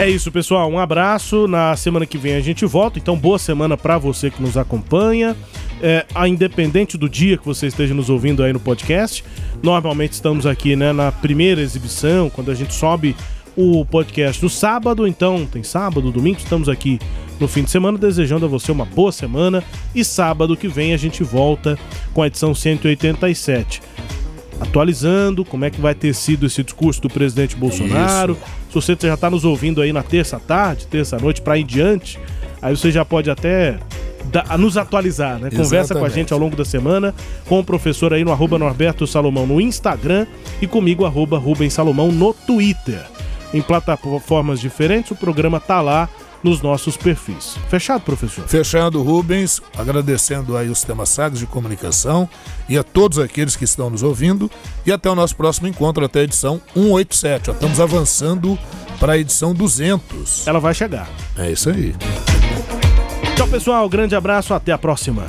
É 0.00 0.08
isso, 0.08 0.32
pessoal. 0.32 0.70
Um 0.70 0.78
abraço. 0.78 1.46
Na 1.46 1.76
semana 1.76 2.06
que 2.06 2.16
vem 2.16 2.34
a 2.34 2.40
gente 2.40 2.64
volta. 2.64 2.98
Então, 2.98 3.18
boa 3.18 3.38
semana 3.38 3.76
pra 3.76 3.98
você 3.98 4.30
que 4.30 4.40
nos 4.40 4.56
acompanha. 4.56 5.36
É, 5.82 6.06
a 6.14 6.26
independente 6.26 6.96
do 6.96 7.06
dia 7.06 7.36
que 7.36 7.44
você 7.44 7.66
esteja 7.66 7.92
nos 7.92 8.08
ouvindo 8.08 8.42
aí 8.42 8.50
no 8.50 8.58
podcast. 8.58 9.22
Normalmente 9.62 10.12
estamos 10.12 10.46
aqui 10.46 10.74
né, 10.74 10.90
na 10.94 11.12
primeira 11.12 11.60
exibição, 11.60 12.30
quando 12.30 12.50
a 12.50 12.54
gente 12.54 12.72
sobe 12.72 13.14
o 13.54 13.84
podcast 13.84 14.42
no 14.42 14.48
sábado. 14.48 15.06
Então, 15.06 15.44
tem 15.44 15.62
sábado, 15.62 16.10
domingo, 16.10 16.38
estamos 16.38 16.70
aqui 16.70 16.98
no 17.38 17.46
fim 17.46 17.62
de 17.62 17.70
semana, 17.70 17.98
desejando 17.98 18.46
a 18.46 18.48
você 18.48 18.72
uma 18.72 18.86
boa 18.86 19.12
semana. 19.12 19.62
E 19.94 20.02
sábado 20.02 20.56
que 20.56 20.66
vem 20.66 20.94
a 20.94 20.96
gente 20.96 21.22
volta 21.22 21.78
com 22.14 22.22
a 22.22 22.26
edição 22.26 22.54
187 22.54 23.82
atualizando 24.60 25.42
como 25.42 25.64
é 25.64 25.70
que 25.70 25.80
vai 25.80 25.94
ter 25.94 26.14
sido 26.14 26.44
esse 26.44 26.62
discurso 26.62 27.00
do 27.00 27.08
presidente 27.08 27.56
Bolsonaro. 27.56 28.36
Se 28.70 28.74
você 28.74 28.96
já 29.00 29.14
está 29.14 29.28
nos 29.28 29.44
ouvindo 29.44 29.82
aí 29.82 29.92
na 29.92 30.02
terça 30.02 30.38
tarde, 30.40 30.86
terça 30.86 31.18
noite 31.18 31.42
para 31.42 31.58
em 31.58 31.66
diante, 31.66 32.18
aí 32.62 32.74
você 32.76 32.90
já 32.90 33.04
pode 33.04 33.28
até 33.30 33.78
da- 34.26 34.56
nos 34.56 34.76
atualizar, 34.76 35.38
né? 35.38 35.50
Conversa 35.50 35.68
com 35.68 35.74
a 35.74 36.06
Exatamente. 36.06 36.14
gente 36.14 36.32
ao 36.32 36.38
longo 36.38 36.54
da 36.54 36.64
semana, 36.64 37.12
com 37.48 37.58
o 37.58 37.64
professor 37.64 38.12
aí 38.14 38.24
no 38.24 38.30
arroba 38.30 38.58
Norberto 38.58 39.06
Salomão 39.06 39.46
no 39.46 39.60
Instagram 39.60 40.26
e 40.62 40.66
comigo, 40.68 41.04
arroba 41.04 41.36
Rubens 41.38 41.72
Salomão 41.72 42.12
no 42.12 42.32
Twitter. 42.32 43.02
Em 43.52 43.60
plataformas 43.60 44.60
diferentes, 44.60 45.10
o 45.10 45.16
programa 45.16 45.58
tá 45.58 45.80
lá 45.80 46.08
nos 46.42 46.62
nossos 46.62 46.96
perfis. 46.96 47.56
Fechado, 47.68 48.02
professor? 48.02 48.46
Fechando, 48.46 49.02
Rubens, 49.02 49.60
agradecendo 49.76 50.56
aí 50.56 50.68
os 50.68 50.82
temas 50.82 51.08
sagres 51.08 51.40
de 51.40 51.46
comunicação 51.46 52.28
e 52.68 52.78
a 52.78 52.82
todos 52.82 53.18
aqueles 53.18 53.56
que 53.56 53.64
estão 53.64 53.90
nos 53.90 54.02
ouvindo. 54.02 54.50
E 54.84 54.92
até 54.92 55.10
o 55.10 55.14
nosso 55.14 55.36
próximo 55.36 55.68
encontro, 55.68 56.04
até 56.04 56.20
a 56.20 56.24
edição 56.24 56.60
187. 56.74 57.50
Ó, 57.50 57.52
estamos 57.52 57.80
avançando 57.80 58.58
para 58.98 59.14
a 59.14 59.18
edição 59.18 59.54
200. 59.54 60.46
Ela 60.46 60.60
vai 60.60 60.74
chegar. 60.74 61.08
É 61.36 61.50
isso 61.50 61.70
aí. 61.70 61.94
Tchau, 63.36 63.48
pessoal. 63.48 63.88
Grande 63.88 64.14
abraço. 64.14 64.52
Até 64.52 64.72
a 64.72 64.78
próxima. 64.78 65.26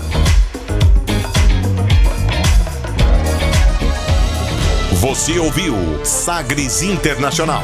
Você 5.01 5.39
ouviu 5.39 5.75
Sagres 6.05 6.83
Internacional. 6.83 7.63